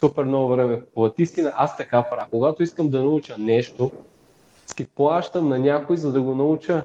Супер 0.00 0.24
много 0.24 0.48
време. 0.48 0.82
По 0.94 1.10
истина, 1.18 1.52
аз 1.56 1.76
така 1.76 2.02
правя. 2.02 2.26
Когато 2.30 2.62
искам 2.62 2.88
да 2.88 3.02
науча 3.02 3.38
нещо, 3.38 3.90
си 4.66 4.86
плащам 4.86 5.48
на 5.48 5.58
някой, 5.58 5.96
за 5.96 6.12
да 6.12 6.22
го 6.22 6.34
науча, 6.34 6.84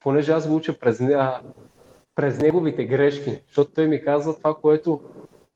понеже 0.00 0.32
аз 0.32 0.48
го 0.48 0.56
уча 0.56 0.78
през, 0.78 1.00
през 2.14 2.38
неговите 2.38 2.84
грешки, 2.84 3.40
защото 3.46 3.70
той 3.74 3.86
ми 3.86 4.04
казва 4.04 4.36
това, 4.36 4.54
което 4.54 5.00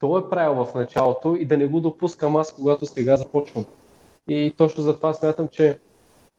той 0.00 0.20
е 0.20 0.30
правил 0.30 0.64
в 0.64 0.74
началото 0.74 1.36
и 1.36 1.44
да 1.44 1.56
не 1.56 1.66
го 1.66 1.80
допускам 1.80 2.36
аз, 2.36 2.52
когато 2.52 2.86
сега 2.86 3.16
започвам. 3.16 3.64
И 4.28 4.54
точно 4.56 4.82
за 4.82 4.96
това 4.96 5.14
смятам, 5.14 5.48
че 5.48 5.78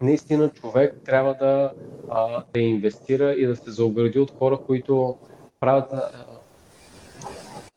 наистина 0.02 0.50
човек 0.50 0.96
трябва 1.06 1.34
да, 1.34 1.72
а, 2.10 2.44
да 2.54 2.60
инвестира 2.60 3.34
и 3.34 3.46
да 3.46 3.56
се 3.56 3.72
заобгради 3.72 4.20
от 4.20 4.32
хора, 4.40 4.58
които 4.58 5.16
правят 5.60 5.94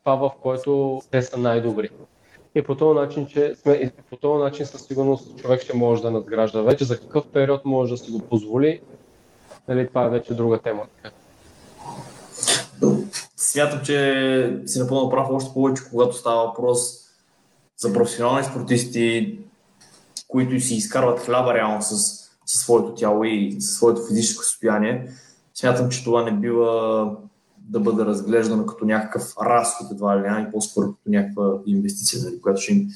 това, 0.03 0.15
в 0.15 0.31
което 0.41 1.01
те 1.11 1.21
са 1.21 1.37
най-добри. 1.37 1.89
И 2.55 2.63
по 2.63 2.75
този 2.75 2.99
начин, 2.99 3.27
че 3.27 3.55
сме, 3.55 3.73
и 3.73 3.89
по 4.09 4.17
този 4.17 4.43
начин 4.43 4.65
със 4.65 4.85
сигурност 4.85 5.37
човек 5.37 5.61
ще 5.61 5.77
може 5.77 6.01
да 6.01 6.11
надгражда. 6.11 6.61
Вече 6.61 6.85
за 6.85 6.99
какъв 6.99 7.27
период 7.27 7.65
може 7.65 7.91
да 7.91 7.97
си 7.97 8.11
го 8.11 8.19
позволи, 8.19 8.81
нали, 9.67 9.87
това 9.87 10.05
е 10.05 10.09
вече 10.09 10.33
друга 10.33 10.59
тема. 10.59 10.83
Смятам, 13.37 13.81
че 13.83 14.59
си 14.65 14.79
напълно 14.79 15.09
прав 15.09 15.27
още 15.31 15.53
повече, 15.53 15.83
когато 15.89 16.15
става 16.15 16.45
въпрос 16.45 17.03
за 17.77 17.93
професионални 17.93 18.43
спортисти, 18.43 19.39
които 20.33 20.59
си 20.59 20.75
изкарват 20.75 21.19
хляба 21.19 21.53
реално 21.53 21.81
с, 21.81 21.89
със 22.45 22.61
своето 22.61 22.93
тяло 22.93 23.23
и 23.23 23.57
със 23.59 23.75
своето 23.75 24.05
физическо 24.07 24.43
състояние. 24.43 25.07
Смятам, 25.53 25.89
че 25.89 26.03
това 26.03 26.23
не 26.23 26.31
бива 26.31 27.11
да 27.57 27.79
бъде 27.79 28.05
разглеждано 28.05 28.65
като 28.65 28.85
някакъв 28.85 29.33
разход 29.41 29.91
едва 29.91 30.17
ли 30.17 30.21
не, 30.21 30.51
по-скоро 30.51 30.87
като 30.87 31.09
някаква 31.09 31.51
инвестиция, 31.65 32.23
нали, 32.23 32.41
която, 32.41 32.61
ще 32.61 32.73
им, 32.73 32.87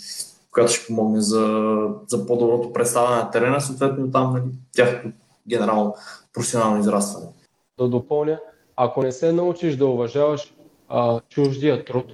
която 0.52 0.72
ще 0.72 0.88
помогне 0.88 1.22
за, 1.22 1.72
за 2.08 2.28
по-доброто 2.28 2.74
представяне 2.74 3.16
на 3.16 3.32
терена, 3.32 3.62
съответно 3.62 4.12
там 4.12 4.34
нали, 4.34 4.44
тяхното 4.76 5.18
генерално 5.48 5.96
професионално 6.34 6.80
израстване. 6.80 7.28
Да 7.80 7.88
допълня, 7.88 8.40
ако 8.76 9.04
не 9.04 9.12
се 9.12 9.32
научиш 9.32 9.76
да 9.76 9.86
уважаваш 9.86 10.54
а, 10.90 11.20
чуждия 11.30 11.86
труд 11.86 12.06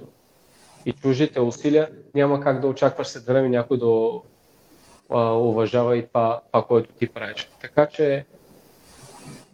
и 0.86 0.92
чуждите 0.92 1.40
усилия, 1.40 1.90
няма 2.14 2.40
как 2.40 2.60
да 2.60 2.66
очакваш 2.66 3.06
след 3.06 3.24
време 3.24 3.48
някой 3.48 3.78
да 3.78 3.86
уважава 5.10 5.96
и 5.96 6.06
това, 6.06 6.40
това, 6.52 6.64
което 6.66 6.92
ти 6.92 7.08
правиш. 7.08 7.48
Така 7.60 7.86
че 7.86 8.24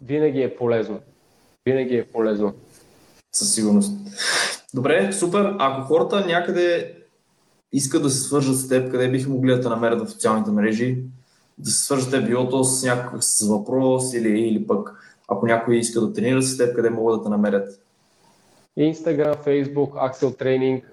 винаги 0.05 0.41
е 0.41 0.55
полезно. 0.55 0.99
Винаги 1.65 1.95
е 1.95 2.05
полезно 2.05 2.53
със 3.31 3.53
сигурност. 3.53 3.91
Добре, 4.73 5.13
супер. 5.13 5.55
Ако 5.59 5.87
хората 5.87 6.25
някъде 6.25 6.95
искат 7.73 8.03
да 8.03 8.09
се 8.09 8.19
свържат 8.19 8.57
с 8.57 8.67
теб, 8.67 8.91
къде 8.91 9.09
биха 9.09 9.29
могли 9.29 9.51
да 9.51 9.61
те 9.61 9.69
намерят 9.69 10.07
в 10.07 10.11
социалните 10.11 10.51
мрежи, 10.51 10.97
да 11.57 11.69
се 11.69 11.83
свържат 11.83 12.25
било 12.25 12.49
то 12.49 12.63
с 12.63 12.83
някакъв 12.83 13.25
с 13.25 13.47
въпрос 13.47 14.13
или, 14.13 14.39
или 14.39 14.67
пък 14.67 14.93
ако 15.27 15.45
някой 15.45 15.75
иска 15.75 16.01
да 16.01 16.13
тренира 16.13 16.41
с 16.41 16.57
теб, 16.57 16.75
къде 16.75 16.89
могат 16.89 17.19
да 17.19 17.23
те 17.23 17.29
намерят? 17.29 17.81
Instagram, 18.79 19.35
Facebook, 19.45 19.91
Axel 19.91 20.41
Training 20.41 20.83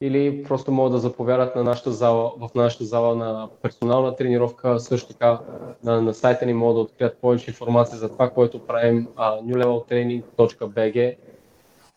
или 0.00 0.42
просто 0.42 0.72
могат 0.72 0.92
да 0.92 0.98
заповядат 0.98 1.56
на 1.56 1.64
нашата 1.64 1.92
зала, 1.92 2.32
в 2.38 2.50
нашата 2.54 2.84
зала 2.84 3.16
на 3.16 3.48
персонална 3.62 4.16
тренировка. 4.16 4.80
Също 4.80 5.08
така 5.08 5.40
на, 5.84 6.00
на 6.00 6.14
сайта 6.14 6.46
ни 6.46 6.54
могат 6.54 6.76
да 6.76 6.80
открият 6.80 7.18
повече 7.20 7.50
информация 7.50 7.98
за 7.98 8.08
това, 8.08 8.30
което 8.30 8.66
правим 8.66 9.06
uh, 9.06 9.42
newleveltraining.bg 9.42 11.16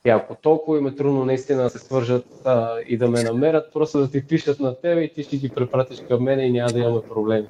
и 0.06 0.10
ако 0.10 0.36
толкова 0.36 0.78
им 0.78 0.88
е 0.88 0.95
трудно 0.95 1.26
наистина 1.26 1.64
да 1.64 1.70
се 1.70 1.80
свържат 1.80 2.26
а, 2.45 2.76
и 2.88 2.97
да 2.97 3.10
ме 3.10 3.24
намерят, 3.24 3.74
просто 3.74 3.99
да 3.99 4.12
ти 4.12 4.28
пишат 4.28 4.60
на 4.60 4.76
тебе 4.76 5.01
и 5.01 5.14
ти 5.14 5.24
ще 5.24 5.38
ги 5.38 5.49
препратиш 5.49 6.01
към 6.08 6.24
мен 6.24 6.39
и 6.39 6.51
няма 6.51 6.72
да 6.72 6.80
имаме 6.80 7.01
проблеми. 7.01 7.47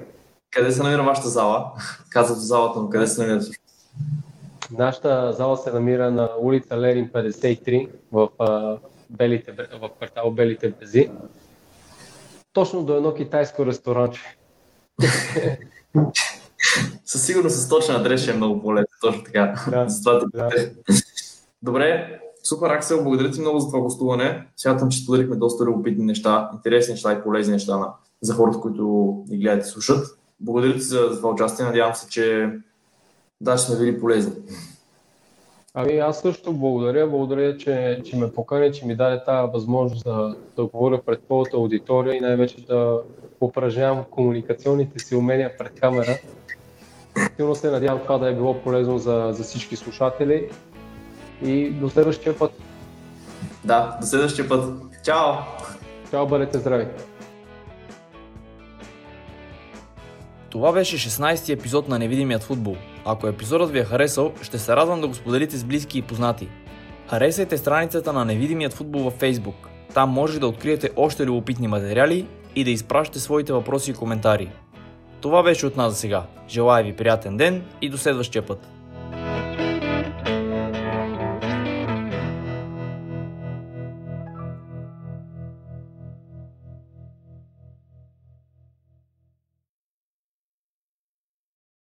къде 0.52 0.72
се 0.72 0.84
намира 0.84 1.04
вашата 1.04 1.30
зала? 1.30 1.72
Казват 2.10 2.38
в 2.38 2.42
залата, 2.42 2.80
но 2.80 2.90
къде 2.90 3.08
се 3.08 3.22
намира 3.22 3.46
Нашата 4.72 5.34
зала 5.34 5.58
се 5.58 5.72
намира 5.72 6.12
на 6.12 6.30
улица 6.40 6.78
Ленин 6.78 7.10
53 7.10 7.90
в, 8.12 8.30
а, 8.40 8.78
белите, 9.18 9.52
в 9.52 9.90
квартал 9.90 10.32
Белите 10.32 10.70
Бези. 10.80 11.12
Точно 12.54 12.84
до 12.84 12.96
едно 12.96 13.14
китайско 13.14 13.66
ресторанче. 13.66 14.38
Със 17.06 17.26
сигурност 17.26 17.56
с 17.56 17.70
точен 17.70 17.96
адрес 17.96 18.22
ще 18.22 18.32
е 18.32 18.36
много 18.36 18.62
по-лесно, 18.62 18.98
точно 19.02 19.24
така. 19.24 19.66
Да, 19.72 19.90
Затова 19.90 20.28
да. 20.34 20.50
Добре, 21.64 22.20
супер 22.44 22.70
Аксел, 22.70 23.04
благодаря 23.04 23.32
ти 23.32 23.42
много 23.42 23.60
за 23.60 23.68
това 23.68 23.80
гостуване. 23.80 24.48
Смятам, 24.58 24.90
че 24.90 25.00
споделихме 25.00 25.36
доста 25.36 25.64
любопитни 25.64 26.06
неща, 26.06 26.50
интересни 26.54 26.92
неща 26.94 27.14
и 27.14 27.24
полезни 27.24 27.54
неща 27.54 27.78
на, 27.78 27.94
за 28.22 28.34
хората, 28.34 28.60
които 28.60 29.24
ни 29.28 29.38
гледат 29.38 29.66
и 29.66 29.70
слушат. 29.70 30.18
Благодаря 30.40 30.74
ти 30.74 30.82
за, 30.82 31.08
за 31.12 31.18
това 31.18 31.30
участие. 31.30 31.66
Надявам 31.66 31.96
се, 31.96 32.10
че 32.10 32.52
да, 33.42 33.58
ще 33.58 33.72
сме 33.72 33.86
били 33.86 34.00
полезни. 34.00 34.34
Ами 35.76 35.98
аз 35.98 36.22
също 36.22 36.54
благодаря. 36.54 37.08
Благодаря, 37.08 37.58
че, 37.58 38.02
че 38.06 38.16
ме 38.16 38.32
покани, 38.32 38.74
че 38.74 38.86
ми 38.86 38.96
даде 38.96 39.24
тази 39.24 39.52
възможност 39.52 40.04
да, 40.04 40.36
да 40.56 40.66
говоря 40.66 41.02
пред 41.02 41.24
твоята 41.24 41.58
аудитория 41.58 42.16
и 42.16 42.20
най-вече 42.20 42.66
да 42.66 43.02
упражнявам 43.42 44.04
комуникационните 44.12 45.00
си 45.00 45.16
умения 45.16 45.58
пред 45.58 45.80
камера. 45.80 46.18
Силно 47.36 47.56
се 47.56 47.72
надявам 47.72 48.00
това 48.00 48.18
да 48.18 48.30
е 48.30 48.34
било 48.34 48.62
полезно 48.62 48.98
за, 48.98 49.30
за 49.32 49.44
всички 49.44 49.76
слушатели 49.76 50.50
и 51.44 51.70
до 51.70 51.90
следващия 51.90 52.38
път. 52.38 52.52
Да, 53.64 53.98
до 54.02 54.08
следващия 54.08 54.50
път. 54.50 54.82
Чао! 55.04 55.34
Чао, 56.12 56.28
бъдете 56.28 56.58
здрави! 56.58 56.86
Това 60.50 60.72
беше 60.72 61.10
16-ти 61.10 61.52
епизод 61.52 61.88
на 61.88 62.00
Невидимият 62.00 62.44
футбол. 62.44 62.76
Ако 63.06 63.28
епизодът 63.28 63.72
ви 63.72 63.80
е 63.80 63.84
харесал, 63.84 64.34
ще 64.42 64.60
се 64.60 64.76
радвам 64.76 65.02
да 65.02 65.08
го 65.08 65.14
споделите 65.14 65.58
с 65.58 65.64
близки 65.64 65.98
и 65.98 66.02
познати. 66.02 66.50
Харесайте 67.10 67.58
страницата 67.58 68.14
на 68.14 68.26
Невидимият 68.26 68.74
футбол 68.74 69.02
във 69.02 69.20
Facebook. 69.20 69.68
Там 69.94 70.10
може 70.10 70.40
да 70.40 70.48
откриете 70.48 70.90
още 70.96 71.26
любопитни 71.26 71.68
материали 71.68 72.28
и 72.56 72.64
да 72.64 72.72
изпращате 72.72 73.20
своите 73.20 73.54
въпроси 73.54 73.92
и 73.92 73.94
коментари. 73.94 74.52
Това 75.22 75.44
беше 75.44 75.66
от 75.66 75.78
нас 75.78 75.94
за 75.94 76.00
сега. 76.00 76.24
Желая 76.50 76.84
ви 76.84 76.96
приятен 76.96 77.38
ден 77.38 77.64
и 77.82 77.90
до 77.90 77.98
следващия 77.98 78.46
път. 78.46 78.73